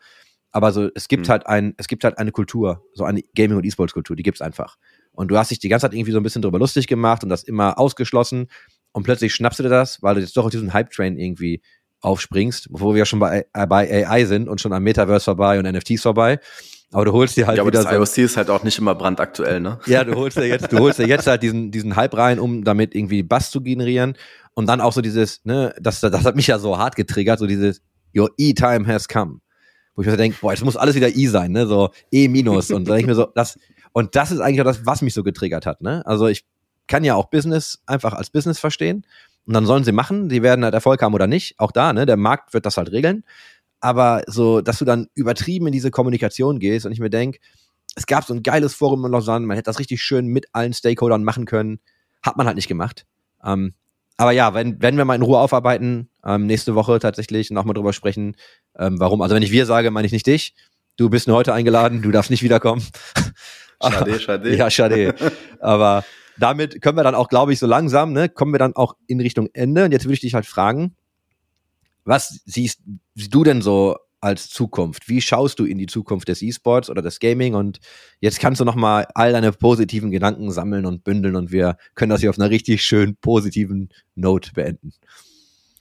[0.52, 1.32] Aber so, es gibt mhm.
[1.32, 4.76] halt ein, es gibt halt eine Kultur, so eine Gaming- und E-Sports-Kultur, die gibt's einfach.
[5.10, 7.28] Und du hast dich die ganze Zeit irgendwie so ein bisschen drüber lustig gemacht und
[7.28, 8.46] das immer ausgeschlossen.
[8.92, 11.60] Und plötzlich schnappst du dir das, weil du jetzt doch auf diesen Hype-Train irgendwie
[12.00, 15.64] aufspringst, bevor wir ja schon bei, bei AI sind und schon am Metaverse vorbei und
[15.64, 16.38] NFTs vorbei.
[16.94, 18.78] Aber du holst dir halt ja, aber wieder das so, IOC ist halt auch nicht
[18.78, 19.80] immer brandaktuell, ne?
[19.86, 22.62] Ja, du holst dir jetzt, du holst dir jetzt halt diesen, diesen Hype rein, um
[22.62, 24.14] damit irgendwie Bass zu generieren.
[24.54, 27.48] Und dann auch so dieses, ne, das, das hat mich ja so hart getriggert, so
[27.48, 27.82] dieses
[28.16, 29.40] Your E-Time has come.
[29.96, 31.66] Wo ich mir so denke, boah, jetzt muss alles wieder E sein, ne?
[31.66, 32.70] So E minus.
[32.70, 33.58] Und dann denke ich mir so, das,
[33.92, 36.06] und das ist eigentlich auch das, was mich so getriggert hat, ne?
[36.06, 36.44] Also ich
[36.86, 39.04] kann ja auch Business einfach als Business verstehen.
[39.46, 41.58] Und dann sollen sie machen, die werden halt Erfolg haben oder nicht.
[41.58, 43.24] Auch da, ne, der Markt wird das halt regeln.
[43.84, 47.38] Aber so, dass du dann übertrieben in diese Kommunikation gehst und ich mir denke,
[47.94, 50.72] es gab so ein geiles Forum in Lausanne, man hätte das richtig schön mit allen
[50.72, 51.80] Stakeholdern machen können.
[52.22, 53.04] Hat man halt nicht gemacht.
[53.44, 53.74] Ähm,
[54.16, 57.92] aber ja, wenn, wenn wir mal in Ruhe aufarbeiten, ähm, nächste Woche tatsächlich nochmal drüber
[57.92, 58.36] sprechen,
[58.78, 59.20] ähm, warum.
[59.20, 60.54] Also wenn ich wir sage, meine ich nicht dich.
[60.96, 62.82] Du bist nur heute eingeladen, du darfst nicht wiederkommen.
[63.82, 64.56] Schade, schade.
[64.56, 65.14] ja, schade.
[65.60, 66.06] Aber
[66.38, 69.20] damit können wir dann auch, glaube ich, so langsam, ne, kommen wir dann auch in
[69.20, 69.84] Richtung Ende.
[69.84, 70.96] Und jetzt würde ich dich halt fragen,
[72.04, 72.80] was siehst
[73.14, 75.08] du denn so als Zukunft?
[75.08, 77.54] Wie schaust du in die Zukunft des E-Sports oder des Gaming?
[77.54, 77.78] Und
[78.20, 82.20] jetzt kannst du nochmal all deine positiven Gedanken sammeln und bündeln und wir können das
[82.20, 84.92] hier auf einer richtig schön positiven Note beenden.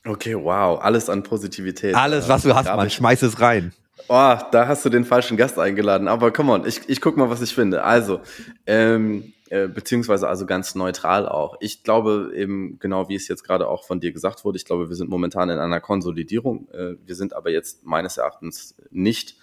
[0.05, 1.95] Okay, wow, alles an Positivität.
[1.95, 3.71] Alles, was du hast, man, schmeiß es rein.
[4.09, 6.09] Oh, da hast du den falschen Gast eingeladen.
[6.09, 7.83] Aber come on, ich, ich guck mal, was ich finde.
[7.83, 8.19] Also,
[8.67, 11.57] ähm, äh, beziehungsweise also ganz neutral auch.
[11.59, 14.89] Ich glaube eben, genau wie es jetzt gerade auch von dir gesagt wurde, ich glaube,
[14.89, 16.67] wir sind momentan in einer Konsolidierung.
[16.71, 19.37] Äh, wir sind aber jetzt meines Erachtens nicht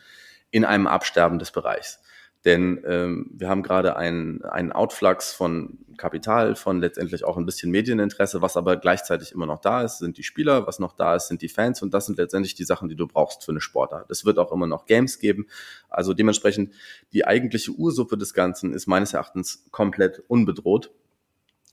[0.51, 2.01] in einem Absterben des Bereichs.
[2.45, 7.71] Denn ähm, wir haben gerade einen, einen Outflux von Kapital, von letztendlich auch ein bisschen
[7.71, 11.29] Medieninteresse, was aber gleichzeitig immer noch da ist, sind die Spieler, was noch da ist,
[11.29, 14.11] sind die Fans und das sind letztendlich die Sachen, die du brauchst für eine Sportart.
[14.11, 15.49] Es wird auch immer noch Games geben.
[15.91, 16.73] Also dementsprechend
[17.13, 20.91] die eigentliche Ursuppe des Ganzen ist meines Erachtens komplett unbedroht.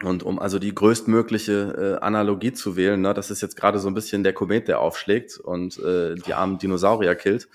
[0.04, 3.88] Und um also die größtmögliche äh, Analogie zu wählen, ne, das ist jetzt gerade so
[3.88, 7.48] ein bisschen der Komet, der aufschlägt und äh, die armen Dinosaurier killt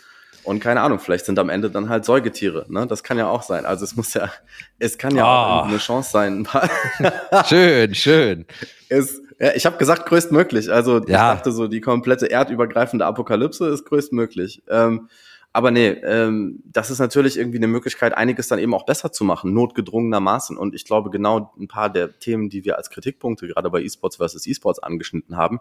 [0.44, 2.66] Und keine Ahnung, vielleicht sind am Ende dann halt Säugetiere.
[2.68, 2.86] Ne?
[2.86, 3.64] Das kann ja auch sein.
[3.64, 4.30] Also es muss ja,
[4.78, 5.60] es kann ja oh.
[5.60, 6.48] auch eine Chance sein.
[7.48, 8.46] schön, schön.
[8.88, 10.72] Es, ja, ich habe gesagt größtmöglich.
[10.72, 11.00] Also ja.
[11.00, 14.62] ich dachte so, die komplette erdübergreifende Apokalypse ist größtmöglich.
[14.68, 15.08] Ähm,
[15.52, 19.22] aber nee, ähm, das ist natürlich irgendwie eine Möglichkeit, einiges dann eben auch besser zu
[19.22, 20.56] machen, notgedrungenermaßen.
[20.56, 24.16] Und ich glaube, genau ein paar der Themen, die wir als Kritikpunkte gerade bei eSports
[24.16, 25.60] versus eSports angeschnitten haben,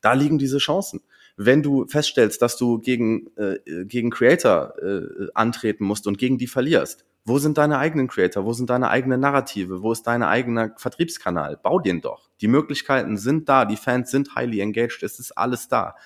[0.00, 1.00] da liegen diese Chancen.
[1.36, 6.46] Wenn du feststellst, dass du gegen, äh, gegen Creator äh, antreten musst und gegen die
[6.46, 8.44] verlierst, wo sind deine eigenen Creator?
[8.44, 9.82] Wo sind deine eigenen Narrative?
[9.82, 11.58] Wo ist dein eigener Vertriebskanal?
[11.62, 12.30] Bau den doch.
[12.40, 15.96] Die Möglichkeiten sind da, die Fans sind highly engaged, es ist alles da.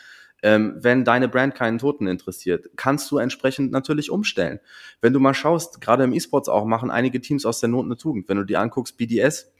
[0.42, 4.60] Ähm, wenn deine Brand keinen Toten interessiert, kannst du entsprechend natürlich umstellen.
[5.00, 7.96] Wenn du mal schaust, gerade im E-Sports auch, machen einige Teams aus der Not eine
[7.96, 8.28] Tugend.
[8.28, 9.52] Wenn du dir anguckst, BDS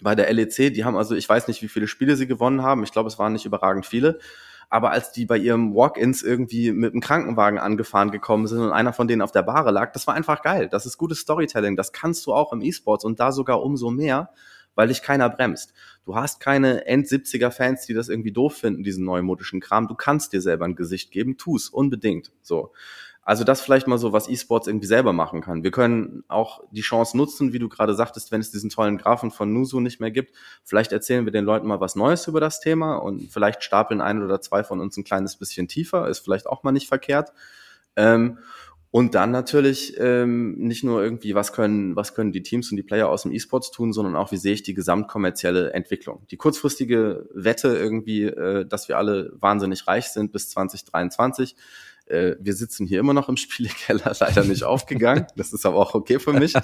[0.00, 2.82] bei der LEC, die haben also, ich weiß nicht, wie viele Spiele sie gewonnen haben.
[2.84, 4.18] Ich glaube, es waren nicht überragend viele.
[4.74, 8.92] Aber als die bei ihrem Walk-ins irgendwie mit einem Krankenwagen angefahren gekommen sind und einer
[8.92, 10.68] von denen auf der Bahre lag, das war einfach geil.
[10.68, 11.76] Das ist gutes Storytelling.
[11.76, 14.30] Das kannst du auch im E-Sports und da sogar umso mehr,
[14.74, 15.74] weil dich keiner bremst.
[16.04, 19.86] Du hast keine End-70er-Fans, die das irgendwie doof finden, diesen neumodischen Kram.
[19.86, 22.32] Du kannst dir selber ein Gesicht geben, tu's unbedingt.
[22.42, 22.72] So.
[23.24, 25.64] Also das vielleicht mal so, was E-Sports irgendwie selber machen kann.
[25.64, 29.30] Wir können auch die Chance nutzen, wie du gerade sagtest, wenn es diesen tollen Graphen
[29.30, 30.34] von Nusu nicht mehr gibt.
[30.62, 34.22] Vielleicht erzählen wir den Leuten mal was Neues über das Thema und vielleicht stapeln ein
[34.22, 36.08] oder zwei von uns ein kleines bisschen tiefer.
[36.08, 37.32] Ist vielleicht auch mal nicht verkehrt.
[37.96, 38.38] Ähm,
[38.90, 42.84] und dann natürlich ähm, nicht nur irgendwie, was können, was können die Teams und die
[42.84, 46.24] Player aus dem E-Sports tun, sondern auch, wie sehe ich die gesamtkommerzielle Entwicklung.
[46.30, 51.56] Die kurzfristige Wette irgendwie, äh, dass wir alle wahnsinnig reich sind bis 2023.
[52.06, 55.26] Äh, wir sitzen hier immer noch im Spielekeller, leider nicht aufgegangen.
[55.36, 56.54] Das ist aber auch okay für mich.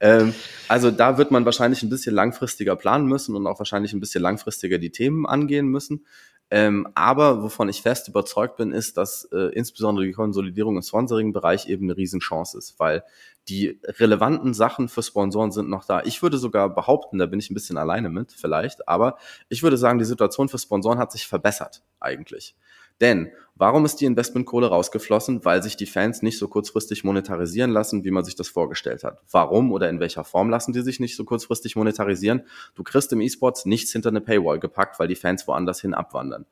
[0.00, 0.34] Ähm,
[0.68, 4.22] also da wird man wahrscheinlich ein bisschen langfristiger planen müssen und auch wahrscheinlich ein bisschen
[4.22, 6.04] langfristiger die Themen angehen müssen.
[6.50, 11.68] Ähm, aber wovon ich fest überzeugt bin, ist, dass äh, insbesondere die Konsolidierung im Sponsoring-Bereich
[11.68, 13.04] eben eine Riesenchance ist, weil
[13.48, 16.02] die relevanten Sachen für Sponsoren sind noch da.
[16.04, 19.18] Ich würde sogar behaupten, da bin ich ein bisschen alleine mit, vielleicht, aber
[19.48, 22.56] ich würde sagen, die Situation für Sponsoren hat sich verbessert eigentlich.
[23.00, 25.44] Denn warum ist die Investmentkohle rausgeflossen?
[25.44, 29.20] Weil sich die Fans nicht so kurzfristig monetarisieren lassen, wie man sich das vorgestellt hat.
[29.30, 32.42] Warum oder in welcher Form lassen die sich nicht so kurzfristig monetarisieren?
[32.74, 36.46] Du kriegst im E-Sports nichts hinter eine Paywall gepackt, weil die Fans woanders hin abwandern.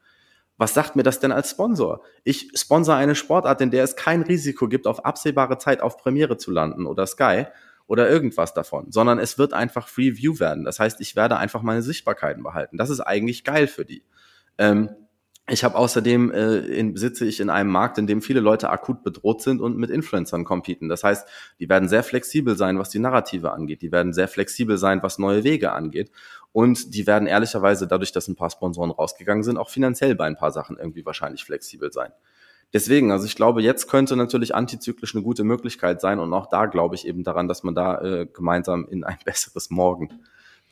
[0.59, 2.03] Was sagt mir das denn als Sponsor?
[2.25, 6.39] Ich sponsor eine Sportart, in der es kein Risiko gibt, auf absehbare Zeit auf Premiere
[6.39, 7.45] zu landen oder Sky
[7.87, 10.65] oder irgendwas davon, sondern es wird einfach Free View werden.
[10.65, 12.79] Das heißt, ich werde einfach meine Sichtbarkeiten behalten.
[12.79, 14.03] Das ist eigentlich geil für die.
[14.59, 14.89] Ähm,
[15.49, 19.05] ich habe außerdem äh, in, sitze ich in einem Markt, in dem viele Leute akut
[19.05, 20.89] bedroht sind und mit Influencern competen.
[20.89, 21.29] Das heißt,
[21.61, 23.81] die werden sehr flexibel sein, was die Narrative angeht.
[23.83, 26.11] Die werden sehr flexibel sein, was neue Wege angeht.
[26.51, 30.37] Und die werden ehrlicherweise dadurch, dass ein paar Sponsoren rausgegangen sind, auch finanziell bei ein
[30.37, 32.11] paar Sachen irgendwie wahrscheinlich flexibel sein.
[32.73, 36.67] Deswegen, also ich glaube, jetzt könnte natürlich antizyklisch eine gute Möglichkeit sein und auch da
[36.67, 40.09] glaube ich eben daran, dass man da äh, gemeinsam in ein besseres Morgen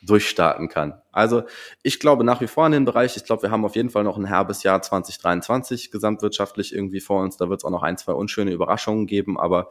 [0.01, 1.01] durchstarten kann.
[1.11, 1.43] Also
[1.81, 3.17] ich glaube nach wie vor an den Bereich.
[3.17, 7.21] Ich glaube, wir haben auf jeden Fall noch ein herbes Jahr 2023 gesamtwirtschaftlich irgendwie vor
[7.21, 7.37] uns.
[7.37, 9.69] Da wird es auch noch ein, zwei unschöne Überraschungen geben, aber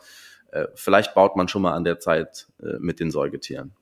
[0.50, 3.72] äh, vielleicht baut man schon mal an der Zeit äh, mit den Säugetieren.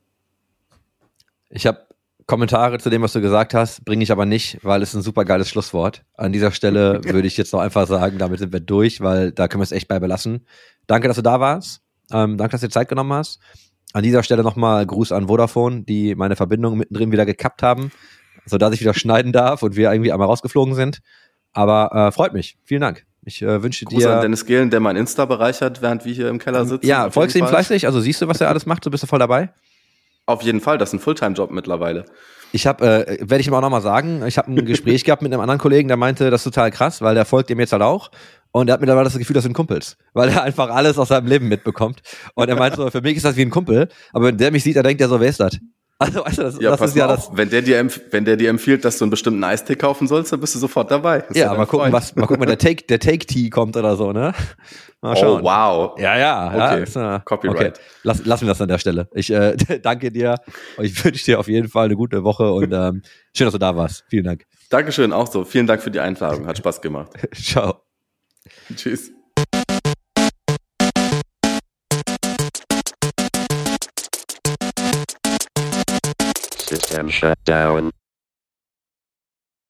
[1.50, 1.86] Ich habe
[2.26, 5.24] Kommentare zu dem, was du gesagt hast, bringe ich aber nicht, weil es ein super
[5.24, 6.04] geiles Schlusswort.
[6.14, 9.48] An dieser Stelle würde ich jetzt noch einfach sagen, damit sind wir durch, weil da
[9.48, 10.46] können wir es echt bei belassen.
[10.86, 11.82] Danke, dass du da warst.
[12.10, 13.40] Ähm, danke, dass du dir Zeit genommen hast.
[13.92, 17.92] An dieser Stelle nochmal Gruß an Vodafone, die meine Verbindung mittendrin wieder gekappt haben,
[18.46, 21.00] sodass ich wieder schneiden darf und wir irgendwie einmal rausgeflogen sind.
[21.52, 22.56] Aber äh, freut mich.
[22.64, 23.04] Vielen Dank.
[23.24, 24.14] Ich äh, wünsche Gruß dir.
[24.14, 26.86] an Dennis Gehlen, der mein Insta bereichert, während wir hier im Keller sitzen.
[26.86, 27.86] Ja, folgst du ihm fleißig?
[27.86, 28.84] Also siehst du, was er alles macht?
[28.84, 29.50] Du bist du voll dabei?
[30.26, 32.04] Auf jeden Fall, das ist ein Fulltime-Job mittlerweile.
[32.52, 35.32] Ich habe, äh, werde ich ihm auch nochmal sagen, ich habe ein Gespräch gehabt mit
[35.32, 37.82] einem anderen Kollegen, der meinte, das ist total krass, weil der folgt dem jetzt halt
[37.82, 38.10] auch.
[38.52, 41.26] Und er hat mittlerweile das Gefühl, das sind Kumpels, weil er einfach alles aus seinem
[41.26, 42.02] Leben mitbekommt.
[42.34, 44.62] Und er meinte so, für mich ist das wie ein Kumpel, aber wenn der mich
[44.62, 45.58] sieht, dann denkt er so, wer ist das?
[46.02, 47.30] Also, weißt du, das, ja, das ist ja das.
[47.32, 50.40] Wenn der, dir wenn der dir empfiehlt, dass du einen bestimmten Eistee kaufen sollst, dann
[50.40, 51.20] bist du sofort dabei.
[51.20, 53.94] Das ja, mal gucken, was, mal gucken, wenn der Take, der Take Tea kommt oder
[53.94, 54.34] so, ne?
[55.00, 55.42] Mal schauen.
[55.42, 56.00] Oh, wow.
[56.00, 56.48] Ja, ja.
[56.48, 56.58] Okay.
[56.58, 57.56] ja ist, uh, Copyright.
[57.56, 57.72] Okay.
[58.02, 59.08] Lass, lassen wir das an der Stelle.
[59.14, 60.36] Ich äh, danke dir.
[60.80, 63.02] Ich wünsche dir auf jeden Fall eine gute Woche und ähm,
[63.32, 64.04] schön, dass du da warst.
[64.08, 64.44] Vielen Dank.
[64.70, 65.44] Dankeschön, auch so.
[65.44, 66.46] Vielen Dank für die Einladung.
[66.46, 67.12] Hat Spaß gemacht.
[67.34, 67.81] Ciao.
[68.76, 69.10] Tschüss.
[76.56, 77.92] System shut down.